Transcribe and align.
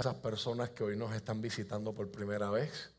a 0.00 0.08
esas 0.08 0.22
personas 0.22 0.70
que 0.70 0.82
hoy 0.82 0.96
nos 0.96 1.14
están 1.14 1.42
visitando 1.42 1.92
por 1.92 2.10
primera 2.10 2.48
vez 2.48 2.90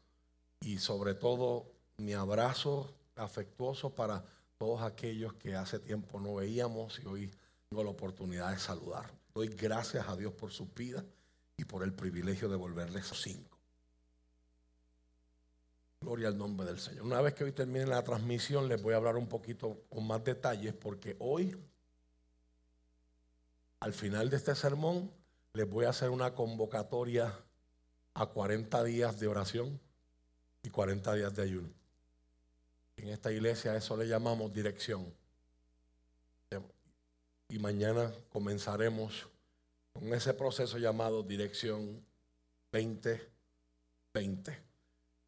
y 0.59 0.77
sobre 0.77 1.15
todo 1.15 1.65
mi 1.97 2.13
abrazo 2.13 2.93
afectuoso 3.15 3.95
para 3.95 4.23
todos 4.59 4.83
aquellos 4.83 5.33
que 5.33 5.55
hace 5.55 5.79
tiempo 5.79 6.19
no 6.19 6.35
veíamos 6.35 6.99
y 6.99 7.07
hoy 7.07 7.31
tengo 7.69 7.83
la 7.83 7.89
oportunidad 7.89 8.51
de 8.51 8.59
saludar. 8.59 9.11
Doy 9.33 9.47
gracias 9.47 10.07
a 10.07 10.15
Dios 10.15 10.33
por 10.33 10.51
su 10.51 10.67
vida 10.67 11.03
y 11.57 11.65
por 11.65 11.81
el 11.81 11.91
privilegio 11.91 12.47
de 12.49 12.55
volverles 12.55 13.07
cinco. 13.15 13.57
Gloria 16.01 16.27
al 16.27 16.37
nombre 16.37 16.67
del 16.67 16.79
Señor. 16.79 17.05
Una 17.05 17.21
vez 17.21 17.33
que 17.33 17.45
hoy 17.45 17.51
termine 17.51 17.87
la 17.87 18.03
transmisión, 18.03 18.67
les 18.67 18.79
voy 18.79 18.93
a 18.93 18.97
hablar 18.97 19.17
un 19.17 19.27
poquito 19.27 19.85
con 19.89 20.05
más 20.05 20.23
detalles, 20.23 20.75
porque 20.75 21.15
hoy, 21.19 21.57
al 23.79 23.93
final 23.93 24.29
de 24.29 24.37
este 24.37 24.53
sermón, 24.53 25.11
les 25.53 25.69
voy 25.69 25.85
a 25.85 25.89
hacer 25.89 26.09
una 26.09 26.33
convocatoria 26.33 27.37
a 28.13 28.25
40 28.25 28.83
días 28.83 29.19
de 29.19 29.27
oración 29.27 29.79
y 30.63 30.69
40 30.69 31.13
días 31.15 31.35
de 31.35 31.43
ayuno. 31.43 31.69
En 32.97 33.09
esta 33.09 33.31
iglesia 33.31 33.75
eso 33.75 33.97
le 33.97 34.07
llamamos 34.07 34.53
dirección. 34.53 35.13
Y 37.49 37.59
mañana 37.59 38.13
comenzaremos 38.29 39.27
con 39.91 40.13
ese 40.13 40.33
proceso 40.33 40.77
llamado 40.77 41.21
dirección 41.23 42.05
2020. 42.71 44.63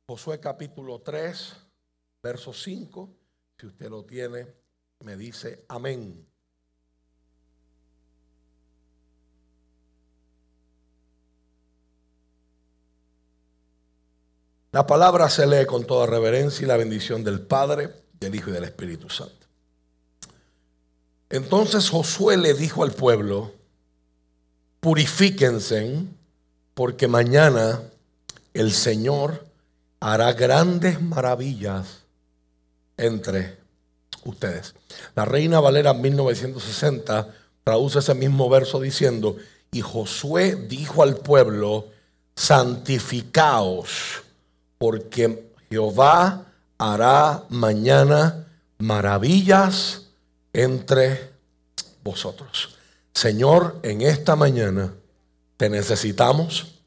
Josué 0.08 0.40
capítulo 0.40 1.02
3, 1.02 1.54
verso 2.22 2.54
5. 2.54 3.10
Si 3.58 3.66
usted 3.68 3.90
lo 3.90 4.06
tiene, 4.06 4.48
me 5.00 5.18
dice 5.18 5.66
amén. 5.68 6.33
La 14.74 14.88
palabra 14.88 15.30
se 15.30 15.46
lee 15.46 15.68
con 15.68 15.86
toda 15.86 16.08
reverencia 16.08 16.66
y 16.66 16.68
la 16.68 16.78
bendición 16.78 17.24
del 17.24 17.42
Padre, 17.42 17.92
del 18.20 18.34
Hijo 18.34 18.50
y 18.50 18.54
del 18.54 18.64
Espíritu 18.64 19.08
Santo. 19.08 19.46
Entonces 21.30 21.92
Josué 21.92 22.38
le 22.38 22.56
dijo 22.56 22.84
al 22.84 22.92
pueblo, 22.92 23.52
purifíquense 24.80 26.06
porque 26.74 27.08
mañana 27.08 27.84
el 28.56 28.72
Señor 28.72 29.46
hará 30.00 30.34
grandes 30.34 31.00
maravillas 31.00 32.00
entre 32.98 33.60
ustedes. 34.26 34.74
La 35.14 35.26
Reina 35.26 35.60
Valera 35.60 35.94
1960 35.94 37.28
traduce 37.64 38.00
ese 38.00 38.16
mismo 38.16 38.50
verso 38.50 38.82
diciendo, 38.82 39.38
y 39.72 39.82
Josué 39.82 40.56
dijo 40.68 41.04
al 41.04 41.18
pueblo, 41.18 41.90
santificaos, 42.36 44.23
porque 44.84 45.50
Jehová 45.70 46.46
hará 46.78 47.46
mañana 47.48 48.50
maravillas 48.80 50.08
entre 50.52 51.32
vosotros. 52.04 52.76
Señor, 53.14 53.80
en 53.84 54.02
esta 54.02 54.36
mañana 54.36 54.94
te 55.56 55.70
necesitamos, 55.70 56.82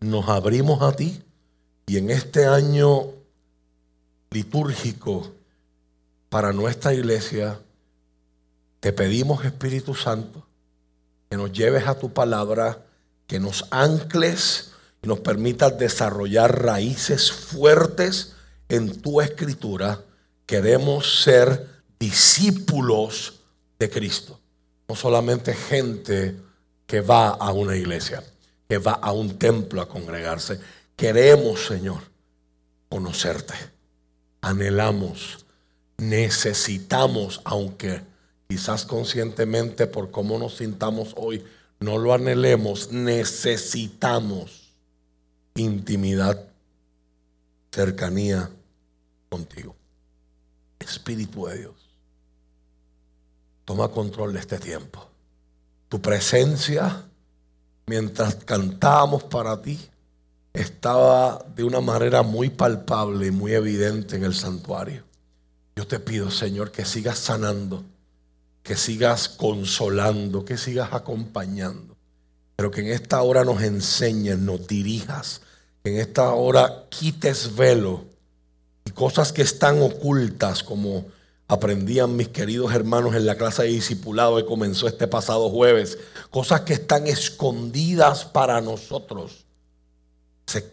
nos 0.00 0.28
abrimos 0.28 0.82
a 0.82 0.90
ti 0.90 1.22
y 1.86 1.98
en 1.98 2.10
este 2.10 2.46
año 2.46 3.10
litúrgico 4.32 5.30
para 6.30 6.52
nuestra 6.52 6.94
iglesia, 6.94 7.60
te 8.80 8.92
pedimos 8.92 9.44
Espíritu 9.44 9.94
Santo 9.94 10.44
que 11.30 11.36
nos 11.36 11.52
lleves 11.52 11.86
a 11.86 11.96
tu 11.96 12.12
palabra, 12.12 12.84
que 13.28 13.38
nos 13.38 13.66
ancles 13.70 14.73
nos 15.04 15.20
permitas 15.20 15.78
desarrollar 15.78 16.62
raíces 16.62 17.32
fuertes 17.32 18.34
en 18.68 19.00
tu 19.00 19.20
escritura. 19.20 20.00
Queremos 20.46 21.22
ser 21.22 21.68
discípulos 21.98 23.40
de 23.78 23.90
Cristo, 23.90 24.40
no 24.88 24.94
solamente 24.94 25.54
gente 25.54 26.36
que 26.86 27.00
va 27.00 27.30
a 27.30 27.52
una 27.52 27.76
iglesia, 27.76 28.22
que 28.68 28.78
va 28.78 28.92
a 28.92 29.12
un 29.12 29.38
templo 29.38 29.80
a 29.80 29.88
congregarse. 29.88 30.60
Queremos, 30.96 31.66
Señor, 31.66 32.02
conocerte. 32.88 33.54
Anhelamos, 34.42 35.44
necesitamos, 35.96 37.40
aunque 37.44 38.02
quizás 38.48 38.84
conscientemente 38.84 39.86
por 39.86 40.10
cómo 40.10 40.38
nos 40.38 40.58
sintamos 40.58 41.14
hoy, 41.16 41.44
no 41.80 41.98
lo 41.98 42.12
anhelemos, 42.14 42.92
necesitamos 42.92 44.63
intimidad, 45.54 46.48
cercanía 47.72 48.50
contigo. 49.28 49.76
Espíritu 50.78 51.46
de 51.46 51.58
Dios, 51.58 51.74
toma 53.64 53.88
control 53.88 54.32
de 54.32 54.40
este 54.40 54.58
tiempo. 54.58 55.08
Tu 55.88 56.00
presencia, 56.00 57.04
mientras 57.86 58.34
cantamos 58.36 59.22
para 59.24 59.62
ti, 59.62 59.78
estaba 60.52 61.44
de 61.54 61.64
una 61.64 61.80
manera 61.80 62.22
muy 62.22 62.50
palpable 62.50 63.26
y 63.26 63.30
muy 63.30 63.52
evidente 63.52 64.16
en 64.16 64.24
el 64.24 64.34
santuario. 64.34 65.04
Yo 65.76 65.86
te 65.86 65.98
pido, 65.98 66.30
Señor, 66.30 66.70
que 66.70 66.84
sigas 66.84 67.18
sanando, 67.18 67.84
que 68.62 68.76
sigas 68.76 69.28
consolando, 69.28 70.44
que 70.44 70.56
sigas 70.56 70.92
acompañando, 70.92 71.93
pero 72.56 72.70
que 72.70 72.80
en 72.82 72.88
esta 72.88 73.22
hora 73.22 73.44
nos 73.44 73.62
enseñes, 73.62 74.38
nos 74.38 74.66
dirijas, 74.66 75.40
que 75.82 75.92
en 75.92 76.00
esta 76.00 76.32
hora 76.32 76.86
quites 76.88 77.54
velo 77.56 78.04
y 78.84 78.90
cosas 78.90 79.32
que 79.32 79.42
están 79.42 79.82
ocultas 79.82 80.62
como 80.62 81.06
aprendían 81.48 82.16
mis 82.16 82.28
queridos 82.28 82.74
hermanos 82.74 83.14
en 83.14 83.26
la 83.26 83.36
clase 83.36 83.64
de 83.64 83.68
discipulado 83.68 84.36
que 84.36 84.46
comenzó 84.46 84.88
este 84.88 85.06
pasado 85.06 85.50
jueves, 85.50 85.98
cosas 86.30 86.62
que 86.62 86.74
están 86.74 87.06
escondidas 87.06 88.24
para 88.24 88.60
nosotros 88.60 89.44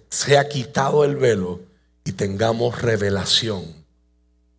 se, 0.10 0.38
ha 0.38 0.48
quitado 0.48 1.04
el 1.04 1.16
velo 1.16 1.62
y 2.04 2.14
tengamos 2.14 2.82
revelación, 2.82 3.66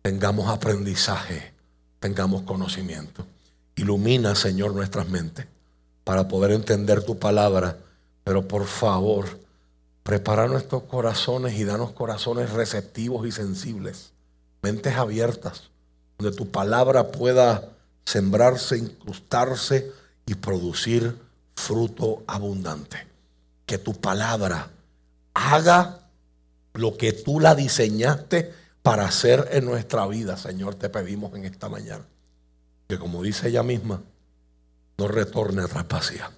tengamos 0.01 0.49
aprendizaje, 0.49 1.53
tengamos 1.99 2.43
conocimiento. 2.43 3.25
Ilumina, 3.75 4.35
Señor, 4.35 4.73
nuestras 4.73 5.07
mentes 5.09 5.47
para 6.03 6.27
poder 6.27 6.51
entender 6.51 7.03
tu 7.03 7.17
palabra. 7.17 7.77
Pero 8.23 8.47
por 8.47 8.65
favor, 8.65 9.39
prepara 10.03 10.47
nuestros 10.47 10.83
corazones 10.83 11.53
y 11.55 11.63
danos 11.63 11.91
corazones 11.91 12.51
receptivos 12.51 13.27
y 13.27 13.31
sensibles, 13.31 14.11
mentes 14.61 14.95
abiertas, 14.95 15.69
donde 16.17 16.35
tu 16.35 16.49
palabra 16.49 17.11
pueda 17.11 17.69
sembrarse, 18.05 18.77
incrustarse 18.77 19.91
y 20.25 20.35
producir 20.35 21.17
fruto 21.55 22.23
abundante. 22.27 23.07
Que 23.65 23.77
tu 23.77 23.93
palabra 23.93 24.69
haga 25.33 25.99
lo 26.73 26.97
que 26.97 27.13
tú 27.13 27.39
la 27.39 27.55
diseñaste 27.55 28.53
para 28.81 29.05
hacer 29.05 29.47
en 29.51 29.65
nuestra 29.65 30.05
vida, 30.07 30.35
Señor, 30.37 30.75
te 30.75 30.89
pedimos 30.89 31.33
en 31.35 31.45
esta 31.45 31.69
mañana. 31.69 32.05
Que 32.87 32.99
como 32.99 33.23
dice 33.23 33.47
ella 33.47 33.63
misma, 33.63 34.01
no 34.97 35.07
retorne 35.07 35.63
atrás 35.63 35.87
vacía. 35.87 36.31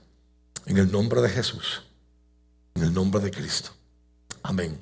En 0.66 0.77
el 0.77 0.91
nombre 0.91 1.21
de 1.21 1.29
Jesús, 1.29 1.83
en 2.73 2.83
el 2.83 2.93
nombre 2.93 3.21
de 3.21 3.31
Cristo. 3.31 3.71
Amén 4.43 4.79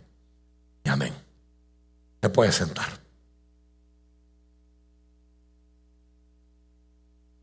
y 0.84 0.89
amén. 0.89 1.13
Te 2.19 2.29
puedes 2.29 2.56
sentar. 2.56 3.03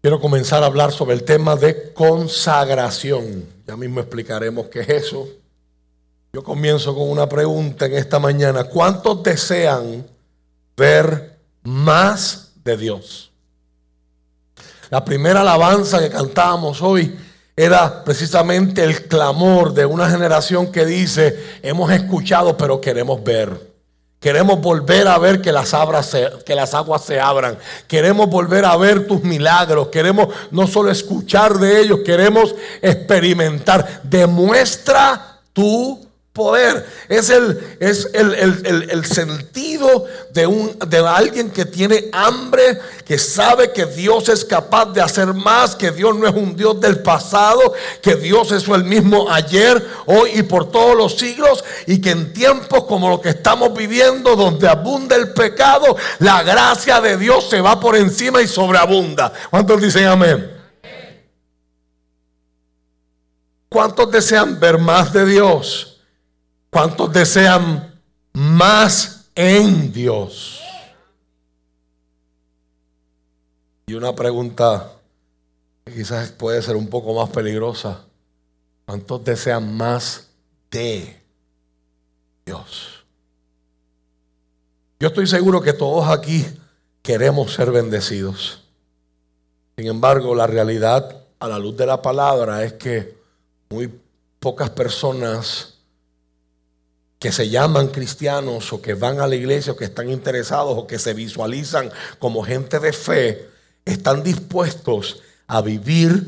Quiero 0.00 0.18
comenzar 0.18 0.62
a 0.62 0.66
hablar 0.66 0.92
sobre 0.92 1.14
el 1.14 1.24
tema 1.24 1.56
de 1.56 1.92
consagración. 1.92 3.44
Ya 3.66 3.76
mismo 3.76 4.00
explicaremos 4.00 4.68
qué 4.68 4.80
es 4.80 4.88
eso. 4.88 5.28
Yo 6.32 6.42
comienzo 6.42 6.94
con 6.94 7.10
una 7.10 7.28
pregunta 7.28 7.86
en 7.86 7.94
esta 7.94 8.18
mañana. 8.18 8.64
¿Cuántos 8.64 9.22
desean 9.22 10.06
ver 10.76 11.38
más 11.62 12.52
de 12.64 12.76
Dios? 12.78 13.29
La 14.90 15.04
primera 15.04 15.42
alabanza 15.42 16.00
que 16.00 16.10
cantábamos 16.10 16.82
hoy 16.82 17.16
era 17.56 18.02
precisamente 18.02 18.82
el 18.82 19.06
clamor 19.06 19.72
de 19.72 19.86
una 19.86 20.10
generación 20.10 20.72
que 20.72 20.84
dice, 20.84 21.58
hemos 21.62 21.92
escuchado 21.92 22.56
pero 22.56 22.80
queremos 22.80 23.22
ver. 23.22 23.70
Queremos 24.18 24.60
volver 24.60 25.08
a 25.08 25.16
ver 25.16 25.40
que 25.40 25.52
las, 25.52 25.72
aguas 25.72 26.06
se 26.06 27.20
abran. 27.20 27.56
Queremos 27.86 28.28
volver 28.28 28.66
a 28.66 28.76
ver 28.76 29.06
tus 29.06 29.22
milagros. 29.22 29.88
Queremos 29.88 30.28
no 30.50 30.66
solo 30.66 30.90
escuchar 30.90 31.54
de 31.54 31.80
ellos, 31.80 32.00
queremos 32.04 32.54
experimentar. 32.82 34.00
Demuestra 34.02 35.38
tu 35.54 36.09
poder. 36.32 36.86
Es 37.08 37.28
el, 37.28 37.76
es 37.80 38.08
el, 38.14 39.04
sentido 39.04 40.04
de, 40.32 40.46
un, 40.46 40.78
de 40.86 40.98
alguien 40.98 41.50
que 41.50 41.64
tiene 41.64 42.08
hambre, 42.12 42.78
que 43.04 43.18
sabe 43.18 43.72
que 43.72 43.86
Dios 43.86 44.28
es 44.28 44.44
capaz 44.44 44.86
de 44.86 45.00
hacer 45.00 45.34
más, 45.34 45.74
que 45.74 45.90
Dios 45.90 46.16
no 46.16 46.28
es 46.28 46.34
un 46.34 46.56
Dios 46.56 46.80
del 46.80 47.00
pasado, 47.00 47.72
que 48.00 48.14
Dios 48.14 48.52
es 48.52 48.68
el 48.68 48.84
mismo 48.84 49.30
ayer, 49.30 49.84
hoy 50.06 50.30
y 50.34 50.42
por 50.44 50.70
todos 50.70 50.96
los 50.96 51.16
siglos, 51.16 51.64
y 51.86 52.00
que 52.00 52.10
en 52.10 52.32
tiempos 52.32 52.84
como 52.84 53.08
los 53.08 53.20
que 53.20 53.30
estamos 53.30 53.74
viviendo, 53.74 54.36
donde 54.36 54.68
abunda 54.68 55.16
el 55.16 55.32
pecado, 55.32 55.96
la 56.20 56.42
gracia 56.42 57.00
de 57.00 57.16
Dios 57.16 57.50
se 57.50 57.60
va 57.60 57.80
por 57.80 57.96
encima 57.96 58.40
y 58.40 58.46
sobreabunda. 58.46 59.32
¿Cuántos 59.50 59.82
dicen 59.82 60.06
amén? 60.06 60.58
¿Cuántos 63.68 64.10
desean 64.10 64.58
ver 64.58 64.78
más 64.78 65.12
de 65.12 65.24
Dios? 65.24 65.89
¿Cuántos 66.70 67.12
desean 67.12 68.00
más 68.32 69.28
en 69.34 69.92
Dios? 69.92 70.60
Y 73.86 73.94
una 73.94 74.14
pregunta 74.14 74.92
que 75.84 75.92
quizás 75.92 76.30
puede 76.30 76.62
ser 76.62 76.76
un 76.76 76.86
poco 76.86 77.12
más 77.12 77.28
peligrosa. 77.30 78.04
¿Cuántos 78.86 79.24
desean 79.24 79.76
más 79.76 80.28
de 80.70 81.20
Dios? 82.46 83.04
Yo 85.00 85.08
estoy 85.08 85.26
seguro 85.26 85.60
que 85.60 85.72
todos 85.72 86.08
aquí 86.08 86.46
queremos 87.02 87.52
ser 87.52 87.72
bendecidos. 87.72 88.62
Sin 89.76 89.88
embargo, 89.88 90.36
la 90.36 90.46
realidad 90.46 91.24
a 91.40 91.48
la 91.48 91.58
luz 91.58 91.76
de 91.76 91.86
la 91.86 92.00
palabra 92.00 92.62
es 92.62 92.74
que 92.74 93.18
muy 93.70 93.92
pocas 94.38 94.70
personas 94.70 95.79
que 97.20 97.32
se 97.32 97.50
llaman 97.50 97.88
cristianos 97.88 98.72
o 98.72 98.80
que 98.80 98.94
van 98.94 99.20
a 99.20 99.26
la 99.26 99.36
iglesia 99.36 99.74
o 99.74 99.76
que 99.76 99.84
están 99.84 100.10
interesados 100.10 100.76
o 100.76 100.86
que 100.86 100.98
se 100.98 101.12
visualizan 101.12 101.90
como 102.18 102.42
gente 102.42 102.80
de 102.80 102.94
fe, 102.94 103.46
están 103.84 104.22
dispuestos 104.22 105.20
a 105.46 105.60
vivir 105.60 106.24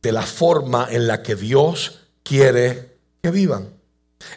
de 0.00 0.12
la 0.12 0.22
forma 0.22 0.86
en 0.90 1.08
la 1.08 1.24
que 1.24 1.34
Dios 1.34 1.98
quiere 2.22 2.98
que 3.20 3.32
vivan. 3.32 3.68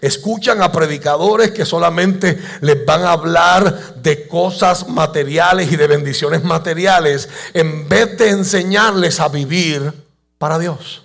Escuchan 0.02 0.64
a 0.64 0.72
predicadores 0.72 1.52
que 1.52 1.66
solamente 1.66 2.40
les 2.62 2.84
van 2.84 3.04
a 3.04 3.12
hablar 3.12 3.96
de 4.02 4.28
cosas 4.28 4.88
materiales 4.88 5.72
y 5.72 5.76
de 5.76 5.86
bendiciones 5.86 6.44
materiales 6.44 7.30
en 7.54 7.88
vez 7.88 8.18
de 8.18 8.30
enseñarles 8.30 9.20
a 9.20 9.28
vivir 9.28 9.94
para 10.40 10.58
Dios. 10.58 11.04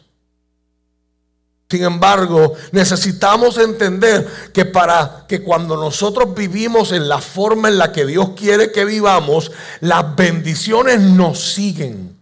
Sin 1.69 1.83
embargo, 1.83 2.55
necesitamos 2.71 3.59
entender 3.59 4.27
que 4.53 4.65
para 4.65 5.25
que 5.29 5.43
cuando 5.43 5.77
nosotros 5.77 6.33
vivimos 6.35 6.93
en 6.93 7.09
la 7.09 7.21
forma 7.21 7.69
en 7.69 7.79
la 7.79 7.91
que 7.91 8.07
Dios 8.07 8.31
quiere 8.37 8.71
que 8.71 8.85
vivamos, 8.85 9.51
las 9.81 10.15
bendiciones 10.15 11.01
nos 11.01 11.55
siguen. 11.55 12.17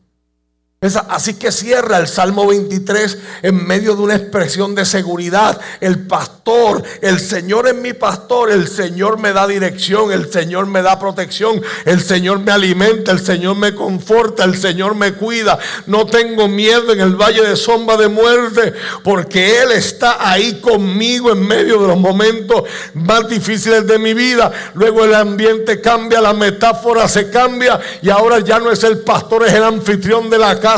Así 1.08 1.34
que 1.34 1.50
cierra 1.50 1.96
el 1.96 2.06
Salmo 2.06 2.46
23 2.46 3.18
en 3.42 3.66
medio 3.66 3.96
de 3.96 4.02
una 4.02 4.16
expresión 4.16 4.74
de 4.74 4.84
seguridad. 4.84 5.58
El 5.80 6.06
pastor, 6.06 6.82
el 7.00 7.20
Señor 7.20 7.68
es 7.68 7.74
mi 7.74 7.94
pastor, 7.94 8.50
el 8.50 8.68
Señor 8.68 9.18
me 9.18 9.32
da 9.32 9.46
dirección, 9.46 10.12
el 10.12 10.30
Señor 10.30 10.66
me 10.66 10.82
da 10.82 10.98
protección, 10.98 11.62
el 11.86 12.02
Señor 12.02 12.40
me 12.40 12.52
alimenta, 12.52 13.12
el 13.12 13.20
Señor 13.20 13.56
me 13.56 13.74
conforta, 13.74 14.44
el 14.44 14.58
Señor 14.58 14.94
me 14.94 15.14
cuida. 15.14 15.58
No 15.86 16.04
tengo 16.04 16.48
miedo 16.48 16.92
en 16.92 17.00
el 17.00 17.16
valle 17.16 17.40
de 17.40 17.56
sombra 17.56 17.96
de 17.96 18.08
muerte 18.08 18.74
porque 19.02 19.62
Él 19.62 19.72
está 19.72 20.30
ahí 20.30 20.60
conmigo 20.60 21.32
en 21.32 21.46
medio 21.46 21.80
de 21.80 21.88
los 21.88 21.98
momentos 21.98 22.64
más 22.92 23.26
difíciles 23.26 23.86
de 23.86 23.98
mi 23.98 24.12
vida. 24.12 24.52
Luego 24.74 25.06
el 25.06 25.14
ambiente 25.14 25.80
cambia, 25.80 26.20
la 26.20 26.34
metáfora 26.34 27.08
se 27.08 27.30
cambia 27.30 27.80
y 28.02 28.10
ahora 28.10 28.40
ya 28.40 28.58
no 28.58 28.70
es 28.70 28.84
el 28.84 28.98
pastor, 28.98 29.46
es 29.46 29.54
el 29.54 29.64
anfitrión 29.64 30.28
de 30.28 30.36
la 30.36 30.60
casa 30.60 30.73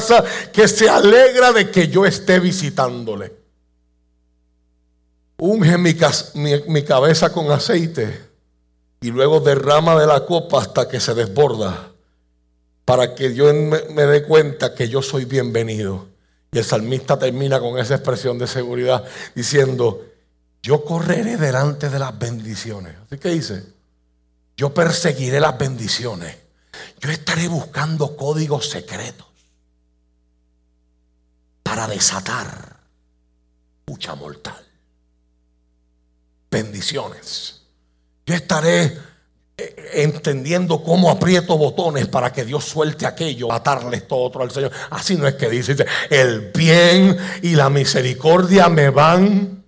que 0.53 0.69
se 0.69 0.89
alegra 0.89 1.53
de 1.53 1.71
que 1.71 1.89
yo 1.89 2.07
esté 2.07 2.41
visitándole. 2.41 3.33
Unge 5.39 5.77
mi, 5.77 6.83
cabeza 6.83 7.33
con 7.33 7.51
aceite 7.51 8.29
y 9.01 9.11
luego 9.11 9.41
derrama 9.41 9.99
de 10.01 10.07
la 10.07 10.25
copa 10.25 10.63
hasta 10.63 10.89
que 10.89 10.99
se 10.99 11.15
desborda 11.15 11.93
para 12.85 13.15
que 13.15 13.35
yo 13.35 13.53
me, 13.53 13.83
me 13.91 14.03
dé 14.05 14.23
cuenta 14.23 14.75
que 14.75 14.89
yo 14.89 15.03
soy 15.03 15.25
bienvenido. 15.25 16.07
Y 16.53 16.59
el 16.59 16.65
salmista 16.65 17.19
termina 17.19 17.61
con 17.61 17.79
esa 17.79 17.97
expresión 17.97 18.39
de 18.39 18.47
seguridad 18.47 19.05
diciendo, 19.35 20.07
yo 20.63 20.85
correré 20.85 21.37
delante 21.37 21.91
de 21.91 21.99
las 21.99 22.19
bendiciones. 22.19 22.95
Así 23.05 23.19
que 23.19 23.29
dice, 23.29 23.63
yo 24.57 24.73
perseguiré 24.73 25.39
las 25.39 25.59
bendiciones. 25.59 26.37
Yo 26.99 27.11
estaré 27.11 27.49
buscando 27.49 28.17
códigos 28.17 28.71
secretos 28.71 29.25
para 31.76 31.88
desatar 31.88 32.75
mucha 33.87 34.14
mortal. 34.14 34.64
Bendiciones. 36.50 37.61
Yo 38.25 38.34
estaré 38.34 38.96
eh, 39.58 39.90
entendiendo 39.96 40.82
cómo 40.82 41.11
aprieto 41.11 41.58
botones 41.58 42.08
para 42.08 42.32
que 42.32 42.46
Dios 42.46 42.64
suelte 42.64 43.05
aquello, 43.05 43.52
atarles 43.52 44.08
todo 44.08 44.20
otro 44.20 44.43
al 44.43 44.50
Señor. 44.50 44.73
Así 44.88 45.17
no 45.17 45.26
es 45.26 45.34
que 45.34 45.50
dice, 45.50 45.76
el 46.08 46.50
bien 46.50 47.19
y 47.43 47.55
la 47.55 47.69
misericordia 47.69 48.70
me 48.70 48.88
van 48.88 49.62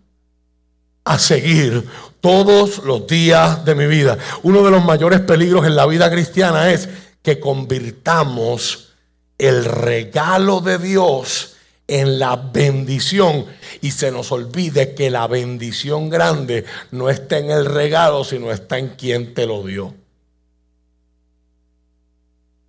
a 1.05 1.19
seguir 1.19 1.87
todos 2.22 2.84
los 2.84 3.06
días 3.06 3.66
de 3.66 3.75
mi 3.75 3.87
vida. 3.87 4.16
Uno 4.44 4.64
de 4.64 4.70
los 4.70 4.82
mayores 4.82 5.20
peligros 5.20 5.66
en 5.66 5.76
la 5.76 5.84
vida 5.84 6.10
cristiana 6.10 6.72
es 6.72 6.88
que 7.20 7.38
convirtamos 7.38 8.94
el 9.37 9.66
regalo 9.66 10.62
de 10.62 10.78
Dios 10.78 11.56
en 11.88 12.19
la 12.19 12.37
bendición 12.37 13.46
y 13.81 13.90
se 13.90 14.12
nos 14.12 14.31
olvide 14.31 14.94
que 14.94 15.11
la 15.11 15.26
bendición 15.26 16.11
grande 16.11 16.64
no 16.90 17.08
está 17.08 17.38
en 17.38 17.50
el 17.50 17.64
regalo, 17.64 18.23
sino 18.25 18.52
está 18.52 18.79
en 18.79 18.90
quien 18.90 19.35
te 19.35 19.46
lo 19.46 19.62
dio. 19.64 19.94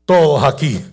Todos 0.05 0.43
aquí, 0.43 0.83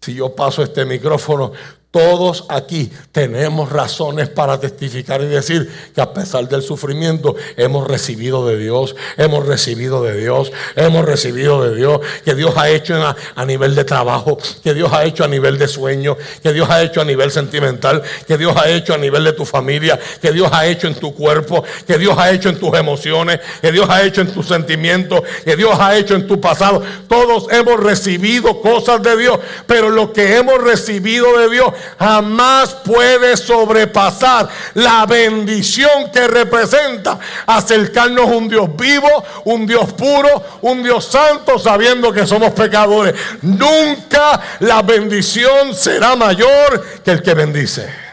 si 0.00 0.14
yo 0.14 0.34
paso 0.34 0.62
este 0.62 0.84
micrófono, 0.84 1.52
todos 1.96 2.44
aquí 2.50 2.92
tenemos 3.10 3.72
razones 3.72 4.28
para 4.28 4.60
testificar 4.60 5.22
y 5.22 5.28
decir 5.28 5.72
que 5.94 6.02
a 6.02 6.12
pesar 6.12 6.46
del 6.46 6.60
sufrimiento 6.60 7.36
hemos 7.56 7.88
recibido 7.88 8.46
de 8.46 8.58
Dios, 8.58 8.94
hemos 9.16 9.46
recibido 9.46 10.04
de 10.04 10.14
Dios, 10.14 10.52
hemos 10.74 11.06
recibido 11.06 11.66
de 11.66 11.74
Dios, 11.74 12.00
que 12.22 12.34
Dios 12.34 12.52
ha 12.58 12.68
hecho 12.68 13.02
a, 13.34 13.44
nivel 13.46 13.74
de 13.74 13.84
trabajo, 13.84 14.36
que 14.62 14.74
Dios 14.74 14.92
ha 14.92 15.06
hecho 15.06 15.24
a 15.24 15.28
nivel 15.28 15.56
de 15.56 15.68
sueño, 15.68 16.18
que 16.42 16.52
Dios 16.52 16.68
ha 16.68 16.82
hecho 16.82 17.00
a 17.00 17.04
nivel 17.06 17.30
sentimental, 17.30 18.02
que 18.28 18.36
Dios 18.36 18.54
ha 18.58 18.68
hecho 18.68 18.92
a 18.92 18.98
nivel 18.98 19.24
de 19.24 19.32
tu 19.32 19.46
familia, 19.46 19.98
que 20.20 20.32
Dios 20.32 20.50
ha 20.52 20.66
hecho 20.66 20.88
en 20.88 20.96
tu 20.96 21.14
cuerpo, 21.14 21.64
que 21.86 21.96
Dios 21.96 22.18
ha 22.18 22.30
hecho 22.30 22.50
en 22.50 22.58
tus 22.58 22.76
emociones, 22.76 23.40
que 23.62 23.72
Dios 23.72 23.88
ha 23.88 24.02
hecho 24.02 24.20
en 24.20 24.34
tus 24.34 24.46
sentimientos, 24.48 25.22
que 25.46 25.56
Dios 25.56 25.74
ha 25.80 25.96
hecho 25.96 26.14
en 26.14 26.26
tu 26.26 26.38
pasado. 26.42 26.82
Todos 27.08 27.50
hemos 27.50 27.80
recibido 27.80 28.60
cosas 28.60 29.02
de 29.02 29.16
Dios, 29.16 29.38
pero 29.66 29.88
lo 29.88 30.12
que 30.12 30.36
hemos 30.36 30.62
recibido 30.62 31.38
de 31.38 31.48
Dios 31.48 31.72
jamás 31.98 32.74
puede 32.74 33.36
sobrepasar 33.36 34.48
la 34.74 35.06
bendición 35.06 36.10
que 36.12 36.26
representa 36.26 37.18
acercarnos 37.46 38.28
a 38.28 38.36
un 38.36 38.48
Dios 38.48 38.76
vivo, 38.76 39.08
un 39.44 39.66
Dios 39.66 39.92
puro, 39.92 40.42
un 40.62 40.82
Dios 40.82 41.04
santo, 41.04 41.58
sabiendo 41.58 42.12
que 42.12 42.26
somos 42.26 42.52
pecadores. 42.52 43.14
Nunca 43.42 44.40
la 44.60 44.82
bendición 44.82 45.74
será 45.74 46.16
mayor 46.16 47.02
que 47.04 47.12
el 47.12 47.22
que 47.22 47.34
bendice. 47.34 48.06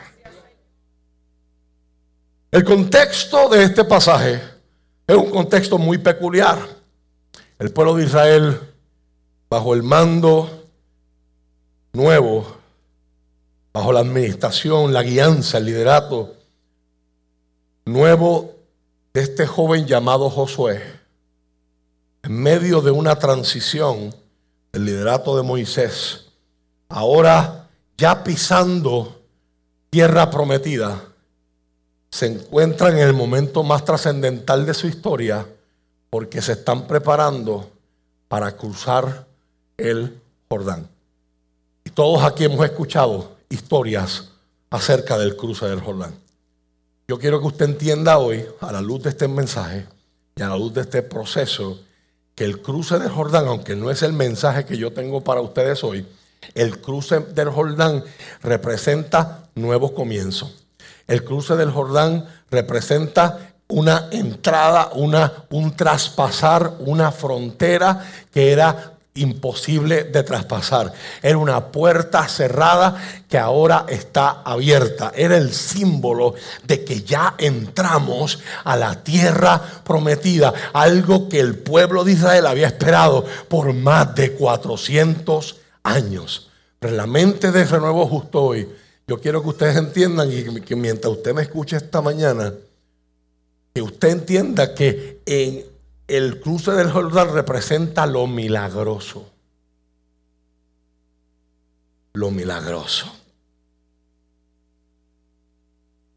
El 2.51 2.63
contexto 2.63 3.49
de 3.49 3.63
este 3.63 3.83
pasaje 3.83 4.39
es 5.07 5.15
un 5.15 5.31
contexto 5.31 5.77
muy 5.77 5.97
peculiar. 5.97 6.59
El 7.57 7.71
pueblo 7.71 7.95
de 7.95 8.05
Israel, 8.05 8.59
bajo 9.49 9.73
el 9.73 9.81
mando 9.81 10.67
nuevo 11.93 12.62
bajo 13.73 13.91
la 13.91 14.01
administración, 14.01 14.93
la 14.93 15.01
guianza, 15.01 15.57
el 15.57 15.65
liderato 15.65 16.35
nuevo 17.85 18.53
de 19.13 19.21
este 19.21 19.47
joven 19.47 19.87
llamado 19.87 20.29
Josué, 20.29 20.81
en 22.21 22.41
medio 22.41 22.81
de 22.81 22.91
una 22.91 23.17
transición 23.17 24.13
del 24.71 24.85
liderato 24.85 25.35
de 25.35 25.43
Moisés, 25.43 26.27
ahora 26.87 27.67
ya 27.97 28.23
pisando 28.23 29.21
tierra 29.89 30.29
prometida, 30.29 31.03
se 32.11 32.27
encuentra 32.27 32.89
en 32.89 32.99
el 32.99 33.13
momento 33.13 33.63
más 33.63 33.83
trascendental 33.83 34.65
de 34.67 34.73
su 34.75 34.87
historia 34.87 35.47
porque 36.11 36.43
se 36.43 36.53
están 36.53 36.85
preparando 36.85 37.71
para 38.27 38.55
cruzar 38.55 39.25
el 39.77 40.21
Jordán. 40.47 40.87
Y 41.83 41.89
todos 41.89 42.23
aquí 42.23 42.45
hemos 42.45 42.63
escuchado 42.63 43.35
historias 43.53 44.29
acerca 44.69 45.17
del 45.17 45.35
cruce 45.35 45.67
del 45.67 45.79
Jordán. 45.79 46.15
Yo 47.07 47.19
quiero 47.19 47.39
que 47.39 47.47
usted 47.47 47.65
entienda 47.65 48.17
hoy, 48.17 48.45
a 48.59 48.71
la 48.71 48.81
luz 48.81 49.03
de 49.03 49.09
este 49.09 49.27
mensaje 49.27 49.85
y 50.35 50.41
a 50.41 50.49
la 50.49 50.57
luz 50.57 50.73
de 50.73 50.81
este 50.81 51.03
proceso, 51.03 51.79
que 52.33 52.45
el 52.45 52.61
cruce 52.61 52.97
del 52.97 53.09
Jordán, 53.09 53.47
aunque 53.47 53.75
no 53.75 53.91
es 53.91 54.01
el 54.01 54.13
mensaje 54.13 54.65
que 54.65 54.77
yo 54.77 54.91
tengo 54.91 55.23
para 55.23 55.41
ustedes 55.41 55.83
hoy, 55.83 56.07
el 56.55 56.81
cruce 56.81 57.19
del 57.19 57.49
Jordán 57.49 58.03
representa 58.41 59.47
nuevos 59.55 59.91
comienzos. 59.91 60.65
El 61.07 61.23
cruce 61.23 61.55
del 61.55 61.69
Jordán 61.69 62.25
representa 62.49 63.53
una 63.67 64.07
entrada, 64.11 64.89
una, 64.93 65.45
un 65.49 65.75
traspasar, 65.75 66.77
una 66.79 67.11
frontera 67.11 68.05
que 68.31 68.51
era 68.51 68.92
imposible 69.15 70.05
de 70.05 70.23
traspasar. 70.23 70.91
Era 71.21 71.37
una 71.37 71.67
puerta 71.67 72.27
cerrada 72.27 73.23
que 73.29 73.37
ahora 73.37 73.85
está 73.87 74.41
abierta. 74.43 75.11
Era 75.15 75.37
el 75.37 75.53
símbolo 75.53 76.33
de 76.63 76.83
que 76.83 77.03
ya 77.03 77.35
entramos 77.37 78.39
a 78.63 78.75
la 78.75 79.03
tierra 79.03 79.61
prometida, 79.83 80.53
algo 80.73 81.29
que 81.29 81.39
el 81.39 81.57
pueblo 81.57 82.03
de 82.03 82.13
Israel 82.13 82.47
había 82.47 82.67
esperado 82.67 83.25
por 83.47 83.71
más 83.73 84.15
de 84.15 84.33
400 84.33 85.57
años. 85.83 86.49
Pero 86.79 86.95
la 86.95 87.05
mente 87.05 87.51
de 87.51 87.65
Renuevo 87.65 88.07
Justo 88.07 88.43
hoy, 88.43 88.67
yo 89.07 89.19
quiero 89.19 89.43
que 89.43 89.49
ustedes 89.49 89.75
entiendan 89.77 90.31
y 90.31 90.61
que 90.61 90.75
mientras 90.75 91.13
usted 91.13 91.33
me 91.33 91.43
escuche 91.43 91.77
esta 91.77 92.01
mañana, 92.01 92.53
que 93.73 93.81
usted 93.81 94.09
entienda 94.09 94.73
que 94.73 95.21
en 95.25 95.72
el 96.15 96.39
cruce 96.39 96.71
del 96.71 96.91
Jordán 96.91 97.33
representa 97.33 98.05
lo 98.05 98.27
milagroso. 98.27 99.31
Lo 102.13 102.29
milagroso. 102.29 103.11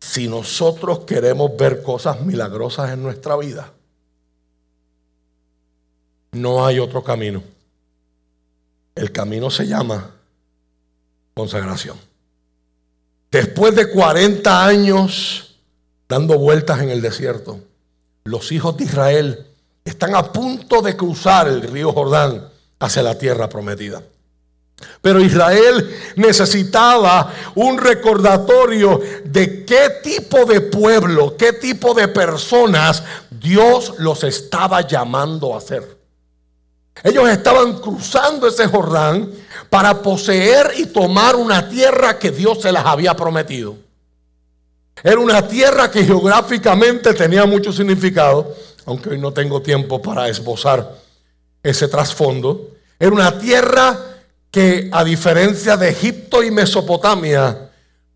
Si 0.01 0.29
nosotros 0.29 1.01
queremos 1.01 1.57
ver 1.57 1.83
cosas 1.83 2.21
milagrosas 2.21 2.91
en 2.91 3.03
nuestra 3.03 3.37
vida, 3.37 3.73
no 6.33 6.67
hay 6.67 6.79
otro 6.79 7.03
camino. 7.03 7.43
El 8.95 9.11
camino 9.13 9.49
se 9.49 9.67
llama 9.67 10.11
consagración. 11.33 11.99
Después 13.31 13.75
de 13.75 13.91
40 13.91 14.67
años 14.67 15.57
dando 16.07 16.39
vueltas 16.39 16.81
en 16.81 16.91
el 16.91 17.01
desierto, 17.01 17.61
los 18.25 18.53
hijos 18.53 18.77
de 18.77 18.85
Israel 18.85 19.47
están 19.87 20.15
a 20.17 20.33
punto 20.33 20.83
de 20.83 20.97
cruzar 20.97 21.47
el 21.47 21.63
río 21.63 21.93
Jordán 21.93 22.49
hacia 22.81 23.03
la 23.03 23.17
tierra 23.17 23.49
prometida. 23.49 24.03
Pero 25.01 25.21
Israel 25.21 25.97
necesitaba 26.17 27.33
un 27.55 27.79
recordatorio 27.79 29.01
de 29.25 29.65
qué 29.65 30.01
tipo 30.03 30.45
de 30.45 30.61
pueblo, 30.61 31.37
qué 31.37 31.55
tipo 31.55 31.95
de 31.95 32.09
personas 32.09 33.03
Dios 33.31 33.95
los 33.99 34.25
estaba 34.25 34.83
llamando 34.83 35.57
a 35.57 35.61
ser. 35.61 35.97
Ellos 37.03 37.29
estaban 37.29 37.79
cruzando 37.79 38.49
ese 38.49 38.67
Jordán 38.67 39.31
para 39.71 40.03
poseer 40.03 40.73
y 40.77 40.87
tomar 40.87 41.37
una 41.37 41.69
tierra 41.69 42.19
que 42.19 42.31
Dios 42.33 42.61
se 42.61 42.73
las 42.73 42.85
había 42.85 43.15
prometido. 43.15 43.77
Era 45.03 45.21
una 45.21 45.47
tierra 45.47 45.91
que 45.91 46.05
geográficamente 46.05 47.15
tenía 47.15 47.47
mucho 47.47 47.73
significado 47.73 48.53
aunque 48.87 49.11
hoy 49.11 49.19
no 49.19 49.33
tengo 49.33 49.61
tiempo 49.61 50.01
para 50.01 50.29
esbozar 50.29 50.97
ese 51.63 51.89
trasfondo, 51.89 52.71
era 52.99 53.13
una 53.13 53.39
tierra 53.39 53.99
que 54.51 54.89
a 54.93 55.05
diferencia 55.05 55.77
de 55.77 55.91
Egipto 55.91 56.43
y 56.43 56.51
Mesopotamia, 56.51 57.71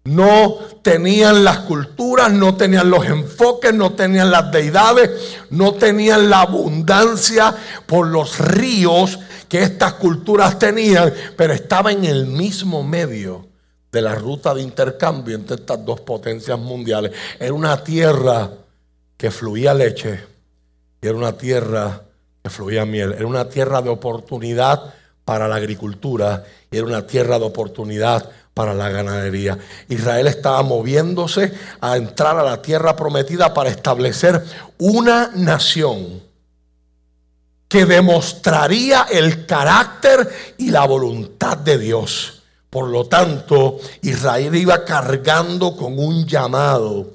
no 0.04 0.58
tenían 0.82 1.44
las 1.44 1.58
culturas, 1.60 2.32
no 2.32 2.56
tenían 2.56 2.88
los 2.88 3.04
enfoques, 3.04 3.74
no 3.74 3.92
tenían 3.92 4.30
las 4.30 4.50
deidades, 4.50 5.36
no 5.50 5.74
tenían 5.74 6.30
la 6.30 6.40
abundancia 6.40 7.54
por 7.86 8.06
los 8.06 8.38
ríos 8.38 9.18
que 9.48 9.62
estas 9.62 9.94
culturas 9.94 10.58
tenían, 10.58 11.12
pero 11.36 11.52
estaba 11.52 11.92
en 11.92 12.04
el 12.04 12.26
mismo 12.26 12.82
medio 12.82 13.48
de 13.92 14.00
la 14.00 14.14
ruta 14.14 14.54
de 14.54 14.62
intercambio 14.62 15.34
entre 15.34 15.56
estas 15.56 15.84
dos 15.84 16.00
potencias 16.00 16.58
mundiales. 16.58 17.12
Era 17.38 17.52
una 17.52 17.82
tierra 17.84 18.50
que 19.16 19.30
fluía 19.30 19.74
leche 19.74 20.30
y 21.00 21.06
era 21.06 21.16
una 21.16 21.36
tierra 21.36 22.02
que 22.42 22.50
fluía 22.50 22.84
miel. 22.84 23.12
Era 23.12 23.26
una 23.26 23.48
tierra 23.48 23.82
de 23.82 23.90
oportunidad 23.90 24.94
para 25.24 25.48
la 25.48 25.56
agricultura 25.56 26.44
y 26.70 26.76
era 26.76 26.86
una 26.86 27.06
tierra 27.06 27.38
de 27.38 27.44
oportunidad 27.44 28.28
para 28.54 28.74
la 28.74 28.88
ganadería. 28.88 29.58
Israel 29.88 30.26
estaba 30.26 30.62
moviéndose 30.62 31.52
a 31.80 31.96
entrar 31.96 32.38
a 32.38 32.42
la 32.42 32.60
tierra 32.60 32.96
prometida 32.96 33.54
para 33.54 33.70
establecer 33.70 34.42
una 34.78 35.30
nación 35.34 36.22
que 37.68 37.86
demostraría 37.86 39.06
el 39.10 39.46
carácter 39.46 40.28
y 40.58 40.70
la 40.70 40.84
voluntad 40.86 41.56
de 41.56 41.78
Dios. 41.78 42.42
Por 42.68 42.88
lo 42.88 43.06
tanto, 43.06 43.78
Israel 44.02 44.54
iba 44.56 44.84
cargando 44.84 45.76
con 45.76 45.98
un 45.98 46.26
llamado 46.26 47.14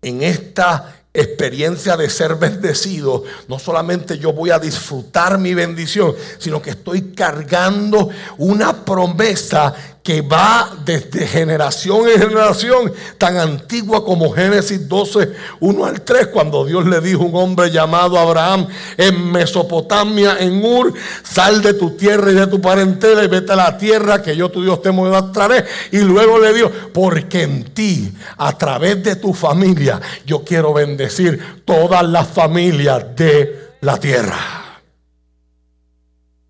en 0.00 0.22
esta 0.22 0.95
experiencia 1.20 1.96
de 1.96 2.10
ser 2.10 2.34
bendecido, 2.36 3.24
no 3.48 3.58
solamente 3.58 4.18
yo 4.18 4.32
voy 4.32 4.50
a 4.50 4.58
disfrutar 4.58 5.38
mi 5.38 5.54
bendición, 5.54 6.14
sino 6.38 6.60
que 6.60 6.70
estoy 6.70 7.12
cargando 7.12 8.10
una 8.38 8.84
promesa 8.84 9.74
que 10.06 10.22
va 10.22 10.70
desde 10.84 11.26
generación 11.26 12.08
en 12.08 12.20
generación, 12.20 12.92
tan 13.18 13.36
antigua 13.38 14.04
como 14.04 14.30
Génesis 14.30 14.88
12, 14.88 15.32
1 15.58 15.84
al 15.84 16.02
3, 16.02 16.28
cuando 16.28 16.64
Dios 16.64 16.86
le 16.86 17.00
dijo 17.00 17.24
a 17.24 17.26
un 17.26 17.34
hombre 17.34 17.72
llamado 17.72 18.16
Abraham 18.16 18.68
en 18.96 19.32
Mesopotamia, 19.32 20.36
en 20.38 20.64
Ur, 20.64 20.94
sal 21.24 21.60
de 21.60 21.74
tu 21.74 21.96
tierra 21.96 22.30
y 22.30 22.34
de 22.36 22.46
tu 22.46 22.60
parentela 22.60 23.24
y 23.24 23.26
vete 23.26 23.54
a 23.54 23.56
la 23.56 23.76
tierra 23.76 24.22
que 24.22 24.36
yo 24.36 24.48
tu 24.48 24.62
Dios 24.62 24.80
te 24.80 24.92
mostraré. 24.92 25.64
Y 25.90 25.98
luego 25.98 26.38
le 26.38 26.54
dijo, 26.54 26.70
porque 26.94 27.42
en 27.42 27.64
ti, 27.74 28.12
a 28.36 28.56
través 28.56 29.02
de 29.02 29.16
tu 29.16 29.34
familia, 29.34 30.00
yo 30.24 30.44
quiero 30.44 30.72
bendecir 30.72 31.62
todas 31.64 32.08
las 32.08 32.28
familias 32.28 33.06
de 33.16 33.70
la 33.80 33.98
tierra. 33.98 34.38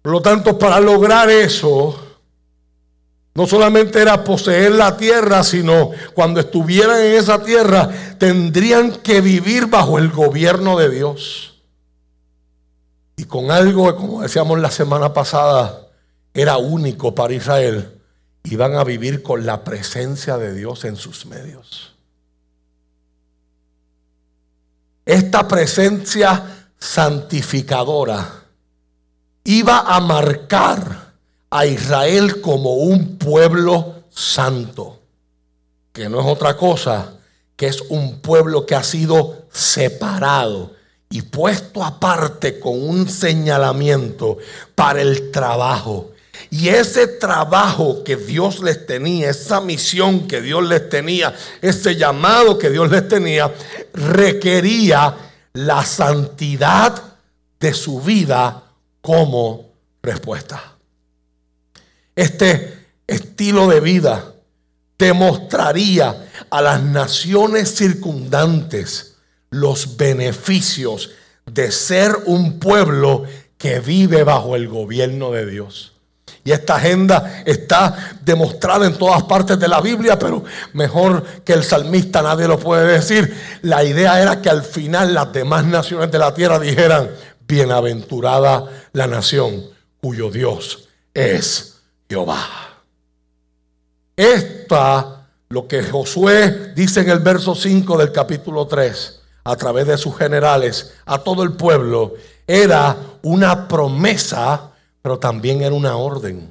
Por 0.02 0.12
lo 0.12 0.20
tanto, 0.20 0.58
para 0.58 0.78
lograr 0.78 1.30
eso, 1.30 2.05
no 3.36 3.46
solamente 3.46 4.00
era 4.00 4.24
poseer 4.24 4.72
la 4.72 4.96
tierra, 4.96 5.44
sino 5.44 5.90
cuando 6.14 6.40
estuvieran 6.40 6.98
en 7.00 7.16
esa 7.16 7.42
tierra 7.42 7.90
tendrían 8.18 8.92
que 8.92 9.20
vivir 9.20 9.66
bajo 9.66 9.98
el 9.98 10.10
gobierno 10.10 10.78
de 10.78 10.88
Dios. 10.88 11.54
Y 13.14 13.24
con 13.24 13.50
algo 13.50 13.94
como 13.94 14.22
decíamos 14.22 14.58
la 14.58 14.70
semana 14.70 15.12
pasada, 15.12 15.82
era 16.32 16.56
único 16.56 17.14
para 17.14 17.34
Israel. 17.34 18.00
Iban 18.44 18.74
a 18.76 18.84
vivir 18.84 19.22
con 19.22 19.44
la 19.44 19.64
presencia 19.64 20.38
de 20.38 20.54
Dios 20.54 20.86
en 20.86 20.96
sus 20.96 21.26
medios. 21.26 21.94
Esta 25.04 25.46
presencia 25.46 26.70
santificadora 26.78 28.44
iba 29.44 29.80
a 29.80 30.00
marcar 30.00 31.05
a 31.56 31.64
Israel 31.66 32.40
como 32.40 32.74
un 32.74 33.16
pueblo 33.16 34.04
santo, 34.10 35.00
que 35.92 36.08
no 36.08 36.20
es 36.20 36.26
otra 36.26 36.56
cosa 36.56 37.14
que 37.56 37.66
es 37.66 37.80
un 37.88 38.20
pueblo 38.20 38.66
que 38.66 38.74
ha 38.74 38.82
sido 38.82 39.46
separado 39.50 40.74
y 41.08 41.22
puesto 41.22 41.82
aparte 41.82 42.60
con 42.60 42.86
un 42.86 43.08
señalamiento 43.08 44.36
para 44.74 45.00
el 45.00 45.30
trabajo. 45.30 46.12
Y 46.50 46.68
ese 46.68 47.06
trabajo 47.06 48.04
que 48.04 48.16
Dios 48.16 48.60
les 48.60 48.86
tenía, 48.86 49.30
esa 49.30 49.62
misión 49.62 50.28
que 50.28 50.42
Dios 50.42 50.62
les 50.68 50.90
tenía, 50.90 51.34
ese 51.62 51.96
llamado 51.96 52.58
que 52.58 52.68
Dios 52.68 52.90
les 52.90 53.08
tenía, 53.08 53.50
requería 53.94 55.16
la 55.54 55.82
santidad 55.86 57.02
de 57.58 57.72
su 57.72 58.02
vida 58.02 58.62
como 59.00 59.70
respuesta. 60.02 60.75
Este 62.16 62.86
estilo 63.06 63.68
de 63.68 63.80
vida 63.80 64.32
demostraría 64.98 66.28
a 66.48 66.62
las 66.62 66.82
naciones 66.82 67.74
circundantes 67.74 69.16
los 69.50 69.98
beneficios 69.98 71.10
de 71.44 71.70
ser 71.70 72.16
un 72.24 72.58
pueblo 72.58 73.24
que 73.58 73.80
vive 73.80 74.24
bajo 74.24 74.56
el 74.56 74.66
gobierno 74.66 75.30
de 75.30 75.44
Dios. 75.44 75.92
Y 76.42 76.52
esta 76.52 76.76
agenda 76.76 77.42
está 77.44 78.16
demostrada 78.22 78.86
en 78.86 78.96
todas 78.96 79.24
partes 79.24 79.58
de 79.58 79.68
la 79.68 79.82
Biblia, 79.82 80.18
pero 80.18 80.42
mejor 80.72 81.22
que 81.44 81.52
el 81.52 81.64
salmista 81.64 82.22
nadie 82.22 82.48
lo 82.48 82.58
puede 82.58 82.86
decir. 82.86 83.36
La 83.60 83.84
idea 83.84 84.22
era 84.22 84.40
que 84.40 84.48
al 84.48 84.62
final 84.62 85.12
las 85.12 85.32
demás 85.32 85.66
naciones 85.66 86.10
de 86.10 86.18
la 86.18 86.32
tierra 86.32 86.58
dijeran, 86.58 87.10
bienaventurada 87.46 88.64
la 88.92 89.06
nación 89.06 89.64
cuyo 90.00 90.30
Dios 90.30 90.88
es 91.12 91.75
Jehová. 92.08 92.46
Esta 94.16 95.12
Lo 95.48 95.68
que 95.68 95.82
Josué 95.82 96.72
dice 96.74 97.00
en 97.00 97.10
el 97.10 97.20
verso 97.20 97.54
5 97.54 97.98
del 97.98 98.10
capítulo 98.10 98.66
3, 98.66 99.20
a 99.44 99.54
través 99.54 99.86
de 99.86 99.96
sus 99.96 100.16
generales, 100.16 100.94
a 101.04 101.18
todo 101.18 101.44
el 101.44 101.52
pueblo, 101.52 102.14
era 102.48 102.96
una 103.22 103.68
promesa, 103.68 104.72
pero 105.00 105.20
también 105.20 105.62
era 105.62 105.72
una 105.72 105.96
orden. 105.96 106.50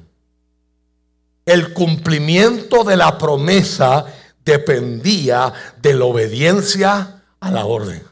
El 1.44 1.74
cumplimiento 1.74 2.84
de 2.84 2.96
la 2.96 3.18
promesa 3.18 4.06
dependía 4.42 5.52
de 5.82 5.92
la 5.92 6.06
obediencia 6.06 7.22
a 7.38 7.50
la 7.50 7.66
orden. 7.66 8.02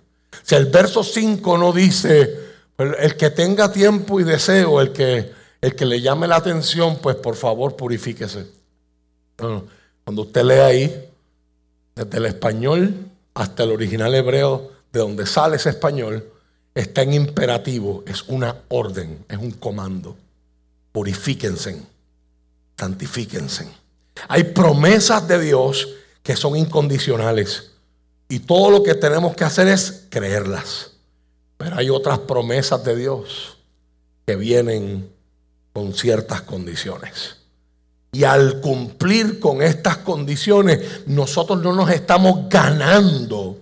Si 0.43 0.55
el 0.55 0.67
verso 0.67 1.03
5 1.03 1.57
no 1.57 1.73
dice, 1.73 2.39
pues, 2.77 2.95
el 2.99 3.17
que 3.17 3.31
tenga 3.31 3.73
tiempo 3.73 4.21
y 4.21 4.25
deseo, 4.25 4.83
el 4.83 4.93
que, 4.93 5.33
el 5.65 5.75
que 5.75 5.87
le 5.87 6.03
llame 6.03 6.29
la 6.29 6.37
atención, 6.37 6.99
pues 7.01 7.17
por 7.17 7.37
favor 7.37 7.75
purifíquese. 7.75 8.47
Cuando 9.37 10.23
usted 10.23 10.45
lee 10.45 10.61
ahí, 10.61 11.11
desde 11.97 12.19
el 12.19 12.27
español 12.27 12.95
hasta 13.33 13.63
el 13.63 13.71
original 13.71 14.15
hebreo, 14.15 14.71
de 14.93 15.01
donde 15.01 15.25
sale 15.25 15.57
ese 15.57 15.71
español, 15.71 16.31
está 16.75 17.01
en 17.01 17.15
imperativo, 17.15 18.05
es 18.07 18.25
una 18.29 18.57
orden, 18.69 19.25
es 19.27 19.39
un 19.39 19.53
comando. 19.53 20.19
Purifíquense, 20.93 21.81
santifíquense. 22.77 23.67
Hay 24.29 24.45
promesas 24.45 25.27
de 25.27 25.41
Dios 25.41 25.89
que 26.23 26.37
son 26.37 26.57
incondicionales 26.57 27.71
y 28.29 28.41
todo 28.41 28.71
lo 28.71 28.83
que 28.83 28.95
tenemos 28.95 29.35
que 29.35 29.45
hacer 29.45 29.69
es 29.69 30.05
creerlas. 30.11 30.91
Pero 31.57 31.77
hay 31.77 31.89
otras 31.89 32.19
promesas 32.19 32.85
de 32.85 32.97
Dios 32.97 33.57
que 34.27 34.37
vienen 34.37 35.14
con 35.75 35.93
ciertas 35.93 36.41
condiciones. 36.41 37.37
Y 38.13 38.25
al 38.25 38.63
cumplir 38.63 39.41
con 39.41 39.61
estas 39.61 39.99
condiciones, 39.99 41.03
nosotros 41.07 41.61
no 41.61 41.75
nos 41.75 41.91
estamos 41.91 42.49
ganando 42.49 43.61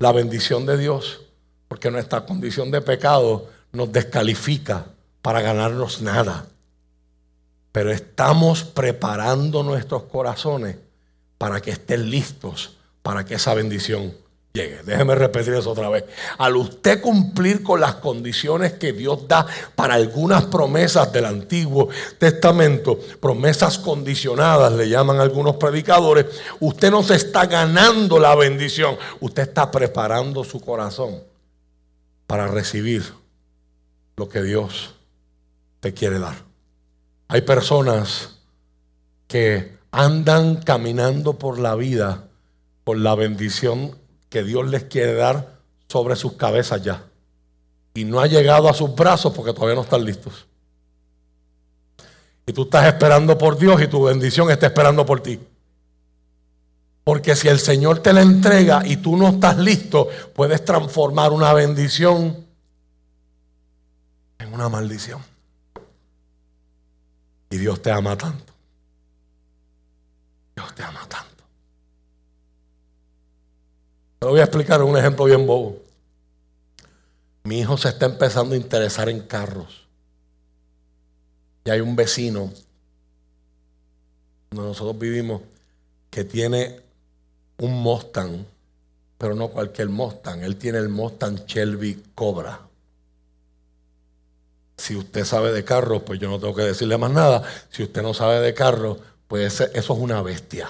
la 0.00 0.10
bendición 0.10 0.66
de 0.66 0.76
Dios, 0.78 1.20
porque 1.68 1.92
nuestra 1.92 2.24
condición 2.26 2.72
de 2.72 2.80
pecado 2.80 3.48
nos 3.70 3.92
descalifica 3.92 4.86
para 5.22 5.40
ganarnos 5.42 6.02
nada. 6.02 6.46
Pero 7.70 7.92
estamos 7.92 8.64
preparando 8.64 9.62
nuestros 9.62 10.04
corazones 10.04 10.76
para 11.38 11.60
que 11.60 11.70
estén 11.70 12.10
listos 12.10 12.78
para 13.02 13.24
que 13.24 13.34
esa 13.34 13.54
bendición 13.54 14.14
llegue. 14.52 14.82
Déjeme 14.84 15.14
repetir 15.14 15.54
eso 15.54 15.70
otra 15.70 15.88
vez. 15.88 16.04
Al 16.38 16.56
usted 16.56 17.00
cumplir 17.00 17.62
con 17.62 17.80
las 17.80 17.96
condiciones 17.96 18.74
que 18.74 18.92
Dios 18.92 19.28
da 19.28 19.46
para 19.74 19.94
algunas 19.94 20.44
promesas 20.44 21.12
del 21.12 21.26
Antiguo 21.26 21.88
Testamento, 22.18 22.98
promesas 23.20 23.78
condicionadas, 23.78 24.72
le 24.72 24.88
llaman 24.88 25.20
algunos 25.20 25.56
predicadores, 25.56 26.26
usted 26.58 26.90
no 26.90 27.02
se 27.02 27.14
está 27.14 27.46
ganando 27.46 28.18
la 28.18 28.34
bendición, 28.34 28.96
usted 29.20 29.42
está 29.42 29.70
preparando 29.70 30.44
su 30.44 30.60
corazón 30.60 31.22
para 32.26 32.46
recibir 32.48 33.04
lo 34.16 34.28
que 34.28 34.42
Dios 34.42 34.94
te 35.80 35.94
quiere 35.94 36.18
dar. 36.18 36.36
Hay 37.28 37.42
personas 37.42 38.38
que 39.26 39.78
andan 39.92 40.56
caminando 40.56 41.38
por 41.38 41.58
la 41.58 41.74
vida 41.76 42.24
por 42.84 42.96
la 42.98 43.14
bendición 43.14 43.96
que 44.30 44.42
Dios 44.42 44.66
les 44.70 44.84
quiere 44.84 45.12
dar 45.14 45.58
sobre 45.88 46.16
sus 46.16 46.34
cabezas 46.34 46.82
ya. 46.82 47.04
Y 47.92 48.04
no 48.04 48.20
ha 48.20 48.26
llegado 48.26 48.68
a 48.68 48.74
sus 48.74 48.94
brazos 48.94 49.34
porque 49.34 49.52
todavía 49.52 49.74
no 49.74 49.82
están 49.82 50.04
listos. 50.04 50.46
Y 52.46 52.52
tú 52.52 52.62
estás 52.62 52.86
esperando 52.86 53.36
por 53.36 53.58
Dios 53.58 53.82
y 53.82 53.88
tu 53.88 54.04
bendición 54.04 54.50
está 54.50 54.66
esperando 54.66 55.04
por 55.04 55.20
ti. 55.20 55.38
Porque 57.04 57.34
si 57.34 57.48
el 57.48 57.58
Señor 57.58 57.98
te 57.98 58.12
la 58.12 58.22
entrega 58.22 58.82
y 58.86 58.96
tú 58.98 59.16
no 59.16 59.28
estás 59.28 59.58
listo, 59.58 60.08
puedes 60.34 60.64
transformar 60.64 61.32
una 61.32 61.52
bendición 61.52 62.46
en 64.38 64.54
una 64.54 64.68
maldición. 64.68 65.20
Y 67.50 67.58
Dios 67.58 67.82
te 67.82 67.90
ama 67.90 68.16
tanto. 68.16 68.52
Dios 70.54 70.72
te 70.74 70.84
ama 70.84 71.00
tanto. 71.08 71.29
Te 74.20 74.26
voy 74.26 74.40
a 74.40 74.44
explicar 74.44 74.82
un 74.82 74.98
ejemplo 74.98 75.24
bien 75.24 75.46
bobo. 75.46 75.78
Mi 77.44 77.60
hijo 77.60 77.78
se 77.78 77.88
está 77.88 78.04
empezando 78.04 78.54
a 78.54 78.58
interesar 78.58 79.08
en 79.08 79.20
carros. 79.20 79.88
Y 81.64 81.70
hay 81.70 81.80
un 81.80 81.96
vecino 81.96 82.52
donde 84.50 84.68
nosotros 84.68 84.98
vivimos 84.98 85.40
que 86.10 86.24
tiene 86.24 86.80
un 87.60 87.72
Mustang, 87.82 88.44
pero 89.16 89.34
no 89.34 89.48
cualquier 89.48 89.88
Mustang. 89.88 90.42
Él 90.42 90.56
tiene 90.56 90.76
el 90.76 90.90
Mustang 90.90 91.46
Shelby 91.46 92.02
Cobra. 92.14 92.60
Si 94.76 94.96
usted 94.96 95.24
sabe 95.24 95.50
de 95.50 95.64
carros, 95.64 96.02
pues 96.02 96.20
yo 96.20 96.28
no 96.28 96.38
tengo 96.38 96.54
que 96.54 96.62
decirle 96.64 96.98
más 96.98 97.10
nada. 97.10 97.42
Si 97.70 97.84
usted 97.84 98.02
no 98.02 98.12
sabe 98.12 98.40
de 98.40 98.52
carros, 98.52 98.98
pues 99.28 99.62
eso 99.62 99.94
es 99.94 99.98
una 99.98 100.20
bestia 100.20 100.68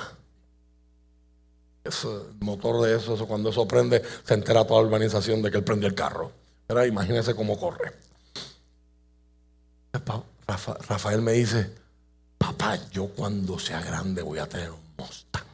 el 2.05 2.45
motor 2.45 2.85
de 2.85 2.97
eso, 2.97 3.27
cuando 3.27 3.51
eso 3.51 3.67
prende, 3.67 4.03
se 4.25 4.35
entera 4.35 4.67
toda 4.67 4.81
la 4.83 4.89
urbanización 4.89 5.43
de 5.43 5.51
que 5.51 5.59
él 5.59 5.65
prendió 5.65 5.89
el 5.89 5.95
carro. 5.95 6.33
Pero 6.67 6.87
imagínense 6.87 7.35
cómo 7.35 7.59
corre. 7.59 7.93
Rafael 10.89 11.23
me 11.23 11.33
dice, 11.33 11.71
papá, 12.39 12.79
yo 12.91 13.09
cuando 13.09 13.59
sea 13.59 13.81
grande 13.83 14.23
voy 14.23 14.39
a 14.39 14.49
tener 14.49 14.71
un 14.71 14.81
Mustang. 14.97 15.45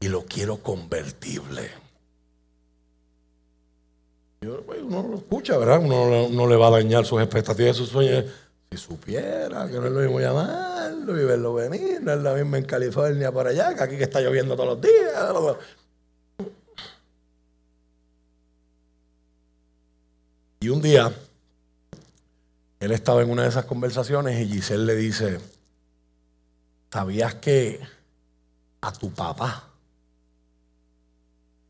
Y 0.00 0.08
lo 0.08 0.24
quiero 0.24 0.62
convertible. 0.62 1.70
uno 4.42 5.08
lo 5.08 5.16
escucha, 5.16 5.58
¿verdad? 5.58 5.80
Uno 5.80 6.28
no 6.30 6.46
le 6.46 6.56
va 6.56 6.68
a 6.68 6.70
dañar 6.70 7.04
sus 7.04 7.20
expectativas, 7.20 7.76
sus 7.76 7.90
sueños. 7.90 8.24
Si 8.70 8.78
supiera 8.78 9.66
que 9.66 9.74
no 9.78 9.86
es 9.86 9.92
lo 9.92 10.00
mismo 10.00 10.20
llamarlo 10.20 11.20
y 11.20 11.24
verlo 11.24 11.54
venir, 11.54 12.00
no 12.02 12.12
es 12.12 12.20
lo 12.20 12.34
mismo 12.34 12.54
en 12.54 12.64
California 12.64 13.32
por 13.32 13.48
allá, 13.48 13.74
que 13.74 13.82
aquí 13.82 13.96
que 13.96 14.04
está 14.04 14.20
lloviendo 14.20 14.54
todos 14.54 14.68
los 14.68 14.80
días. 14.80 15.10
Y 20.60 20.68
un 20.68 20.80
día, 20.80 21.12
él 22.78 22.92
estaba 22.92 23.22
en 23.22 23.30
una 23.30 23.42
de 23.42 23.48
esas 23.48 23.64
conversaciones 23.64 24.40
y 24.40 24.46
Giselle 24.46 24.84
le 24.84 24.94
dice, 24.94 25.40
¿sabías 26.92 27.34
que 27.36 27.80
a 28.82 28.92
tu 28.92 29.10
papá 29.12 29.64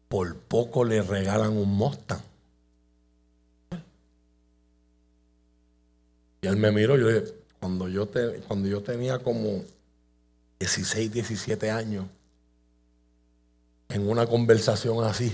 por 0.08 0.36
poco 0.36 0.84
le 0.84 1.00
regalan 1.00 1.56
un 1.56 1.68
Mustang? 1.68 2.29
Y 6.42 6.46
él 6.46 6.56
me 6.56 6.72
miró, 6.72 6.96
yo 6.96 7.06
le 7.06 7.20
dije, 7.20 7.34
cuando 7.58 7.88
yo, 7.88 8.08
cuando 8.48 8.68
yo 8.68 8.82
tenía 8.82 9.18
como 9.18 9.62
16, 10.58 11.12
17 11.12 11.70
años, 11.70 12.06
en 13.90 14.08
una 14.08 14.26
conversación 14.26 15.04
así, 15.04 15.32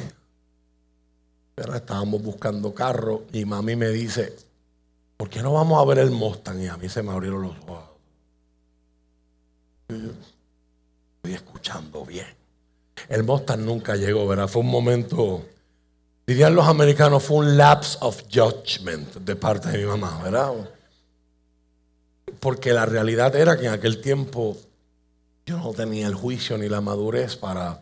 pero 1.54 1.74
estábamos 1.74 2.22
buscando 2.22 2.74
carro 2.74 3.24
y 3.32 3.44
mami 3.44 3.76
me 3.76 3.88
dice, 3.88 4.36
¿por 5.16 5.28
qué 5.28 5.42
no 5.42 5.52
vamos 5.52 5.80
a 5.80 5.86
ver 5.86 5.98
el 6.00 6.10
Mustang? 6.10 6.60
Y 6.60 6.68
a 6.68 6.76
mí 6.76 6.88
se 6.88 7.02
me 7.02 7.12
abrieron 7.12 7.42
los 7.42 7.56
ojos. 7.66 7.84
Estoy 9.88 11.34
escuchando 11.34 12.04
bien. 12.04 12.26
El 13.08 13.22
Mustang 13.22 13.64
nunca 13.64 13.94
llegó, 13.94 14.26
¿verdad? 14.26 14.48
Fue 14.48 14.62
un 14.62 14.68
momento, 14.68 15.44
dirían 16.26 16.54
los 16.54 16.66
americanos, 16.66 17.22
fue 17.22 17.38
un 17.38 17.56
lapse 17.56 17.96
of 18.00 18.22
judgment 18.32 19.14
de 19.14 19.36
parte 19.36 19.70
de 19.70 19.78
mi 19.78 19.84
mamá, 19.84 20.22
¿verdad? 20.22 20.52
Porque 22.40 22.72
la 22.72 22.86
realidad 22.86 23.34
era 23.36 23.56
que 23.56 23.66
en 23.66 23.72
aquel 23.72 24.00
tiempo 24.00 24.56
yo 25.46 25.58
no 25.58 25.72
tenía 25.72 26.06
el 26.08 26.14
juicio 26.14 26.58
ni 26.58 26.68
la 26.68 26.80
madurez 26.80 27.36
para 27.36 27.80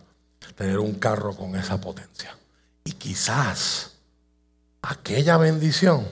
tener 0.54 0.78
un 0.78 0.94
carro 0.94 1.34
con 1.34 1.56
esa 1.56 1.80
potencia. 1.80 2.36
Y 2.84 2.92
quizás 2.92 3.92
aquella 4.82 5.38
bendición 5.38 6.06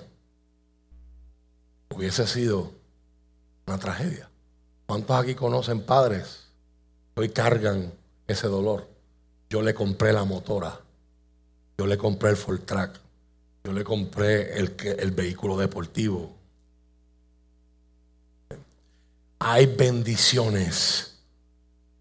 hubiese 1.94 2.26
sido 2.26 2.72
una 3.66 3.78
tragedia. 3.78 4.28
¿Cuántos 4.86 5.16
aquí 5.16 5.34
conocen 5.34 5.82
padres 5.82 6.44
que 7.14 7.20
hoy 7.20 7.28
cargan 7.28 7.92
ese 8.26 8.48
dolor? 8.48 8.88
Yo 9.50 9.60
le 9.62 9.74
compré 9.74 10.12
la 10.12 10.24
motora, 10.24 10.80
yo 11.76 11.86
le 11.86 11.98
compré 11.98 12.30
el 12.30 12.36
full 12.36 12.58
track, 12.60 12.98
yo 13.64 13.72
le 13.72 13.84
compré 13.84 14.58
el, 14.58 14.74
el 14.98 15.10
vehículo 15.10 15.58
deportivo, 15.58 16.34
hay 19.44 19.66
bendiciones 19.66 21.18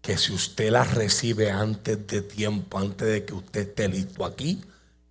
que 0.00 0.16
si 0.16 0.32
usted 0.32 0.70
las 0.70 0.94
recibe 0.94 1.50
antes 1.50 2.06
de 2.06 2.22
tiempo, 2.22 2.78
antes 2.78 3.08
de 3.08 3.24
que 3.24 3.34
usted 3.34 3.68
esté 3.68 3.88
listo 3.88 4.24
aquí 4.24 4.62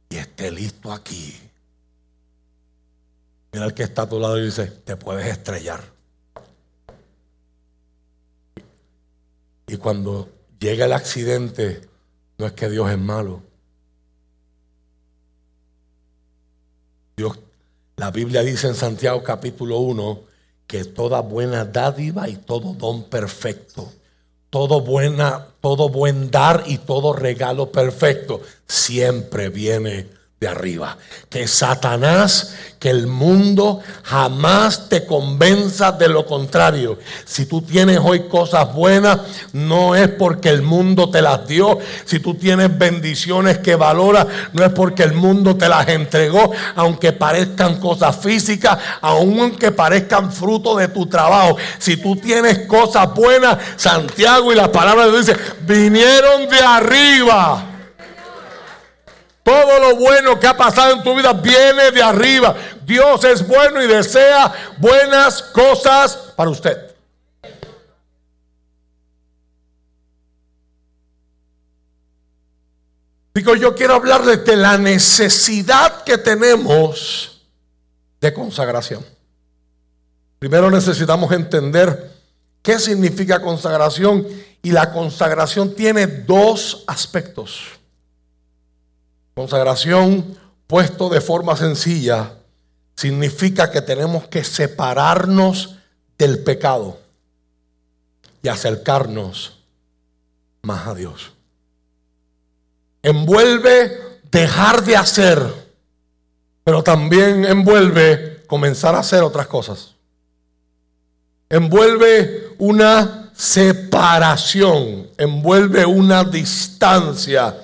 y 0.09 0.15
esté 0.15 0.49
listo 0.49 0.93
aquí. 0.93 1.37
Mira 3.51 3.65
el 3.65 3.73
que 3.73 3.83
está 3.83 4.03
a 4.03 4.09
tu 4.09 4.17
lado 4.17 4.39
y 4.39 4.45
dice, 4.45 4.67
te 4.67 4.95
puedes 4.95 5.27
estrellar. 5.27 5.83
Y 9.67 9.75
cuando 9.75 10.29
llega 10.57 10.85
el 10.85 10.93
accidente, 10.93 11.81
no 12.37 12.45
es 12.45 12.53
que 12.53 12.69
Dios 12.69 12.89
es 12.89 12.97
malo. 12.99 13.41
Dios, 17.17 17.39
la 17.97 18.09
Biblia 18.09 18.41
dice 18.41 18.67
en 18.67 18.75
Santiago 18.75 19.21
capítulo 19.21 19.79
1 19.79 20.30
que 20.71 20.85
toda 20.85 21.19
buena 21.19 21.65
dádiva 21.65 22.29
y 22.29 22.37
todo 22.37 22.73
don 22.73 23.03
perfecto, 23.03 23.91
todo 24.49 24.79
buena, 24.79 25.47
todo 25.59 25.89
buen 25.89 26.31
dar 26.31 26.63
y 26.65 26.77
todo 26.77 27.11
regalo 27.11 27.73
perfecto 27.73 28.39
siempre 28.67 29.49
viene 29.49 30.07
de 30.41 30.47
arriba. 30.47 30.97
Que 31.29 31.47
Satanás, 31.47 32.55
que 32.79 32.89
el 32.89 33.05
mundo 33.05 33.79
jamás 34.01 34.89
te 34.89 35.05
convenza 35.05 35.91
de 35.91 36.07
lo 36.07 36.25
contrario. 36.25 36.97
Si 37.25 37.45
tú 37.45 37.61
tienes 37.61 37.99
hoy 38.03 38.27
cosas 38.27 38.73
buenas, 38.73 39.19
no 39.53 39.95
es 39.95 40.07
porque 40.07 40.49
el 40.49 40.63
mundo 40.63 41.11
te 41.11 41.21
las 41.21 41.47
dio. 41.47 41.77
Si 42.05 42.19
tú 42.19 42.33
tienes 42.33 42.75
bendiciones 42.75 43.59
que 43.59 43.75
valora, 43.75 44.25
no 44.53 44.65
es 44.65 44.71
porque 44.71 45.03
el 45.03 45.13
mundo 45.13 45.55
te 45.55 45.69
las 45.69 45.87
entregó, 45.89 46.51
aunque 46.75 47.13
parezcan 47.13 47.79
cosas 47.79 48.17
físicas, 48.17 48.79
aunque 49.01 49.71
parezcan 49.71 50.31
fruto 50.31 50.75
de 50.75 50.87
tu 50.87 51.05
trabajo. 51.05 51.57
Si 51.77 51.97
tú 51.97 52.15
tienes 52.15 52.65
cosas 52.65 53.13
buenas, 53.13 53.59
Santiago 53.75 54.51
y 54.51 54.55
las 54.55 54.69
palabras 54.69 55.15
dice, 55.15 55.37
vinieron 55.67 56.49
de 56.49 56.59
arriba. 56.61 57.70
Todo 59.43 59.79
lo 59.79 59.95
bueno 59.95 60.39
que 60.39 60.47
ha 60.47 60.55
pasado 60.55 60.93
en 60.93 61.03
tu 61.03 61.15
vida 61.15 61.33
viene 61.33 61.91
de 61.91 62.03
arriba. 62.03 62.55
Dios 62.85 63.23
es 63.23 63.47
bueno 63.47 63.81
y 63.81 63.87
desea 63.87 64.53
buenas 64.77 65.41
cosas 65.41 66.15
para 66.35 66.49
usted. 66.49 66.91
Digo, 73.33 73.55
yo 73.55 73.73
quiero 73.73 73.95
hablarles 73.95 74.45
de 74.45 74.55
la 74.57 74.77
necesidad 74.77 76.03
que 76.03 76.17
tenemos 76.17 77.41
de 78.19 78.33
consagración. 78.33 79.03
Primero 80.37 80.69
necesitamos 80.69 81.31
entender 81.31 82.11
qué 82.61 82.77
significa 82.77 83.41
consagración 83.41 84.27
y 84.61 84.71
la 84.71 84.91
consagración 84.91 85.73
tiene 85.73 86.05
dos 86.05 86.83
aspectos. 86.87 87.80
Consagración 89.41 90.37
puesto 90.67 91.09
de 91.09 91.19
forma 91.19 91.57
sencilla 91.57 92.35
significa 92.95 93.71
que 93.71 93.81
tenemos 93.81 94.27
que 94.27 94.43
separarnos 94.43 95.77
del 96.15 96.43
pecado 96.43 96.99
y 98.43 98.49
acercarnos 98.49 99.57
más 100.61 100.85
a 100.85 100.93
Dios. 100.93 101.31
Envuelve 103.01 104.19
dejar 104.29 104.83
de 104.83 104.95
hacer, 104.95 105.41
pero 106.63 106.83
también 106.83 107.43
envuelve 107.43 108.43
comenzar 108.45 108.93
a 108.93 108.99
hacer 108.99 109.23
otras 109.23 109.47
cosas. 109.47 109.95
Envuelve 111.49 112.53
una 112.59 113.31
separación, 113.35 115.09
envuelve 115.17 115.83
una 115.83 116.23
distancia 116.23 117.57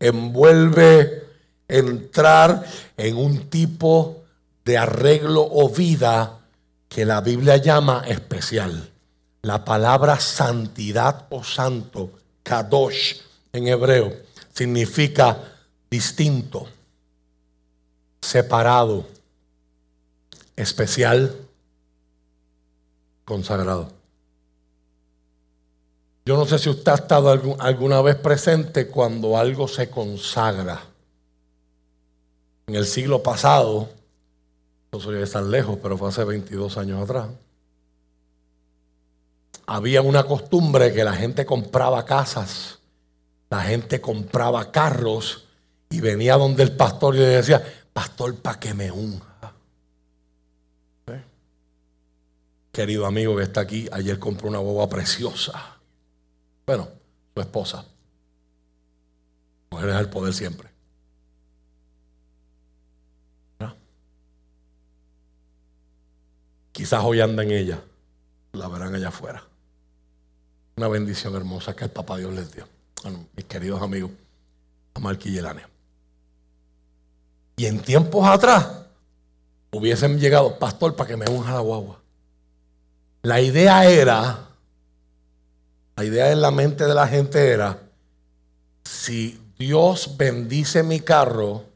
envuelve 0.00 1.24
entrar 1.68 2.64
en 2.96 3.16
un 3.16 3.48
tipo 3.48 4.24
de 4.64 4.78
arreglo 4.78 5.46
o 5.48 5.68
vida 5.68 6.40
que 6.88 7.04
la 7.04 7.20
Biblia 7.20 7.58
llama 7.58 8.04
especial. 8.08 8.90
La 9.42 9.64
palabra 9.64 10.18
santidad 10.18 11.26
o 11.30 11.44
santo, 11.44 12.10
kadosh 12.42 13.20
en 13.52 13.68
hebreo, 13.68 14.12
significa 14.52 15.38
distinto, 15.90 16.66
separado, 18.20 19.06
especial, 20.56 21.34
consagrado. 23.24 23.99
Yo 26.30 26.36
no 26.36 26.46
sé 26.46 26.60
si 26.60 26.68
usted 26.68 26.92
ha 26.92 26.94
estado 26.94 27.56
alguna 27.58 28.00
vez 28.02 28.14
presente 28.14 28.86
cuando 28.86 29.36
algo 29.36 29.66
se 29.66 29.90
consagra. 29.90 30.80
En 32.68 32.76
el 32.76 32.86
siglo 32.86 33.20
pasado, 33.20 33.88
no 34.92 35.00
soy 35.00 35.16
de 35.16 35.26
tan 35.26 35.50
lejos, 35.50 35.80
pero 35.82 35.98
fue 35.98 36.08
hace 36.08 36.22
22 36.22 36.76
años 36.78 37.02
atrás, 37.02 37.30
había 39.66 40.02
una 40.02 40.22
costumbre 40.22 40.92
que 40.94 41.02
la 41.02 41.14
gente 41.14 41.44
compraba 41.44 42.04
casas, 42.04 42.78
la 43.50 43.62
gente 43.62 44.00
compraba 44.00 44.70
carros 44.70 45.48
y 45.90 46.00
venía 46.00 46.36
donde 46.36 46.62
el 46.62 46.76
pastor 46.76 47.16
y 47.16 47.18
le 47.18 47.26
decía, 47.26 47.60
pastor, 47.92 48.36
para 48.36 48.60
que 48.60 48.72
me 48.72 48.92
unja. 48.92 49.52
¿Eh? 51.08 51.24
Querido 52.70 53.04
amigo 53.06 53.34
que 53.34 53.42
está 53.42 53.62
aquí, 53.62 53.88
ayer 53.90 54.20
compró 54.20 54.48
una 54.48 54.60
boba 54.60 54.88
preciosa. 54.88 55.79
Bueno, 56.70 56.88
su 57.34 57.40
esposa. 57.40 57.84
Mujer 59.72 59.88
es 59.88 59.96
el 59.96 60.08
poder 60.08 60.32
siempre. 60.32 60.70
Quizás 66.70 67.02
hoy 67.02 67.20
anda 67.20 67.42
en 67.42 67.50
ella. 67.50 67.82
La 68.52 68.68
verán 68.68 68.94
allá 68.94 69.08
afuera. 69.08 69.42
Una 70.76 70.86
bendición 70.86 71.34
hermosa 71.34 71.74
que 71.74 71.86
el 71.86 71.90
papá 71.90 72.18
Dios 72.18 72.32
les 72.34 72.52
dio. 72.52 72.68
mis 73.34 73.46
queridos 73.46 73.82
amigos, 73.82 74.12
a 74.94 75.12
y 75.24 75.40
Y 77.56 77.66
en 77.66 77.82
tiempos 77.82 78.28
atrás 78.28 78.84
hubiesen 79.72 80.20
llegado, 80.20 80.56
pastor, 80.56 80.94
para 80.94 81.08
que 81.08 81.16
me 81.16 81.28
unja 81.28 81.52
la 81.52 81.60
guagua. 81.62 82.00
La 83.22 83.40
idea 83.40 83.90
era 83.90 84.49
la 86.00 86.06
idea 86.06 86.32
en 86.32 86.40
la 86.40 86.50
mente 86.50 86.86
de 86.86 86.94
la 86.94 87.06
gente 87.06 87.50
era, 87.50 87.78
si 88.84 89.38
Dios 89.58 90.16
bendice 90.16 90.82
mi 90.82 91.00
carro, 91.00 91.66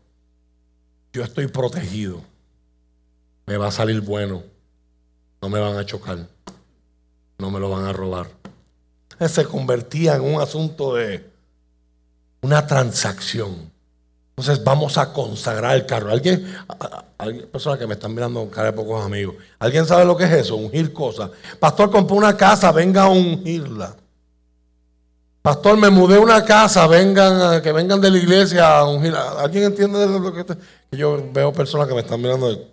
yo 1.12 1.22
estoy 1.22 1.46
protegido. 1.48 2.22
Me 3.44 3.58
va 3.58 3.66
a 3.66 3.70
salir 3.70 4.00
bueno. 4.00 4.42
No 5.42 5.50
me 5.50 5.60
van 5.60 5.76
a 5.76 5.84
chocar. 5.84 6.26
No 7.36 7.50
me 7.50 7.60
lo 7.60 7.68
van 7.68 7.84
a 7.84 7.92
robar. 7.92 8.30
Se 9.28 9.44
convertía 9.44 10.14
en 10.14 10.22
un 10.22 10.40
asunto 10.40 10.94
de 10.94 11.30
una 12.40 12.66
transacción. 12.66 13.70
Entonces 14.30 14.64
vamos 14.64 14.96
a 14.96 15.12
consagrar 15.12 15.76
el 15.76 15.84
carro. 15.84 16.10
¿Alguien, 16.10 16.46
personas 17.52 17.78
que 17.78 17.86
me 17.86 17.92
están 17.92 18.14
mirando 18.14 18.40
con 18.40 18.48
cara 18.48 18.70
de 18.70 18.72
pocos 18.72 19.04
amigos. 19.04 19.34
¿Alguien 19.58 19.84
sabe 19.84 20.06
lo 20.06 20.16
que 20.16 20.24
es 20.24 20.32
eso? 20.32 20.56
Ungir 20.56 20.94
cosas. 20.94 21.30
Pastor, 21.60 21.90
compró 21.90 22.16
una 22.16 22.34
casa, 22.34 22.72
venga 22.72 23.02
a 23.02 23.08
ungirla. 23.10 23.96
Pastor, 25.44 25.76
me 25.76 25.90
mudé 25.90 26.16
a 26.16 26.20
una 26.20 26.42
casa, 26.42 26.86
vengan, 26.86 27.60
que 27.60 27.70
vengan 27.70 28.00
de 28.00 28.10
la 28.10 28.16
iglesia 28.16 28.78
a 28.78 28.88
ungir. 28.88 29.14
¿Alguien 29.14 29.64
entiende 29.64 30.06
lo 30.06 30.32
que, 30.32 30.42
que 30.42 30.96
yo 30.96 31.22
veo 31.34 31.52
personas 31.52 31.86
que 31.86 31.92
me 31.92 32.00
están 32.00 32.18
mirando? 32.22 32.66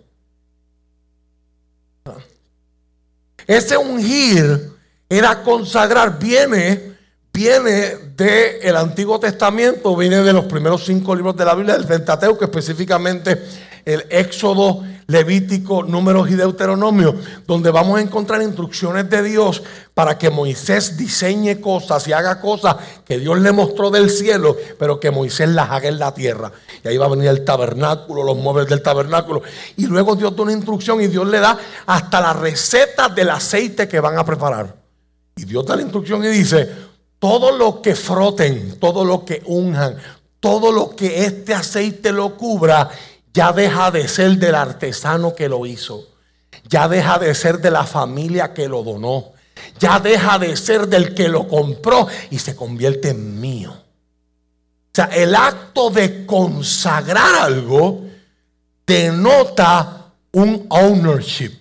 Ese 3.46 3.76
ungir 3.76 4.72
era 5.06 5.42
consagrar, 5.42 6.18
viene, 6.18 6.96
viene 7.30 8.14
del 8.16 8.76
Antiguo 8.78 9.20
Testamento, 9.20 9.94
viene 9.94 10.22
de 10.22 10.32
los 10.32 10.46
primeros 10.46 10.82
cinco 10.82 11.14
libros 11.14 11.36
de 11.36 11.44
la 11.44 11.54
Biblia, 11.54 11.74
del 11.74 11.86
Pentateuco, 11.86 12.42
específicamente 12.42 13.44
el 13.84 14.06
Éxodo, 14.08 14.82
Levítico, 15.06 15.82
Números 15.82 16.30
y 16.30 16.34
Deuteronomio, 16.34 17.14
donde 17.46 17.70
vamos 17.70 17.98
a 17.98 18.02
encontrar 18.02 18.42
instrucciones 18.42 19.08
de 19.10 19.22
Dios 19.22 19.62
para 19.94 20.18
que 20.18 20.30
Moisés 20.30 20.96
diseñe 20.96 21.60
cosas 21.60 22.06
y 22.08 22.12
haga 22.12 22.40
cosas 22.40 22.76
que 23.04 23.18
Dios 23.18 23.38
le 23.40 23.52
mostró 23.52 23.90
del 23.90 24.10
cielo, 24.10 24.56
pero 24.78 24.98
que 24.98 25.10
Moisés 25.10 25.48
las 25.48 25.70
haga 25.70 25.88
en 25.88 25.98
la 25.98 26.14
tierra. 26.14 26.52
Y 26.84 26.88
ahí 26.88 26.96
va 26.96 27.06
a 27.06 27.10
venir 27.10 27.28
el 27.28 27.44
tabernáculo, 27.44 28.22
los 28.22 28.36
muebles 28.36 28.68
del 28.68 28.82
tabernáculo. 28.82 29.42
Y 29.76 29.86
luego 29.86 30.16
Dios 30.16 30.34
da 30.36 30.42
una 30.42 30.52
instrucción 30.52 31.00
y 31.00 31.08
Dios 31.08 31.26
le 31.26 31.40
da 31.40 31.58
hasta 31.86 32.20
la 32.20 32.32
receta 32.32 33.08
del 33.08 33.30
aceite 33.30 33.88
que 33.88 34.00
van 34.00 34.18
a 34.18 34.24
preparar. 34.24 34.74
Y 35.36 35.44
Dios 35.44 35.64
da 35.66 35.76
la 35.76 35.82
instrucción 35.82 36.24
y 36.24 36.28
dice, 36.28 36.68
todo 37.18 37.56
lo 37.56 37.80
que 37.80 37.94
froten, 37.94 38.78
todo 38.78 39.04
lo 39.04 39.24
que 39.24 39.42
unjan, 39.46 39.96
todo 40.40 40.72
lo 40.72 40.96
que 40.96 41.24
este 41.24 41.54
aceite 41.54 42.10
lo 42.10 42.36
cubra, 42.36 42.90
ya 43.34 43.52
deja 43.52 43.90
de 43.90 44.08
ser 44.08 44.36
del 44.38 44.54
artesano 44.54 45.34
que 45.34 45.48
lo 45.48 45.64
hizo. 45.66 46.08
Ya 46.68 46.88
deja 46.88 47.18
de 47.18 47.34
ser 47.34 47.58
de 47.58 47.70
la 47.70 47.84
familia 47.84 48.52
que 48.52 48.68
lo 48.68 48.82
donó. 48.82 49.32
Ya 49.78 49.98
deja 49.98 50.38
de 50.38 50.56
ser 50.56 50.86
del 50.86 51.14
que 51.14 51.28
lo 51.28 51.48
compró 51.48 52.08
y 52.30 52.38
se 52.38 52.54
convierte 52.54 53.10
en 53.10 53.40
mío. 53.40 53.70
O 53.72 54.94
sea, 54.94 55.06
el 55.06 55.34
acto 55.34 55.90
de 55.90 56.26
consagrar 56.26 57.34
algo 57.36 58.02
denota 58.86 60.12
un 60.32 60.66
ownership, 60.68 61.58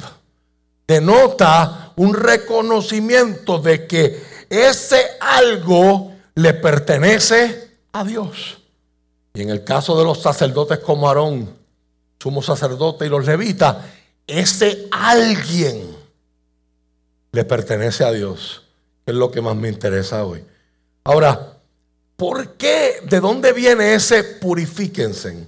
denota 0.85 1.93
un 1.95 2.13
reconocimiento 2.13 3.59
de 3.59 3.87
que 3.87 4.21
ese 4.49 5.01
algo 5.21 6.11
le 6.35 6.53
pertenece 6.53 7.77
a 7.93 8.03
Dios. 8.03 8.57
Y 9.33 9.41
en 9.41 9.49
el 9.49 9.63
caso 9.63 9.97
de 9.97 10.03
los 10.03 10.21
sacerdotes 10.21 10.79
como 10.79 11.07
Aarón, 11.07 11.60
sumo 12.21 12.43
sacerdote 12.43 13.07
y 13.07 13.09
los 13.09 13.25
levitas, 13.25 13.77
ese 14.27 14.87
alguien 14.91 15.95
le 17.31 17.43
pertenece 17.45 18.03
a 18.03 18.11
Dios. 18.11 18.61
Es 19.07 19.15
lo 19.15 19.31
que 19.31 19.41
más 19.41 19.55
me 19.55 19.69
interesa 19.69 20.23
hoy. 20.23 20.45
Ahora, 21.03 21.57
¿por 22.15 22.49
qué? 22.57 23.01
¿De 23.09 23.19
dónde 23.19 23.53
viene 23.53 23.95
ese 23.95 24.23
purifíquense? 24.23 25.47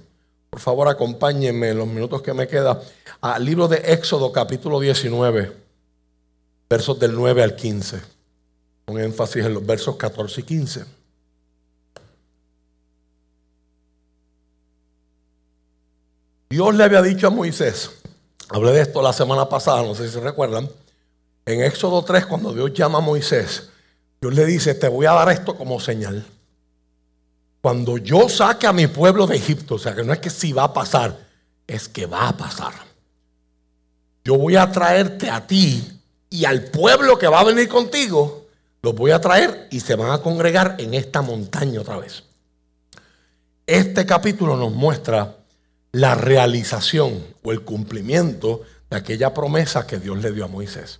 Por 0.50 0.58
favor, 0.58 0.88
acompáñenme 0.88 1.68
en 1.68 1.78
los 1.78 1.86
minutos 1.86 2.22
que 2.22 2.34
me 2.34 2.48
quedan 2.48 2.80
al 3.20 3.44
libro 3.44 3.68
de 3.68 3.76
Éxodo 3.76 4.32
capítulo 4.32 4.80
19, 4.80 5.52
versos 6.68 6.98
del 6.98 7.14
9 7.14 7.42
al 7.44 7.54
15. 7.54 8.00
Con 8.84 8.98
énfasis 8.98 9.44
en 9.44 9.54
los 9.54 9.64
versos 9.64 9.94
14 9.94 10.40
y 10.40 10.44
15. 10.44 10.84
Dios 16.54 16.72
le 16.76 16.84
había 16.84 17.02
dicho 17.02 17.26
a 17.26 17.30
Moisés, 17.30 17.90
hablé 18.48 18.70
de 18.70 18.82
esto 18.82 19.02
la 19.02 19.12
semana 19.12 19.48
pasada, 19.48 19.82
no 19.82 19.92
sé 19.96 20.08
si 20.08 20.20
recuerdan, 20.20 20.70
en 21.46 21.62
Éxodo 21.62 22.04
3, 22.04 22.26
cuando 22.26 22.54
Dios 22.54 22.72
llama 22.72 22.98
a 22.98 23.00
Moisés, 23.00 23.70
Dios 24.20 24.32
le 24.32 24.46
dice, 24.46 24.72
te 24.76 24.86
voy 24.86 25.04
a 25.06 25.14
dar 25.14 25.30
esto 25.30 25.56
como 25.56 25.80
señal. 25.80 26.24
Cuando 27.60 27.98
yo 27.98 28.28
saque 28.28 28.68
a 28.68 28.72
mi 28.72 28.86
pueblo 28.86 29.26
de 29.26 29.34
Egipto, 29.34 29.74
o 29.74 29.78
sea 29.80 29.96
que 29.96 30.04
no 30.04 30.12
es 30.12 30.20
que 30.20 30.30
si 30.30 30.52
va 30.52 30.62
a 30.62 30.72
pasar, 30.72 31.18
es 31.66 31.88
que 31.88 32.06
va 32.06 32.28
a 32.28 32.36
pasar. 32.36 32.72
Yo 34.24 34.38
voy 34.38 34.54
a 34.54 34.70
traerte 34.70 35.28
a 35.28 35.44
ti 35.44 36.00
y 36.30 36.44
al 36.44 36.66
pueblo 36.66 37.18
que 37.18 37.26
va 37.26 37.40
a 37.40 37.44
venir 37.44 37.68
contigo, 37.68 38.46
los 38.80 38.94
voy 38.94 39.10
a 39.10 39.20
traer 39.20 39.66
y 39.72 39.80
se 39.80 39.96
van 39.96 40.12
a 40.12 40.18
congregar 40.18 40.76
en 40.78 40.94
esta 40.94 41.20
montaña 41.20 41.80
otra 41.80 41.96
vez. 41.96 42.22
Este 43.66 44.06
capítulo 44.06 44.56
nos 44.56 44.70
muestra 44.70 45.38
la 45.94 46.16
realización 46.16 47.24
o 47.44 47.52
el 47.52 47.62
cumplimiento 47.62 48.62
de 48.90 48.96
aquella 48.96 49.32
promesa 49.32 49.86
que 49.86 50.00
Dios 50.00 50.20
le 50.20 50.32
dio 50.32 50.44
a 50.44 50.48
Moisés. 50.48 50.98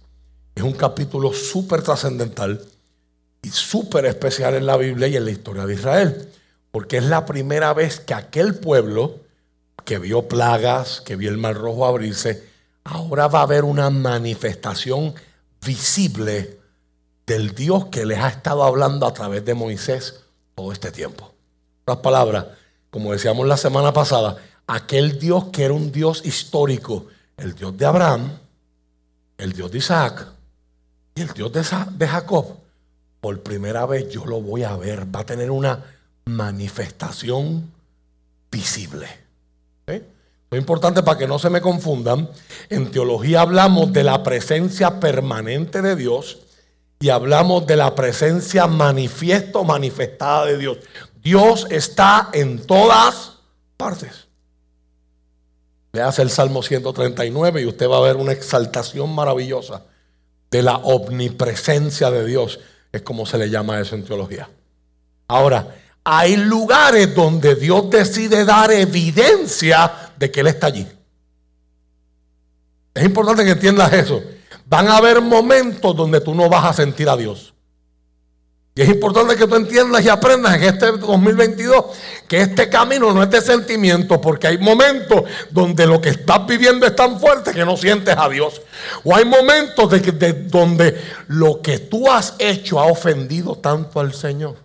Es 0.54 0.62
un 0.62 0.74
capítulo 0.74 1.32
súper 1.32 1.82
trascendental 1.82 2.64
y 3.42 3.48
súper 3.48 4.06
especial 4.06 4.54
en 4.54 4.66
la 4.66 4.76
Biblia 4.76 5.08
y 5.08 5.16
en 5.16 5.24
la 5.24 5.32
historia 5.32 5.66
de 5.66 5.74
Israel, 5.74 6.28
porque 6.70 6.98
es 6.98 7.04
la 7.04 7.26
primera 7.26 7.74
vez 7.74 7.98
que 7.98 8.14
aquel 8.14 8.54
pueblo 8.54 9.16
que 9.84 9.98
vio 9.98 10.28
plagas, 10.28 11.00
que 11.00 11.16
vio 11.16 11.28
el 11.28 11.38
mar 11.38 11.56
rojo 11.56 11.86
abrirse, 11.86 12.44
ahora 12.84 13.26
va 13.26 13.40
a 13.40 13.42
haber 13.42 13.64
una 13.64 13.90
manifestación 13.90 15.12
visible 15.66 16.60
del 17.26 17.52
Dios 17.52 17.86
que 17.86 18.06
les 18.06 18.20
ha 18.20 18.28
estado 18.28 18.62
hablando 18.62 19.08
a 19.08 19.12
través 19.12 19.44
de 19.44 19.54
Moisés 19.54 20.20
todo 20.54 20.70
este 20.70 20.92
tiempo. 20.92 21.34
En 21.78 21.82
otras 21.82 21.98
palabras, 21.98 22.46
como 22.90 23.12
decíamos 23.12 23.48
la 23.48 23.56
semana 23.56 23.92
pasada, 23.92 24.36
aquel 24.66 25.18
Dios 25.18 25.46
que 25.52 25.64
era 25.64 25.74
un 25.74 25.92
Dios 25.92 26.22
histórico, 26.24 27.06
el 27.36 27.54
Dios 27.54 27.76
de 27.76 27.86
Abraham, 27.86 28.38
el 29.38 29.52
Dios 29.52 29.70
de 29.70 29.78
Isaac 29.78 30.26
y 31.14 31.22
el 31.22 31.28
Dios 31.28 31.52
de 31.52 32.06
Jacob, 32.06 32.56
por 33.20 33.42
primera 33.42 33.86
vez 33.86 34.08
yo 34.10 34.24
lo 34.26 34.40
voy 34.40 34.64
a 34.64 34.76
ver, 34.76 35.14
va 35.14 35.20
a 35.20 35.26
tener 35.26 35.50
una 35.50 35.82
manifestación 36.26 37.70
visible. 38.50 39.08
Lo 40.50 40.58
importante 40.58 41.02
para 41.02 41.18
que 41.18 41.26
no 41.26 41.38
se 41.40 41.50
me 41.50 41.60
confundan, 41.60 42.30
en 42.70 42.90
teología 42.92 43.40
hablamos 43.40 43.92
de 43.92 44.04
la 44.04 44.22
presencia 44.22 45.00
permanente 45.00 45.82
de 45.82 45.96
Dios 45.96 46.38
y 47.00 47.08
hablamos 47.08 47.66
de 47.66 47.76
la 47.76 47.94
presencia 47.96 48.68
manifiesto, 48.68 49.64
manifestada 49.64 50.46
de 50.46 50.58
Dios. 50.58 50.78
Dios 51.20 51.66
está 51.70 52.30
en 52.32 52.64
todas 52.64 53.32
partes. 53.76 54.23
Le 55.94 56.02
hace 56.02 56.22
el 56.22 56.30
Salmo 56.30 56.60
139 56.60 57.62
y 57.62 57.66
usted 57.66 57.88
va 57.88 57.98
a 57.98 58.00
ver 58.00 58.16
una 58.16 58.32
exaltación 58.32 59.14
maravillosa 59.14 59.84
de 60.50 60.60
la 60.60 60.78
omnipresencia 60.78 62.10
de 62.10 62.26
Dios. 62.26 62.58
Es 62.90 63.02
como 63.02 63.24
se 63.26 63.38
le 63.38 63.48
llama 63.48 63.78
eso 63.80 63.94
en 63.94 64.04
teología. 64.04 64.50
Ahora, 65.28 65.76
hay 66.02 66.34
lugares 66.36 67.14
donde 67.14 67.54
Dios 67.54 67.88
decide 67.90 68.44
dar 68.44 68.72
evidencia 68.72 70.10
de 70.18 70.32
que 70.32 70.40
Él 70.40 70.48
está 70.48 70.66
allí. 70.66 70.84
Es 72.92 73.04
importante 73.04 73.44
que 73.44 73.52
entiendas 73.52 73.92
eso. 73.92 74.20
Van 74.66 74.88
a 74.88 74.96
haber 74.96 75.20
momentos 75.20 75.94
donde 75.94 76.20
tú 76.20 76.34
no 76.34 76.48
vas 76.48 76.64
a 76.64 76.72
sentir 76.72 77.08
a 77.08 77.16
Dios. 77.16 77.53
Y 78.76 78.82
es 78.82 78.88
importante 78.88 79.36
que 79.36 79.46
tú 79.46 79.54
entiendas 79.54 80.04
y 80.04 80.08
aprendas 80.08 80.56
en 80.56 80.64
este 80.64 80.90
2022 80.98 81.84
que 82.26 82.40
este 82.40 82.68
camino 82.68 83.12
no 83.12 83.22
es 83.22 83.30
de 83.30 83.40
sentimiento, 83.40 84.20
porque 84.20 84.48
hay 84.48 84.58
momentos 84.58 85.22
donde 85.50 85.86
lo 85.86 86.00
que 86.00 86.08
estás 86.08 86.44
viviendo 86.44 86.84
es 86.84 86.96
tan 86.96 87.20
fuerte 87.20 87.52
que 87.52 87.64
no 87.64 87.76
sientes 87.76 88.16
a 88.18 88.28
Dios. 88.28 88.62
O 89.04 89.14
hay 89.14 89.24
momentos 89.24 89.88
de, 89.90 90.32
donde 90.48 91.00
lo 91.28 91.62
que 91.62 91.78
tú 91.78 92.10
has 92.10 92.34
hecho 92.40 92.80
ha 92.80 92.86
ofendido 92.86 93.56
tanto 93.56 94.00
al 94.00 94.12
Señor 94.12 94.56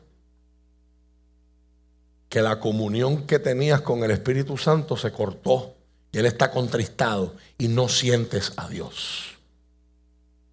que 2.29 2.41
la 2.41 2.59
comunión 2.59 3.27
que 3.27 3.37
tenías 3.37 3.81
con 3.81 4.03
el 4.03 4.09
Espíritu 4.09 4.57
Santo 4.57 4.97
se 4.97 5.11
cortó 5.11 5.75
y 6.11 6.17
Él 6.17 6.25
está 6.25 6.49
contristado 6.49 7.35
y 7.59 7.67
no 7.67 7.87
sientes 7.89 8.53
a 8.57 8.67
Dios. 8.67 9.37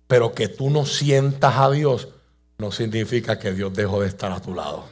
Pero 0.06 0.34
que 0.34 0.48
tú 0.48 0.68
no 0.68 0.84
sientas 0.84 1.56
a 1.56 1.70
Dios 1.70 2.08
no 2.58 2.72
significa 2.72 3.38
que 3.38 3.52
Dios 3.52 3.72
dejó 3.74 4.00
de 4.00 4.08
estar 4.08 4.32
a 4.32 4.40
tu 4.40 4.54
lado. 4.54 4.84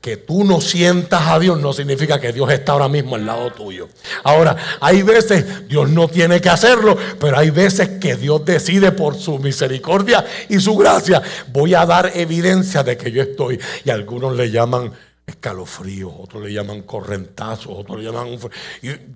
Que 0.00 0.16
tú 0.16 0.42
no 0.44 0.60
sientas 0.60 1.22
a 1.26 1.38
Dios 1.38 1.60
no 1.60 1.72
significa 1.72 2.20
que 2.20 2.32
Dios 2.32 2.50
está 2.50 2.72
ahora 2.72 2.88
mismo 2.88 3.14
al 3.14 3.26
lado 3.26 3.50
tuyo. 3.52 3.88
Ahora, 4.24 4.56
hay 4.80 5.02
veces 5.02 5.68
Dios 5.68 5.90
no 5.90 6.08
tiene 6.08 6.40
que 6.40 6.48
hacerlo, 6.48 6.96
pero 7.20 7.38
hay 7.38 7.50
veces 7.50 8.00
que 8.00 8.16
Dios 8.16 8.44
decide 8.44 8.92
por 8.92 9.16
su 9.16 9.38
misericordia 9.38 10.24
y 10.48 10.58
su 10.60 10.76
gracia, 10.76 11.22
voy 11.52 11.74
a 11.74 11.84
dar 11.84 12.12
evidencia 12.14 12.82
de 12.82 12.96
que 12.96 13.12
yo 13.12 13.22
estoy. 13.22 13.60
Y 13.84 13.90
algunos 13.90 14.34
le 14.34 14.50
llaman 14.50 14.92
escalofrío, 15.26 16.12
otros 16.20 16.42
le 16.42 16.52
llaman 16.52 16.82
correntazo, 16.82 17.72
otros 17.72 17.98
le 17.98 18.04
llaman... 18.04 18.38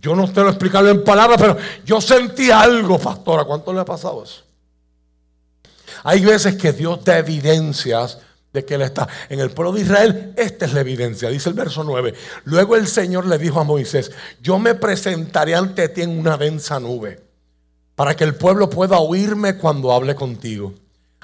Yo 0.00 0.14
no 0.14 0.30
te 0.30 0.42
lo 0.42 0.50
explicarlo 0.50 0.90
en 0.90 1.04
palabras, 1.04 1.40
pero 1.40 1.56
yo 1.84 2.00
sentí 2.00 2.50
algo, 2.50 2.98
pastora. 2.98 3.44
¿Cuánto 3.44 3.72
le 3.72 3.80
ha 3.80 3.84
pasado 3.84 4.22
eso? 4.24 4.49
Hay 6.04 6.24
veces 6.24 6.56
que 6.56 6.72
Dios 6.72 7.04
da 7.04 7.18
evidencias 7.18 8.18
de 8.52 8.64
que 8.64 8.74
Él 8.74 8.82
está. 8.82 9.08
En 9.28 9.40
el 9.40 9.50
pueblo 9.50 9.72
de 9.72 9.82
Israel, 9.82 10.32
esta 10.36 10.66
es 10.66 10.72
la 10.72 10.80
evidencia, 10.80 11.28
dice 11.28 11.48
el 11.48 11.54
verso 11.54 11.84
9. 11.84 12.14
Luego 12.44 12.76
el 12.76 12.86
Señor 12.86 13.26
le 13.26 13.38
dijo 13.38 13.60
a 13.60 13.64
Moisés, 13.64 14.10
yo 14.42 14.58
me 14.58 14.74
presentaré 14.74 15.54
ante 15.54 15.88
ti 15.88 16.02
en 16.02 16.18
una 16.18 16.36
densa 16.36 16.80
nube, 16.80 17.20
para 17.94 18.16
que 18.16 18.24
el 18.24 18.34
pueblo 18.34 18.70
pueda 18.70 18.98
oírme 18.98 19.56
cuando 19.56 19.92
hable 19.92 20.14
contigo. 20.14 20.74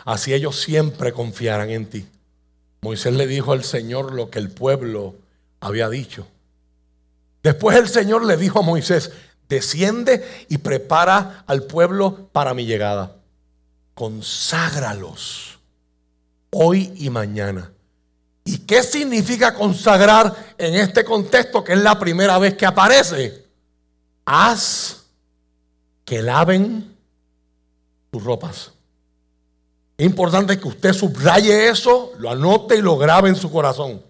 Así 0.04 0.34
ellos 0.34 0.60
siempre 0.60 1.12
confiarán 1.12 1.70
en 1.70 1.86
ti. 1.86 2.06
Moisés 2.82 3.14
le 3.14 3.26
dijo 3.26 3.52
al 3.52 3.64
Señor 3.64 4.12
lo 4.12 4.30
que 4.30 4.38
el 4.38 4.50
pueblo 4.50 5.16
había 5.58 5.88
dicho. 5.88 6.28
Después 7.42 7.76
el 7.76 7.88
Señor 7.88 8.24
le 8.24 8.36
dijo 8.36 8.60
a 8.60 8.62
Moisés, 8.62 9.10
desciende 9.48 10.24
y 10.48 10.58
prepara 10.58 11.44
al 11.46 11.64
pueblo 11.64 12.28
para 12.32 12.54
mi 12.54 12.66
llegada 12.66 13.15
conságralos 13.96 15.58
hoy 16.50 16.92
y 16.96 17.08
mañana. 17.08 17.72
¿Y 18.44 18.58
qué 18.58 18.82
significa 18.82 19.54
consagrar 19.54 20.54
en 20.58 20.74
este 20.74 21.02
contexto 21.02 21.64
que 21.64 21.72
es 21.72 21.80
la 21.80 21.98
primera 21.98 22.38
vez 22.38 22.54
que 22.54 22.66
aparece? 22.66 23.44
Haz 24.26 25.04
que 26.04 26.20
laven 26.22 26.94
tus 28.10 28.22
ropas. 28.22 28.70
Es 29.96 30.04
importante 30.04 30.60
que 30.60 30.68
usted 30.68 30.92
subraye 30.92 31.68
eso, 31.70 32.12
lo 32.18 32.30
anote 32.30 32.76
y 32.76 32.82
lo 32.82 32.98
grabe 32.98 33.30
en 33.30 33.36
su 33.36 33.50
corazón. 33.50 34.02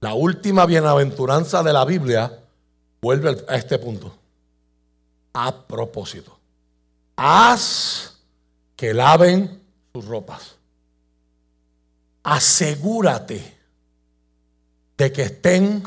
La 0.00 0.14
última 0.14 0.64
bienaventuranza 0.64 1.62
de 1.62 1.74
la 1.74 1.84
Biblia 1.84 2.32
vuelve 3.02 3.44
a 3.46 3.56
este 3.56 3.78
punto. 3.78 4.16
A 5.34 5.54
propósito. 5.54 6.36
Haz 7.14 8.17
que 8.78 8.94
laven 8.94 9.60
sus 9.92 10.04
ropas. 10.04 10.54
Asegúrate 12.22 13.58
de 14.96 15.12
que 15.12 15.22
estén... 15.22 15.82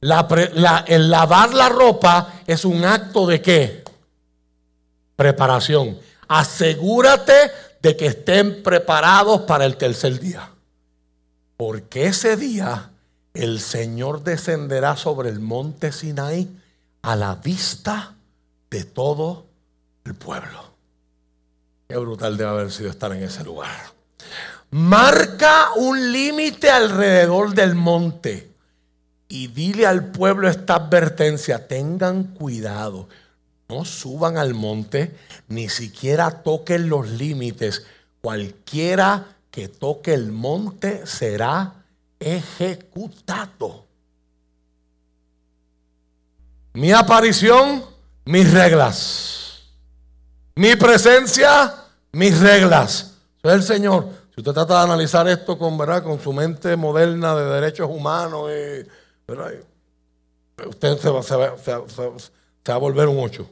el 0.00 1.10
lavar 1.10 1.52
la 1.52 1.68
ropa 1.68 2.40
es 2.46 2.64
un 2.64 2.86
acto 2.86 3.26
de 3.26 3.42
qué? 3.42 3.84
Preparación. 5.14 5.98
Asegúrate 6.26 7.50
de 7.82 7.98
que 7.98 8.06
estén 8.06 8.62
preparados 8.62 9.42
para 9.42 9.66
el 9.66 9.76
tercer 9.76 10.18
día. 10.20 10.50
Porque 11.58 12.06
ese 12.06 12.38
día 12.38 12.92
el 13.34 13.60
Señor 13.60 14.24
descenderá 14.24 14.96
sobre 14.96 15.28
el 15.28 15.40
monte 15.40 15.92
Sinaí 15.92 16.48
a 17.02 17.14
la 17.14 17.34
vista 17.34 18.14
de 18.70 18.84
todo 18.84 19.44
el 20.06 20.14
pueblo. 20.14 20.69
Qué 21.90 21.96
brutal 21.96 22.36
debe 22.36 22.50
haber 22.50 22.70
sido 22.70 22.88
estar 22.88 23.10
en 23.10 23.24
ese 23.24 23.42
lugar. 23.42 23.76
Marca 24.70 25.72
un 25.74 26.12
límite 26.12 26.70
alrededor 26.70 27.52
del 27.52 27.74
monte 27.74 28.54
y 29.26 29.48
dile 29.48 29.88
al 29.88 30.12
pueblo 30.12 30.48
esta 30.48 30.76
advertencia, 30.76 31.66
tengan 31.66 32.22
cuidado, 32.22 33.08
no 33.68 33.84
suban 33.84 34.38
al 34.38 34.54
monte, 34.54 35.16
ni 35.48 35.68
siquiera 35.68 36.42
toquen 36.44 36.88
los 36.88 37.08
límites. 37.08 37.84
Cualquiera 38.20 39.26
que 39.50 39.66
toque 39.66 40.14
el 40.14 40.30
monte 40.30 41.04
será 41.08 41.74
ejecutado. 42.20 43.84
Mi 46.72 46.92
aparición, 46.92 47.84
mis 48.26 48.48
reglas. 48.52 49.40
Mi 50.54 50.76
presencia, 50.76 51.79
mis 52.12 52.38
reglas. 52.40 53.14
El 53.42 53.62
Señor. 53.62 54.08
Si 54.34 54.40
usted 54.40 54.52
trata 54.52 54.78
de 54.78 54.84
analizar 54.84 55.28
esto 55.28 55.58
con, 55.58 55.76
¿verdad? 55.76 56.02
con 56.02 56.20
su 56.20 56.32
mente 56.32 56.76
moderna 56.76 57.34
de 57.34 57.44
derechos 57.60 57.88
humanos, 57.90 58.50
usted 60.66 60.98
se 60.98 61.10
va, 61.10 61.54
a 62.66 62.78
volver 62.78 63.08
un 63.08 63.24
ocho. 63.24 63.48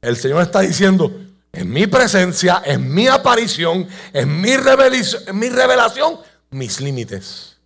El 0.00 0.16
Señor 0.16 0.40
está 0.40 0.60
diciendo, 0.60 1.12
en 1.52 1.70
mi 1.70 1.86
presencia, 1.86 2.62
en 2.64 2.92
mi 2.92 3.06
aparición, 3.06 3.86
en 4.12 4.40
mi, 4.40 4.50
en 4.50 5.38
mi 5.38 5.48
revelación, 5.50 6.18
mis 6.50 6.80
límites. 6.80 7.56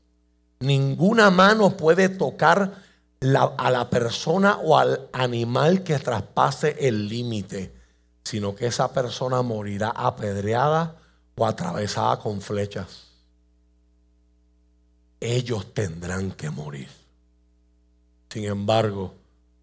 Ninguna 0.58 1.30
mano 1.30 1.76
puede 1.76 2.08
tocar 2.08 2.72
a 3.56 3.70
la 3.70 3.88
persona 3.88 4.56
o 4.56 4.76
al 4.76 5.08
animal 5.12 5.82
que 5.82 5.98
traspase 5.98 6.76
el 6.80 7.08
límite, 7.08 7.72
sino 8.24 8.54
que 8.54 8.66
esa 8.66 8.92
persona 8.92 9.42
morirá 9.42 9.90
apedreada 9.90 10.96
o 11.36 11.46
atravesada 11.46 12.18
con 12.18 12.40
flechas. 12.40 13.04
Ellos 15.20 15.72
tendrán 15.72 16.32
que 16.32 16.50
morir. 16.50 16.88
Sin 18.30 18.44
embargo, 18.44 19.14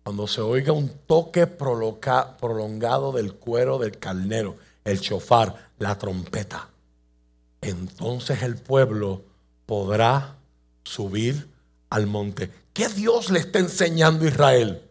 cuando 0.03 0.27
se 0.27 0.41
oiga 0.41 0.71
un 0.73 0.89
toque 1.05 1.45
prolongado 1.47 3.11
del 3.11 3.33
cuero 3.33 3.77
del 3.77 3.97
carnero, 3.97 4.55
el 4.83 4.99
chofar, 4.99 5.69
la 5.77 5.97
trompeta, 5.97 6.69
entonces 7.61 8.41
el 8.41 8.55
pueblo 8.55 9.23
podrá 9.65 10.35
subir 10.83 11.49
al 11.89 12.07
monte. 12.07 12.51
¿Qué 12.73 12.87
Dios 12.89 13.29
le 13.29 13.39
está 13.39 13.59
enseñando 13.59 14.25
a 14.25 14.29
Israel? 14.29 14.90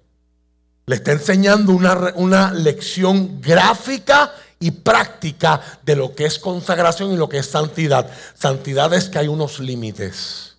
Le 0.90 0.96
está 0.96 1.12
enseñando 1.12 1.70
una, 1.70 2.12
una, 2.16 2.52
lección 2.52 3.40
gráfica 3.40 4.34
y 4.58 4.72
práctica 4.72 5.60
de 5.84 5.94
lo 5.94 6.16
que 6.16 6.24
es 6.24 6.40
consagración 6.40 7.12
y 7.12 7.16
lo 7.16 7.28
que 7.28 7.38
es 7.38 7.46
santidad. 7.46 8.10
Santidad 8.34 8.92
es 8.92 9.08
que 9.08 9.20
hay 9.20 9.28
unos 9.28 9.60
límites 9.60 10.56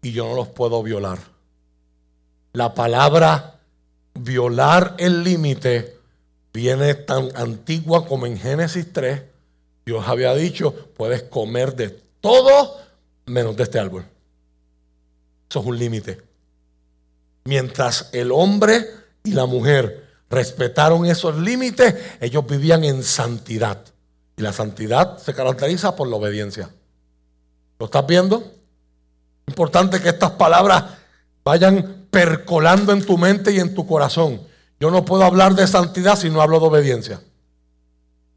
y 0.00 0.12
yo 0.12 0.28
no 0.28 0.36
los 0.36 0.46
puedo 0.46 0.80
violar. 0.84 1.18
La 2.52 2.72
palabra 2.72 3.58
violar 4.14 4.94
el 4.96 5.24
límite 5.24 5.98
viene 6.52 6.94
tan 6.94 7.28
antigua 7.34 8.06
como 8.06 8.26
en 8.26 8.38
Génesis 8.38 8.92
3. 8.92 9.22
Dios 9.84 10.06
había 10.06 10.36
dicho, 10.36 10.72
puedes 10.96 11.24
comer 11.24 11.74
de 11.74 12.00
todo 12.20 12.80
menos 13.26 13.56
de 13.56 13.64
este 13.64 13.80
árbol. 13.80 14.06
Eso 15.50 15.58
es 15.58 15.66
un 15.66 15.76
límite. 15.76 16.22
Mientras 17.42 18.10
el 18.12 18.30
hombre 18.30 19.07
y 19.28 19.32
la 19.32 19.46
mujer 19.46 20.08
respetaron 20.30 21.06
esos 21.06 21.36
límites, 21.36 21.94
ellos 22.20 22.46
vivían 22.46 22.84
en 22.84 23.02
santidad. 23.02 23.78
Y 24.36 24.42
la 24.42 24.52
santidad 24.52 25.18
se 25.18 25.34
caracteriza 25.34 25.96
por 25.96 26.08
la 26.08 26.16
obediencia. 26.16 26.70
¿Lo 27.78 27.86
estás 27.86 28.06
viendo? 28.06 28.42
Importante 29.46 30.00
que 30.00 30.08
estas 30.08 30.32
palabras 30.32 30.84
vayan 31.44 32.06
percolando 32.10 32.92
en 32.92 33.04
tu 33.04 33.18
mente 33.18 33.52
y 33.52 33.60
en 33.60 33.74
tu 33.74 33.86
corazón. 33.86 34.40
Yo 34.80 34.90
no 34.90 35.04
puedo 35.04 35.24
hablar 35.24 35.54
de 35.54 35.66
santidad 35.66 36.18
si 36.18 36.30
no 36.30 36.40
hablo 36.40 36.60
de 36.60 36.66
obediencia. 36.66 37.20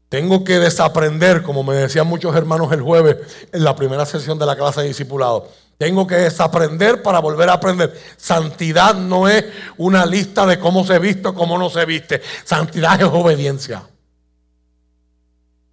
Tengo 0.08 0.44
que 0.44 0.58
desaprender, 0.58 1.42
como 1.42 1.62
me 1.62 1.74
decían 1.74 2.06
muchos 2.06 2.36
hermanos 2.36 2.70
el 2.72 2.82
jueves 2.82 3.16
en 3.50 3.64
la 3.64 3.74
primera 3.74 4.04
sesión 4.04 4.38
de 4.38 4.44
la 4.44 4.56
clase 4.56 4.82
de 4.82 4.88
discipulado. 4.88 5.48
Tengo 5.82 6.06
que 6.06 6.14
desaprender 6.14 7.02
para 7.02 7.18
volver 7.18 7.50
a 7.50 7.54
aprender. 7.54 8.00
Santidad 8.16 8.94
no 8.94 9.26
es 9.26 9.46
una 9.76 10.06
lista 10.06 10.46
de 10.46 10.60
cómo 10.60 10.86
se 10.86 10.96
viste 11.00 11.26
o 11.26 11.34
cómo 11.34 11.58
no 11.58 11.68
se 11.70 11.84
viste. 11.84 12.22
Santidad 12.44 13.00
es 13.00 13.08
obediencia. 13.08 13.82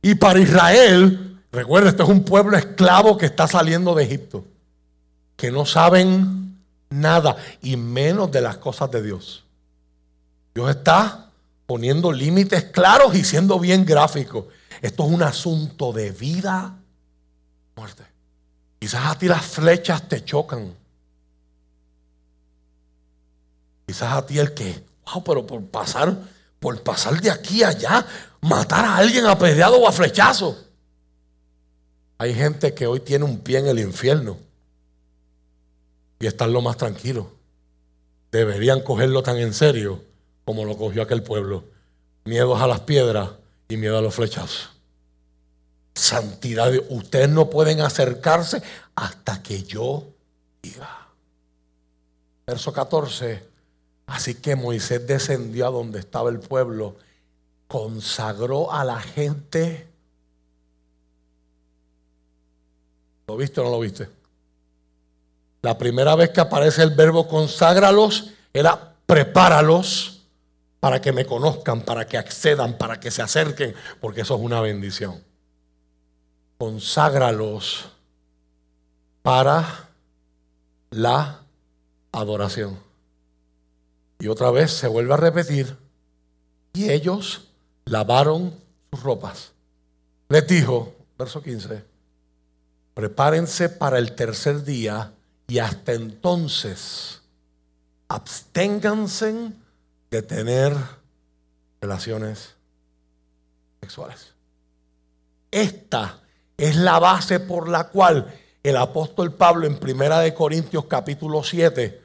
Y 0.01 0.15
para 0.15 0.39
Israel, 0.39 1.39
recuerda, 1.51 1.89
este 1.89 2.01
es 2.01 2.09
un 2.09 2.23
pueblo 2.23 2.57
esclavo 2.57 3.19
que 3.19 3.27
está 3.27 3.47
saliendo 3.47 3.93
de 3.93 4.05
Egipto, 4.05 4.45
que 5.35 5.51
no 5.51 5.63
saben 5.67 6.57
nada 6.89 7.37
y 7.61 7.77
menos 7.77 8.31
de 8.31 8.41
las 8.41 8.57
cosas 8.57 8.89
de 8.89 9.03
Dios. 9.03 9.45
Dios 10.55 10.71
está 10.71 11.29
poniendo 11.67 12.11
límites 12.11 12.63
claros 12.63 13.13
y 13.13 13.23
siendo 13.23 13.59
bien 13.59 13.85
gráfico. 13.85 14.47
Esto 14.81 15.05
es 15.05 15.11
un 15.11 15.21
asunto 15.21 15.93
de 15.93 16.09
vida, 16.09 16.79
muerte. 17.75 18.08
Quizás 18.79 19.05
a 19.05 19.17
ti 19.17 19.27
las 19.27 19.45
flechas 19.45 20.07
te 20.07 20.23
chocan. 20.23 20.73
Quizás 23.85 24.13
a 24.13 24.25
ti 24.25 24.39
el 24.39 24.53
que, 24.53 24.83
wow, 25.05 25.23
pero 25.23 25.45
por 25.45 25.63
pasar, 25.65 26.17
por 26.59 26.81
pasar 26.81 27.19
de 27.21 27.29
aquí 27.29 27.61
a 27.63 27.69
allá, 27.69 28.05
matar 28.41 28.85
a 28.85 28.97
alguien 28.97 29.25
apedreado 29.25 29.77
o 29.79 29.87
a 29.87 29.91
flechazo. 29.91 30.57
Hay 32.17 32.33
gente 32.33 32.73
que 32.73 32.87
hoy 32.87 33.01
tiene 33.01 33.25
un 33.25 33.39
pie 33.39 33.59
en 33.59 33.67
el 33.67 33.79
infierno 33.79 34.37
y 36.19 36.27
están 36.27 36.53
lo 36.53 36.61
más 36.61 36.77
tranquilo. 36.77 37.31
Deberían 38.31 38.81
cogerlo 38.81 39.23
tan 39.23 39.37
en 39.37 39.53
serio 39.53 40.03
como 40.45 40.65
lo 40.65 40.77
cogió 40.77 41.01
aquel 41.01 41.23
pueblo. 41.23 41.65
Miedos 42.25 42.61
a 42.61 42.67
las 42.67 42.81
piedras 42.81 43.31
y 43.67 43.77
miedo 43.77 43.97
a 43.97 44.01
los 44.01 44.13
flechazos 44.13 44.78
santidad. 45.99 46.71
Ustedes 46.89 47.29
no 47.29 47.49
pueden 47.49 47.81
acercarse 47.81 48.63
hasta 48.95 49.43
que 49.43 49.63
yo 49.63 50.07
diga. 50.61 51.07
Verso 52.47 52.73
14. 52.73 53.47
Así 54.07 54.35
que 54.35 54.55
Moisés 54.55 55.05
descendió 55.05 55.67
a 55.67 55.71
donde 55.71 55.99
estaba 55.99 56.31
el 56.31 56.39
pueblo, 56.39 56.95
consagró 57.67 58.71
a 58.73 58.83
la 58.83 58.99
gente. 58.99 59.87
¿Lo 63.27 63.37
viste 63.37 63.61
o 63.61 63.65
no 63.65 63.69
lo 63.69 63.79
viste? 63.79 64.09
La 65.61 65.77
primera 65.77 66.15
vez 66.15 66.31
que 66.31 66.41
aparece 66.41 66.81
el 66.81 66.91
verbo 66.91 67.27
conságralos 67.27 68.31
era 68.51 68.95
prepáralos 69.05 70.23
para 70.79 71.01
que 71.01 71.11
me 71.11 71.25
conozcan, 71.25 71.81
para 71.81 72.07
que 72.07 72.17
accedan, 72.17 72.77
para 72.77 72.99
que 72.99 73.11
se 73.11 73.21
acerquen, 73.21 73.75
porque 73.99 74.21
eso 74.21 74.35
es 74.35 74.41
una 74.41 74.61
bendición 74.61 75.28
conságralos 76.59 77.89
para 79.23 79.89
la 80.91 81.41
adoración. 82.11 82.77
Y 84.19 84.27
otra 84.27 84.51
vez 84.51 84.71
se 84.71 84.89
vuelve 84.89 85.13
a 85.13 85.17
repetir, 85.17 85.77
y 86.73 86.89
ellos 86.91 87.47
lavaron 87.85 88.53
sus 88.91 89.01
ropas. 89.01 89.53
Les 90.27 90.45
dijo, 90.47 90.93
verso 91.17 91.41
15, 91.41 91.83
prepárense 92.93 93.69
para 93.69 93.97
el 93.97 94.13
tercer 94.13 94.63
día 94.65 95.13
y 95.47 95.59
hasta 95.59 95.93
entonces 95.93 97.21
absténganse 98.09 99.53
de 100.11 100.21
tener 100.21 100.75
relaciones 101.79 102.55
sexuales. 103.79 104.33
Esta 105.51 106.19
es 106.59 106.75
la 106.75 106.99
base 106.99 107.39
por 107.39 107.69
la 107.69 107.85
cual 107.85 108.27
el 108.63 108.75
apóstol 108.75 109.33
Pablo 109.33 109.65
en 109.65 109.77
Primera 109.77 110.19
de 110.19 110.33
Corintios 110.33 110.85
capítulo 110.85 111.41
7, 111.41 112.01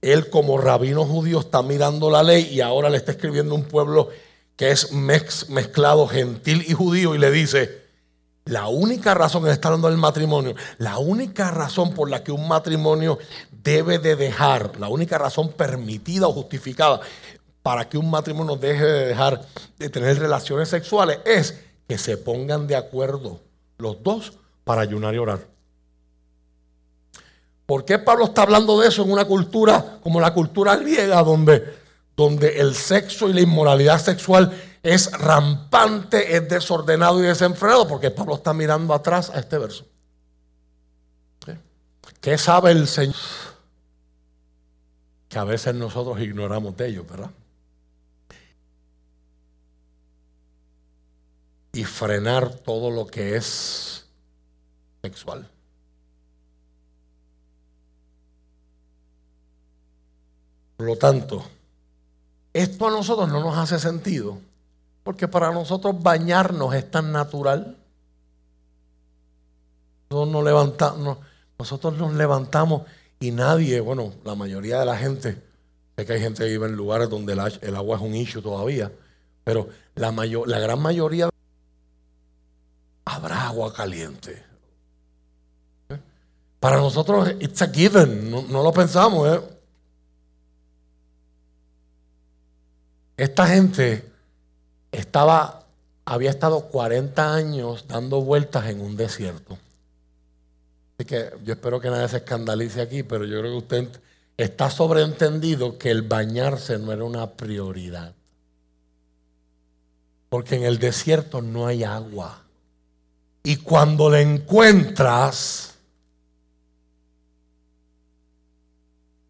él 0.00 0.30
como 0.30 0.58
rabino 0.58 1.04
judío 1.04 1.40
está 1.40 1.62
mirando 1.62 2.08
la 2.08 2.22
ley 2.22 2.48
y 2.52 2.60
ahora 2.60 2.88
le 2.88 2.98
está 2.98 3.12
escribiendo 3.12 3.54
un 3.54 3.64
pueblo 3.64 4.08
que 4.54 4.70
es 4.70 4.92
mezclado 4.92 6.06
gentil 6.06 6.64
y 6.66 6.72
judío 6.72 7.14
y 7.16 7.18
le 7.18 7.32
dice, 7.32 7.82
la 8.44 8.68
única 8.68 9.12
razón, 9.12 9.42
que 9.42 9.50
está 9.50 9.68
hablando 9.68 9.88
del 9.88 9.98
matrimonio, 9.98 10.54
la 10.78 10.98
única 10.98 11.50
razón 11.50 11.92
por 11.92 12.08
la 12.08 12.22
que 12.22 12.30
un 12.30 12.46
matrimonio 12.46 13.18
debe 13.50 13.98
de 13.98 14.14
dejar, 14.14 14.78
la 14.78 14.88
única 14.88 15.18
razón 15.18 15.48
permitida 15.48 16.28
o 16.28 16.32
justificada 16.32 17.00
para 17.64 17.88
que 17.88 17.98
un 17.98 18.08
matrimonio 18.08 18.54
deje 18.54 18.84
de 18.84 19.06
dejar 19.06 19.42
de 19.76 19.90
tener 19.90 20.16
relaciones 20.20 20.68
sexuales 20.68 21.18
es 21.24 21.58
que 21.88 21.98
se 21.98 22.16
pongan 22.16 22.68
de 22.68 22.76
acuerdo 22.76 23.40
los 23.78 24.02
dos 24.02 24.32
para 24.64 24.82
ayunar 24.82 25.14
y 25.14 25.18
orar. 25.18 25.46
¿Por 27.66 27.84
qué 27.84 27.98
Pablo 27.98 28.26
está 28.26 28.42
hablando 28.42 28.80
de 28.80 28.88
eso 28.88 29.02
en 29.02 29.10
una 29.10 29.24
cultura 29.24 29.98
como 30.02 30.20
la 30.20 30.32
cultura 30.32 30.76
griega, 30.76 31.22
donde, 31.22 31.64
donde 32.16 32.60
el 32.60 32.74
sexo 32.74 33.28
y 33.28 33.32
la 33.32 33.40
inmoralidad 33.40 33.98
sexual 33.98 34.52
es 34.82 35.10
rampante, 35.12 36.36
es 36.36 36.48
desordenado 36.48 37.18
y 37.18 37.26
desenfrenado, 37.26 37.88
porque 37.88 38.12
Pablo 38.12 38.36
está 38.36 38.54
mirando 38.54 38.94
atrás 38.94 39.30
a 39.30 39.40
este 39.40 39.58
verso. 39.58 39.84
¿Qué 42.20 42.38
sabe 42.38 42.70
el 42.70 42.88
Señor? 42.88 43.14
Que 45.28 45.38
a 45.38 45.44
veces 45.44 45.74
nosotros 45.74 46.20
ignoramos 46.20 46.76
de 46.76 46.88
ellos, 46.88 47.06
¿verdad? 47.08 47.30
Y 51.76 51.84
frenar 51.84 52.54
todo 52.54 52.90
lo 52.90 53.06
que 53.06 53.36
es 53.36 54.06
sexual. 55.02 55.46
Por 60.78 60.86
lo 60.86 60.96
tanto, 60.96 61.44
esto 62.54 62.88
a 62.88 62.90
nosotros 62.90 63.28
no 63.28 63.40
nos 63.40 63.58
hace 63.58 63.78
sentido, 63.78 64.38
porque 65.04 65.28
para 65.28 65.52
nosotros 65.52 66.02
bañarnos 66.02 66.74
es 66.74 66.90
tan 66.90 67.12
natural. 67.12 67.76
Nosotros 70.08 70.32
nos 70.32 70.44
levantamos, 70.44 71.18
nosotros 71.58 71.98
nos 71.98 72.14
levantamos 72.14 72.84
y 73.20 73.32
nadie, 73.32 73.80
bueno, 73.80 74.14
la 74.24 74.34
mayoría 74.34 74.80
de 74.80 74.86
la 74.86 74.96
gente, 74.96 75.42
sé 75.94 76.06
que 76.06 76.12
hay 76.14 76.20
gente 76.20 76.42
que 76.44 76.50
vive 76.52 76.68
en 76.68 76.76
lugares 76.76 77.10
donde 77.10 77.34
el, 77.34 77.76
agua 77.76 77.96
es 77.98 78.02
un 78.02 78.14
issue 78.14 78.40
todavía, 78.40 78.90
pero 79.44 79.68
la, 79.94 80.10
mayor, 80.10 80.48
la 80.48 80.58
gran 80.58 80.80
mayoría 80.80 81.28
habrá 83.06 83.46
agua 83.46 83.72
caliente. 83.72 84.44
Para 86.60 86.76
nosotros, 86.78 87.32
it's 87.40 87.62
a 87.62 87.68
given, 87.68 88.30
no, 88.30 88.42
no 88.42 88.62
lo 88.62 88.72
pensamos. 88.72 89.28
¿eh? 89.28 89.40
Esta 93.16 93.46
gente 93.46 94.04
estaba, 94.90 95.64
había 96.04 96.30
estado 96.30 96.62
40 96.62 97.34
años 97.34 97.86
dando 97.86 98.20
vueltas 98.20 98.66
en 98.66 98.80
un 98.80 98.96
desierto. 98.96 99.56
Así 100.98 101.06
que 101.06 101.30
yo 101.44 101.54
espero 101.54 101.78
que 101.78 101.90
nadie 101.90 102.08
se 102.08 102.18
escandalice 102.18 102.80
aquí, 102.80 103.02
pero 103.02 103.24
yo 103.24 103.38
creo 103.40 103.52
que 103.52 103.58
usted 103.58 104.00
está 104.36 104.70
sobreentendido 104.70 105.78
que 105.78 105.90
el 105.90 106.02
bañarse 106.02 106.78
no 106.78 106.92
era 106.92 107.04
una 107.04 107.30
prioridad. 107.32 108.14
Porque 110.28 110.56
en 110.56 110.64
el 110.64 110.78
desierto 110.78 111.42
no 111.42 111.66
hay 111.66 111.84
agua. 111.84 112.45
Y 113.46 113.58
cuando 113.58 114.10
la 114.10 114.20
encuentras, 114.20 115.76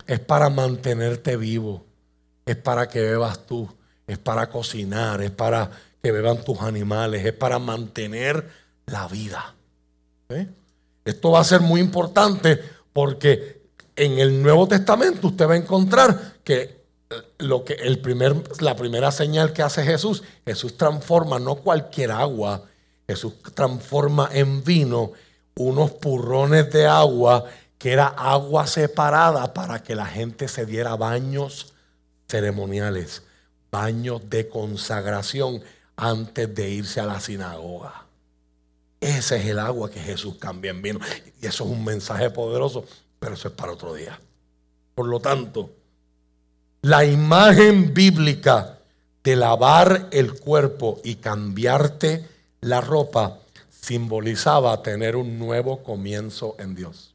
es 0.06 0.20
para 0.20 0.48
mantenerte 0.48 1.36
vivo, 1.36 1.84
es 2.46 2.56
para 2.56 2.88
que 2.88 3.02
bebas 3.02 3.44
tú, 3.44 3.68
es 4.06 4.16
para 4.16 4.48
cocinar, 4.48 5.20
es 5.20 5.32
para 5.32 5.70
que 6.02 6.12
beban 6.12 6.42
tus 6.42 6.62
animales, 6.62 7.26
es 7.26 7.34
para 7.34 7.58
mantener 7.58 8.48
la 8.86 9.06
vida. 9.06 9.54
Esto 11.04 11.32
va 11.32 11.40
a 11.40 11.44
ser 11.44 11.60
muy 11.60 11.82
importante 11.82 12.58
porque 12.94 13.64
en 13.96 14.18
el 14.18 14.42
Nuevo 14.42 14.66
Testamento 14.66 15.26
usted 15.26 15.46
va 15.46 15.52
a 15.52 15.58
encontrar 15.58 16.38
que 16.42 16.86
lo 17.36 17.66
que 17.66 17.74
el 17.74 17.98
primer, 17.98 18.34
la 18.62 18.76
primera 18.76 19.12
señal 19.12 19.52
que 19.52 19.60
hace 19.60 19.84
Jesús, 19.84 20.22
Jesús 20.46 20.78
transforma 20.78 21.38
no 21.38 21.56
cualquier 21.56 22.12
agua, 22.12 22.62
Jesús 23.08 23.34
transforma 23.54 24.28
en 24.32 24.64
vino 24.64 25.12
unos 25.56 25.92
purrones 25.92 26.72
de 26.72 26.86
agua 26.86 27.44
que 27.78 27.92
era 27.92 28.06
agua 28.06 28.66
separada 28.66 29.54
para 29.54 29.82
que 29.82 29.94
la 29.94 30.06
gente 30.06 30.48
se 30.48 30.66
diera 30.66 30.96
baños 30.96 31.72
ceremoniales 32.28 33.22
baños 33.70 34.22
de 34.30 34.48
consagración 34.48 35.62
antes 35.96 36.54
de 36.54 36.70
irse 36.70 37.00
a 37.00 37.04
la 37.06 37.20
sinagoga. 37.20 38.06
Ese 39.00 39.36
es 39.36 39.46
el 39.46 39.58
agua 39.58 39.90
que 39.90 40.00
Jesús 40.00 40.36
cambia 40.38 40.70
en 40.70 40.80
vino. 40.80 41.00
Y 41.42 41.46
eso 41.46 41.64
es 41.64 41.70
un 41.70 41.84
mensaje 41.84 42.30
poderoso, 42.30 42.86
pero 43.18 43.34
eso 43.34 43.48
es 43.48 43.54
para 43.54 43.72
otro 43.72 43.92
día. 43.92 44.18
Por 44.94 45.06
lo 45.06 45.20
tanto, 45.20 45.70
la 46.82 47.04
imagen 47.04 47.92
bíblica 47.92 48.78
de 49.22 49.36
lavar 49.36 50.08
el 50.10 50.40
cuerpo 50.40 51.00
y 51.04 51.16
cambiarte 51.16 52.26
la 52.66 52.80
ropa 52.80 53.38
simbolizaba 53.70 54.82
tener 54.82 55.14
un 55.14 55.38
nuevo 55.38 55.84
comienzo 55.84 56.56
en 56.58 56.74
Dios. 56.74 57.14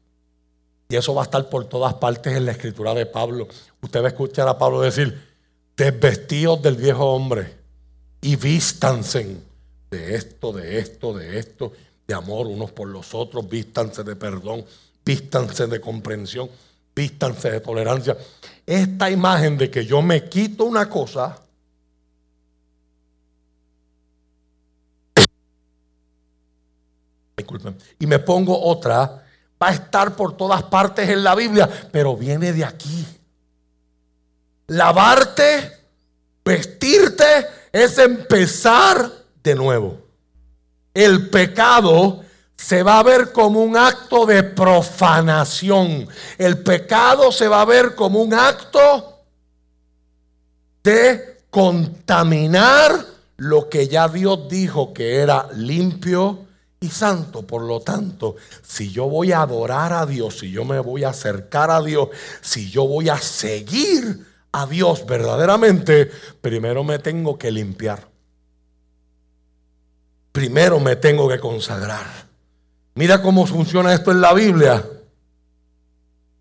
Y 0.88 0.96
eso 0.96 1.14
va 1.14 1.22
a 1.22 1.24
estar 1.24 1.48
por 1.50 1.66
todas 1.66 1.94
partes 1.94 2.34
en 2.34 2.46
la 2.46 2.52
escritura 2.52 2.94
de 2.94 3.04
Pablo. 3.04 3.48
Usted 3.82 4.00
va 4.00 4.06
a 4.06 4.08
escuchar 4.08 4.48
a 4.48 4.56
Pablo 4.56 4.80
decir, 4.80 5.28
desvestidos 5.76 6.62
del 6.62 6.76
viejo 6.76 7.04
hombre 7.04 7.54
y 8.22 8.36
vístanse 8.36 9.36
de 9.90 10.14
esto, 10.14 10.52
de 10.52 10.78
esto, 10.78 11.12
de 11.12 11.38
esto, 11.38 11.72
de 12.06 12.14
amor 12.14 12.46
unos 12.46 12.70
por 12.72 12.88
los 12.88 13.14
otros, 13.14 13.46
vístanse 13.46 14.04
de 14.04 14.16
perdón, 14.16 14.64
vístanse 15.04 15.66
de 15.66 15.80
comprensión, 15.82 16.48
vístanse 16.96 17.50
de 17.50 17.60
tolerancia. 17.60 18.16
Esta 18.64 19.10
imagen 19.10 19.58
de 19.58 19.70
que 19.70 19.84
yo 19.84 20.00
me 20.00 20.30
quito 20.30 20.64
una 20.64 20.88
cosa, 20.88 21.41
disculpen, 27.42 27.76
y 27.98 28.06
me 28.06 28.18
pongo 28.18 28.60
otra, 28.60 29.22
va 29.62 29.68
a 29.68 29.72
estar 29.72 30.16
por 30.16 30.36
todas 30.36 30.62
partes 30.64 31.08
en 31.08 31.22
la 31.22 31.34
Biblia, 31.34 31.68
pero 31.90 32.16
viene 32.16 32.52
de 32.52 32.64
aquí 32.64 33.06
lavarte, 34.72 35.70
vestirte, 36.44 37.46
es 37.70 37.98
empezar 37.98 39.10
de 39.42 39.54
nuevo. 39.54 39.98
El 40.94 41.28
pecado 41.30 42.24
se 42.56 42.82
va 42.82 42.98
a 42.98 43.02
ver 43.02 43.32
como 43.32 43.62
un 43.62 43.76
acto 43.76 44.24
de 44.24 44.42
profanación. 44.42 46.08
El 46.38 46.62
pecado 46.62 47.32
se 47.32 47.48
va 47.48 47.62
a 47.62 47.66
ver 47.66 47.94
como 47.94 48.22
un 48.22 48.34
acto 48.34 49.20
de 50.82 51.44
contaminar 51.50 53.06
lo 53.36 53.68
que 53.68 53.88
ya 53.88 54.08
Dios 54.08 54.48
dijo 54.48 54.94
que 54.94 55.16
era 55.16 55.48
limpio 55.54 56.46
y 56.82 56.88
santo. 56.88 57.46
Por 57.46 57.62
lo 57.62 57.80
tanto, 57.80 58.36
si 58.62 58.90
yo 58.90 59.08
voy 59.08 59.32
a 59.32 59.42
adorar 59.42 59.92
a 59.92 60.04
Dios, 60.04 60.40
si 60.40 60.50
yo 60.50 60.64
me 60.64 60.78
voy 60.80 61.04
a 61.04 61.10
acercar 61.10 61.70
a 61.70 61.80
Dios, 61.80 62.08
si 62.42 62.70
yo 62.70 62.86
voy 62.86 63.08
a 63.08 63.16
seguir 63.18 64.26
a 64.52 64.66
Dios 64.66 65.06
verdaderamente, 65.06 66.10
primero 66.40 66.84
me 66.84 66.98
tengo 66.98 67.38
que 67.38 67.50
limpiar. 67.50 68.08
Primero 70.32 70.80
me 70.80 70.96
tengo 70.96 71.28
que 71.28 71.38
consagrar. 71.38 72.06
Mira 72.94 73.22
cómo 73.22 73.46
funciona 73.46 73.94
esto 73.94 74.10
en 74.10 74.20
la 74.20 74.34
Biblia. 74.34 74.84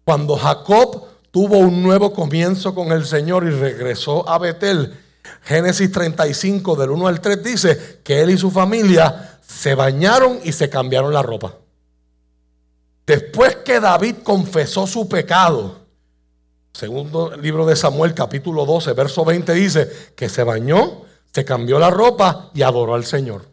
Cuando 0.04 0.36
Jacob 0.36 1.06
tuvo 1.30 1.60
un 1.60 1.82
nuevo 1.82 2.12
comienzo 2.12 2.76
con 2.76 2.92
el 2.92 3.06
Señor 3.06 3.46
y 3.46 3.52
regresó 3.52 4.28
a 4.28 4.38
Betel, 4.38 4.98
Génesis 5.44 5.92
35 5.92 6.76
del 6.76 6.92
1 6.92 7.08
al 7.08 7.22
3 7.22 7.44
dice 7.44 8.00
que 8.04 8.22
él 8.22 8.32
y 8.32 8.38
su 8.38 8.52
familia 8.52 9.31
se 9.52 9.76
bañaron 9.76 10.39
y 10.43 10.52
se 10.52 10.70
cambiaron 10.70 11.14
la 11.14 11.22
ropa. 11.22 11.56
Después 13.06 13.58
que 13.58 13.80
David 13.80 14.18
confesó 14.24 14.88
su 14.88 15.08
pecado, 15.10 15.82
Segundo 16.74 17.36
libro 17.36 17.66
de 17.66 17.76
Samuel, 17.76 18.14
capítulo 18.14 18.66
12, 18.66 18.93
verso 18.93 19.26
20 19.26 19.54
dice 19.54 19.91
que 20.16 20.30
se 20.30 20.43
bañó, 20.43 21.02
se 21.34 21.43
cambió 21.43 21.80
la 21.80 21.89
ropa 21.89 22.49
y 22.54 22.62
adoró 22.62 22.95
al 22.95 23.06
Señor. 23.06 23.45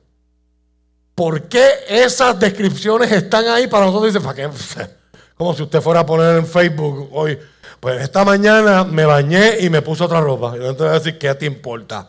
¿Por 1.15 1.49
qué 1.49 1.69
esas 1.89 2.39
descripciones 2.39 3.11
están 3.11 3.49
ahí 3.49 3.67
para 3.67 3.87
nosotros? 3.87 4.15
Dice, 4.15 4.25
¿para 4.25 4.37
qué? 4.37 4.49
Como 5.37 5.53
si 5.53 5.63
usted 5.65 5.81
fuera 5.81 6.01
a 6.01 6.07
poner 6.07 6.37
en 6.37 6.47
Facebook 6.47 7.09
hoy, 7.13 7.37
pues 7.81 8.01
esta 8.03 8.25
mañana 8.25 8.85
me 8.85 9.05
bañé 9.05 9.61
y 9.61 9.69
me 9.69 9.83
puse 9.83 10.05
otra 10.05 10.21
ropa. 10.21 10.57
Y 10.57 10.65
entonces 10.65 11.05
decir, 11.05 11.19
¿qué 11.19 11.35
te 11.35 11.47
importa? 11.47 12.09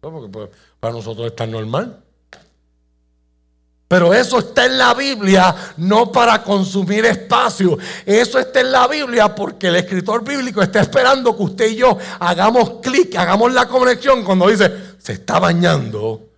porque 0.00 0.28
pues, 0.28 0.50
para 0.80 0.94
nosotros 0.94 1.26
está 1.26 1.46
normal. 1.46 2.02
Pero 3.88 4.12
eso 4.12 4.38
está 4.38 4.66
en 4.66 4.76
la 4.76 4.92
Biblia 4.92 5.54
no 5.78 6.12
para 6.12 6.42
consumir 6.42 7.06
espacio. 7.06 7.78
Eso 8.04 8.38
está 8.38 8.60
en 8.60 8.70
la 8.70 8.86
Biblia 8.86 9.34
porque 9.34 9.68
el 9.68 9.76
escritor 9.76 10.22
bíblico 10.22 10.60
está 10.60 10.80
esperando 10.82 11.34
que 11.34 11.42
usted 11.42 11.70
y 11.70 11.76
yo 11.76 11.96
hagamos 12.20 12.80
clic, 12.82 13.16
hagamos 13.16 13.52
la 13.54 13.66
conexión 13.66 14.24
cuando 14.24 14.48
dice, 14.48 14.70
se 14.98 15.14
está 15.14 15.38
bañando. 15.38 16.28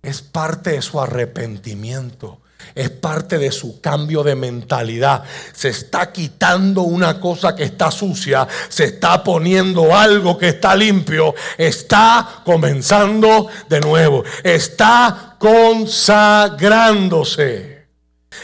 Es 0.00 0.22
parte 0.22 0.70
de 0.70 0.82
su 0.82 1.00
arrepentimiento 1.00 2.40
es 2.74 2.90
parte 2.90 3.38
de 3.38 3.50
su 3.50 3.80
cambio 3.80 4.22
de 4.22 4.34
mentalidad. 4.34 5.22
Se 5.52 5.70
está 5.70 6.12
quitando 6.12 6.82
una 6.82 7.18
cosa 7.20 7.56
que 7.56 7.64
está 7.64 7.90
sucia, 7.90 8.46
se 8.68 8.84
está 8.84 9.24
poniendo 9.24 9.96
algo 9.96 10.36
que 10.36 10.48
está 10.48 10.76
limpio, 10.76 11.34
está 11.56 12.42
comenzando 12.44 13.48
de 13.68 13.80
nuevo, 13.80 14.24
está 14.42 15.36
consagrándose. 15.38 17.75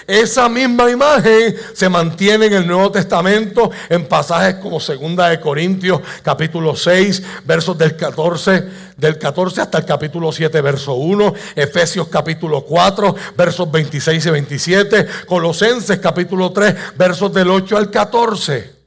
Esa 0.06 0.48
misma 0.48 0.90
imagen 0.90 1.54
se 1.74 1.88
mantiene 1.88 2.46
en 2.46 2.54
el 2.54 2.66
Nuevo 2.66 2.90
Testamento 2.90 3.70
en 3.88 4.06
pasajes 4.06 4.56
como 4.56 4.80
Segunda 4.80 5.28
de 5.28 5.40
Corintios 5.40 6.00
capítulo 6.22 6.74
6 6.74 7.22
versos 7.44 7.78
del 7.78 7.96
14 7.96 8.92
del 8.96 9.18
14 9.18 9.60
hasta 9.60 9.78
el 9.78 9.84
capítulo 9.84 10.32
7 10.32 10.60
verso 10.60 10.94
1, 10.94 11.34
Efesios 11.56 12.08
capítulo 12.08 12.62
4 12.62 13.14
versos 13.36 13.70
26 13.70 14.26
y 14.26 14.30
27, 14.30 15.06
Colosenses 15.26 15.98
capítulo 15.98 16.52
3 16.52 16.74
versos 16.96 17.32
del 17.32 17.50
8 17.50 17.76
al 17.76 17.90
14. 17.90 18.82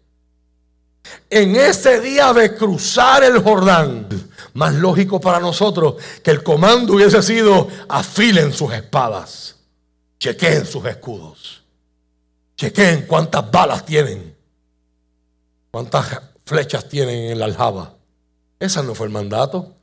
En 1.29 1.55
ese 1.55 1.99
día 2.01 2.33
de 2.33 2.55
cruzar 2.55 3.23
el 3.23 3.41
Jordán, 3.41 4.07
más 4.53 4.73
lógico 4.73 5.19
para 5.19 5.39
nosotros 5.39 5.95
que 6.23 6.31
el 6.31 6.43
comando 6.43 6.93
hubiese 6.93 7.21
sido 7.21 7.67
afilen 7.89 8.53
sus 8.53 8.73
espadas 8.73 9.54
Chequeen 10.25 10.65
sus 10.65 10.83
escudos. 10.85 11.61
Chequeen 12.57 13.05
cuántas 13.05 13.51
balas 13.51 13.85
tienen. 13.85 14.35
Cuántas 15.69 16.19
flechas 16.43 16.89
tienen 16.89 17.29
en 17.29 17.37
la 17.37 17.45
aljaba. 17.45 17.93
Ese 18.59 18.81
no 18.81 18.95
fue 18.95 19.05
el 19.05 19.13
mandato. 19.13 19.75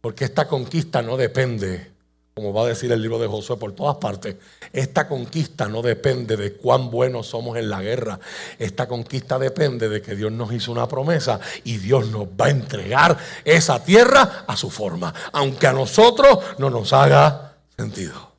Porque 0.00 0.24
esta 0.24 0.48
conquista 0.48 1.00
no 1.00 1.16
depende, 1.16 1.92
como 2.34 2.52
va 2.52 2.62
a 2.62 2.66
decir 2.66 2.90
el 2.90 3.02
libro 3.02 3.20
de 3.20 3.28
Josué 3.28 3.56
por 3.56 3.70
todas 3.70 3.98
partes, 3.98 4.34
esta 4.72 5.06
conquista 5.06 5.68
no 5.68 5.80
depende 5.80 6.36
de 6.36 6.54
cuán 6.54 6.90
buenos 6.90 7.28
somos 7.28 7.56
en 7.56 7.70
la 7.70 7.80
guerra. 7.80 8.18
Esta 8.58 8.88
conquista 8.88 9.38
depende 9.38 9.88
de 9.88 10.02
que 10.02 10.16
Dios 10.16 10.32
nos 10.32 10.52
hizo 10.52 10.72
una 10.72 10.88
promesa 10.88 11.38
y 11.62 11.76
Dios 11.76 12.08
nos 12.08 12.24
va 12.24 12.46
a 12.46 12.50
entregar 12.50 13.16
esa 13.44 13.84
tierra 13.84 14.44
a 14.48 14.56
su 14.56 14.70
forma, 14.70 15.14
aunque 15.32 15.68
a 15.68 15.72
nosotros 15.72 16.40
no 16.58 16.68
nos 16.68 16.92
haga 16.92 17.54
sentido. 17.76 18.33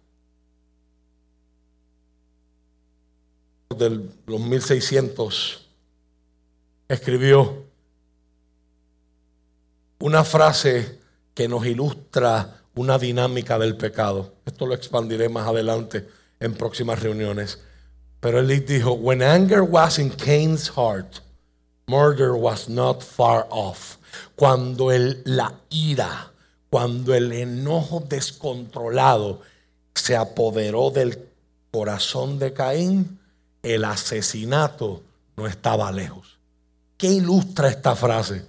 De 3.78 4.02
los 4.26 4.40
1600 4.40 5.68
escribió 6.88 7.66
una 10.00 10.24
frase 10.24 11.00
que 11.34 11.48
nos 11.48 11.66
ilustra 11.66 12.62
una 12.76 12.98
dinámica 12.98 13.58
del 13.58 13.78
pecado. 13.78 14.36
Esto 14.46 14.66
lo 14.66 14.76
expandiré 14.76 15.30
más 15.30 15.48
adelante 15.48 16.08
en 16.40 16.54
próximas 16.54 17.02
reuniones. 17.02 17.60
Pero 18.20 18.40
él 18.40 18.66
dijo, 18.66 18.94
when 18.94 19.22
anger 19.22 19.62
was 19.62 20.00
in 20.00 20.10
Cain's 20.10 20.70
heart, 20.70 21.20
murder 21.88 22.34
was 22.34 22.68
not 22.68 23.02
far 23.02 23.48
off. 23.50 23.98
Cuando 24.36 24.92
el, 24.92 25.22
la 25.26 25.54
ira, 25.70 26.32
cuando 26.70 27.14
el 27.14 27.32
enojo 27.32 28.00
descontrolado 28.08 29.42
se 29.94 30.16
apoderó 30.16 30.92
del 30.92 31.30
corazón 31.72 32.40
de 32.40 32.54
Caín, 32.54 33.20
el 33.66 33.84
asesinato 33.84 35.02
no 35.36 35.48
estaba 35.48 35.92
lejos. 35.92 36.38
¿Qué 36.98 37.08
ilustra 37.08 37.68
esta 37.68 37.96
frase? 37.96 38.46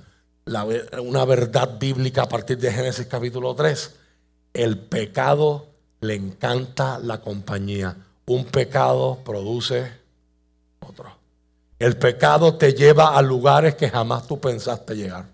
una 1.03 1.25
verdad 1.25 1.77
bíblica 1.77 2.23
a 2.23 2.29
partir 2.29 2.57
de 2.59 2.71
Génesis 2.71 3.07
capítulo 3.07 3.53
3. 3.57 3.95
El 4.55 4.79
pecado 4.79 5.67
le 6.01 6.15
encanta 6.15 7.01
la 7.01 7.21
compañía. 7.21 7.97
Un 8.27 8.45
pecado 8.45 9.19
produce 9.25 9.91
otro. 10.79 11.11
El 11.81 11.97
pecado 11.97 12.55
te 12.55 12.75
lleva 12.75 13.17
a 13.17 13.23
lugares 13.23 13.75
que 13.75 13.91
jamás 13.91 14.29
tú 14.29 14.39
pensaste 14.39 14.95
llegar. 14.95 15.27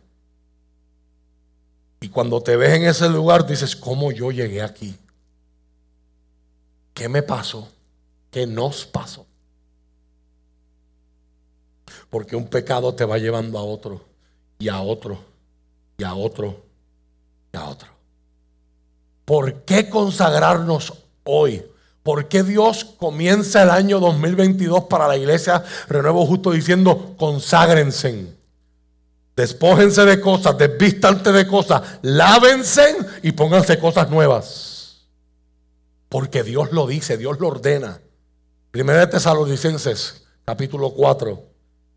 Y 2.00 2.08
cuando 2.08 2.40
te 2.40 2.56
ves 2.56 2.70
en 2.70 2.84
ese 2.84 3.10
lugar 3.10 3.46
dices, 3.46 3.76
¿cómo 3.76 4.12
yo 4.12 4.30
llegué 4.30 4.62
aquí? 4.62 4.96
¿Qué 6.94 7.08
me 7.08 7.22
pasó? 7.22 7.68
¿Qué 8.30 8.46
nos 8.46 8.86
pasó? 8.86 9.26
Porque 12.12 12.36
un 12.36 12.46
pecado 12.46 12.94
te 12.94 13.06
va 13.06 13.16
llevando 13.16 13.58
a 13.58 13.62
otro, 13.62 14.04
y 14.58 14.68
a 14.68 14.82
otro, 14.82 15.18
y 15.96 16.04
a 16.04 16.12
otro, 16.12 16.62
y 17.50 17.56
a 17.56 17.64
otro. 17.64 17.88
¿Por 19.24 19.62
qué 19.62 19.88
consagrarnos 19.88 20.92
hoy? 21.24 21.64
¿Por 22.02 22.28
qué 22.28 22.42
Dios 22.42 22.84
comienza 22.98 23.62
el 23.62 23.70
año 23.70 23.98
2022 23.98 24.84
para 24.84 25.08
la 25.08 25.16
iglesia 25.16 25.64
Renuevo 25.88 26.26
Justo 26.26 26.50
diciendo 26.50 27.14
conságrense? 27.16 28.36
Despójense 29.34 30.04
de 30.04 30.20
cosas, 30.20 30.58
desvístanse 30.58 31.32
de 31.32 31.46
cosas, 31.46 31.80
lávense 32.02 32.94
y 33.22 33.32
pónganse 33.32 33.78
cosas 33.78 34.10
nuevas. 34.10 35.06
Porque 36.10 36.42
Dios 36.42 36.72
lo 36.72 36.86
dice, 36.86 37.16
Dios 37.16 37.40
lo 37.40 37.48
ordena. 37.48 38.02
Primera 38.70 38.98
de 38.98 39.06
Tesalonicenses, 39.06 40.24
capítulo 40.44 40.90
4, 40.90 41.51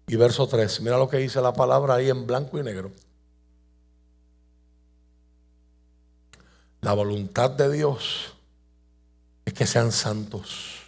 y 0.08 0.16
verso 0.16 0.48
3. 0.48 0.82
Mira 0.82 0.98
lo 0.98 1.10
que 1.10 1.18
dice 1.18 1.42
la 1.42 1.54
palabra 1.54 1.96
ahí 1.96 2.10
en 2.10 2.28
blanco 2.28 2.60
y 2.60 2.64
negro. 2.64 2.92
La 6.82 6.94
voluntad 6.94 7.50
de 7.50 7.72
Dios 7.72 8.34
es 9.46 9.54
que 9.54 9.66
sean 9.66 9.92
santos. 9.92 10.82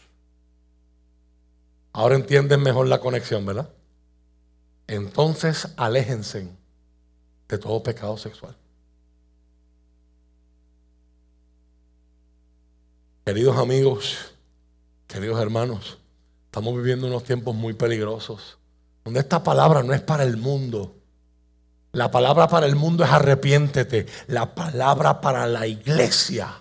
Ahora 1.94 2.16
entienden 2.16 2.62
mejor 2.62 2.88
la 2.88 3.00
conexión, 3.00 3.46
¿verdad? 3.46 3.70
Entonces 4.86 5.68
aléjense 5.76 6.48
de 7.48 7.58
todo 7.58 7.82
pecado 7.82 8.18
sexual. 8.18 8.56
Queridos 13.26 13.58
amigos, 13.58 14.34
queridos 15.08 15.42
hermanos, 15.42 15.98
estamos 16.46 16.78
viviendo 16.78 17.08
unos 17.08 17.24
tiempos 17.24 17.56
muy 17.56 17.74
peligrosos 17.74 18.57
donde 19.08 19.22
esta 19.22 19.42
palabra 19.42 19.84
no 19.84 19.94
es 19.94 20.02
para 20.02 20.24
el 20.24 20.36
mundo. 20.36 20.98
La 21.94 22.12
palabra 22.12 22.50
para 22.50 22.66
el 22.66 22.76
mundo 22.76 23.06
es 23.06 23.10
arrepiéntete. 23.10 24.06
La 24.28 24.54
palabra 24.54 25.22
para 25.22 25.48
la 25.48 25.66
iglesia, 25.66 26.54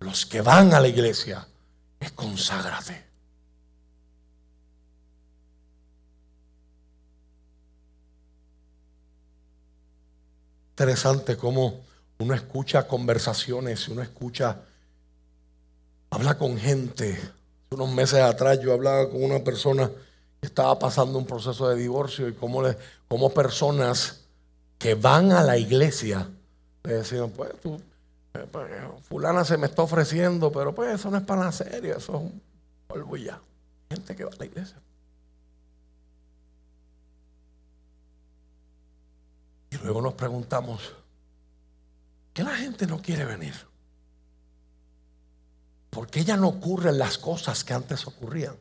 los 0.00 0.26
que 0.26 0.40
van 0.40 0.74
a 0.74 0.80
la 0.80 0.88
iglesia, 0.88 1.46
es 2.00 2.10
conságrate. 2.10 3.04
Interesante 10.70 11.36
cómo 11.36 11.82
uno 12.18 12.34
escucha 12.34 12.88
conversaciones, 12.88 13.86
uno 13.86 14.02
escucha, 14.02 14.62
habla 16.10 16.36
con 16.36 16.58
gente. 16.58 17.16
Unos 17.70 17.90
meses 17.92 18.18
atrás 18.22 18.58
yo 18.60 18.72
hablaba 18.72 19.08
con 19.08 19.22
una 19.22 19.44
persona 19.44 19.88
estaba 20.40 20.78
pasando 20.78 21.18
un 21.18 21.26
proceso 21.26 21.68
de 21.68 21.76
divorcio 21.76 22.28
y 22.28 22.34
cómo, 22.34 22.62
le, 22.62 22.76
personas 23.34 24.24
que 24.78 24.94
van 24.94 25.32
a 25.32 25.42
la 25.42 25.58
iglesia 25.58 26.28
le 26.82 26.94
decían, 26.94 27.30
pues 27.30 27.60
tú, 27.60 27.80
eh, 28.34 28.46
pues, 28.50 28.70
fulana 29.02 29.44
se 29.44 29.58
me 29.58 29.66
está 29.66 29.82
ofreciendo, 29.82 30.50
pero 30.50 30.74
pues 30.74 30.94
eso 30.94 31.10
no 31.10 31.18
es 31.18 31.24
para 31.24 31.44
la 31.44 31.52
serie, 31.52 31.90
eso 31.90 32.14
es 32.14 32.20
un 32.20 32.42
polvo 32.86 33.16
ya. 33.16 33.40
Gente 33.90 34.16
que 34.16 34.24
va 34.24 34.30
a 34.32 34.36
la 34.36 34.46
iglesia. 34.46 34.76
Y 39.70 39.76
luego 39.76 40.00
nos 40.00 40.14
preguntamos, 40.14 40.94
¿qué 42.32 42.42
la 42.42 42.56
gente 42.56 42.86
no 42.86 43.00
quiere 43.02 43.24
venir? 43.24 43.54
¿Por 45.90 46.08
qué 46.08 46.24
ya 46.24 46.36
no 46.36 46.48
ocurren 46.48 46.98
las 46.98 47.18
cosas 47.18 47.62
que 47.64 47.74
antes 47.74 48.06
ocurrían? 48.06 48.56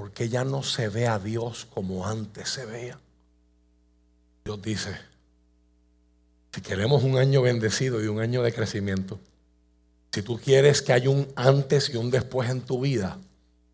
Porque 0.00 0.30
ya 0.30 0.44
no 0.44 0.62
se 0.62 0.88
ve 0.88 1.06
a 1.06 1.18
Dios 1.18 1.66
como 1.74 2.06
antes 2.06 2.48
se 2.48 2.64
veía. 2.64 2.98
Dios 4.42 4.62
dice, 4.62 4.96
si 6.54 6.62
queremos 6.62 7.02
un 7.02 7.18
año 7.18 7.42
bendecido 7.42 8.02
y 8.02 8.06
un 8.06 8.18
año 8.18 8.42
de 8.42 8.50
crecimiento, 8.50 9.20
si 10.10 10.22
tú 10.22 10.40
quieres 10.40 10.80
que 10.80 10.94
haya 10.94 11.10
un 11.10 11.28
antes 11.36 11.90
y 11.90 11.98
un 11.98 12.10
después 12.10 12.48
en 12.48 12.62
tu 12.62 12.80
vida, 12.80 13.18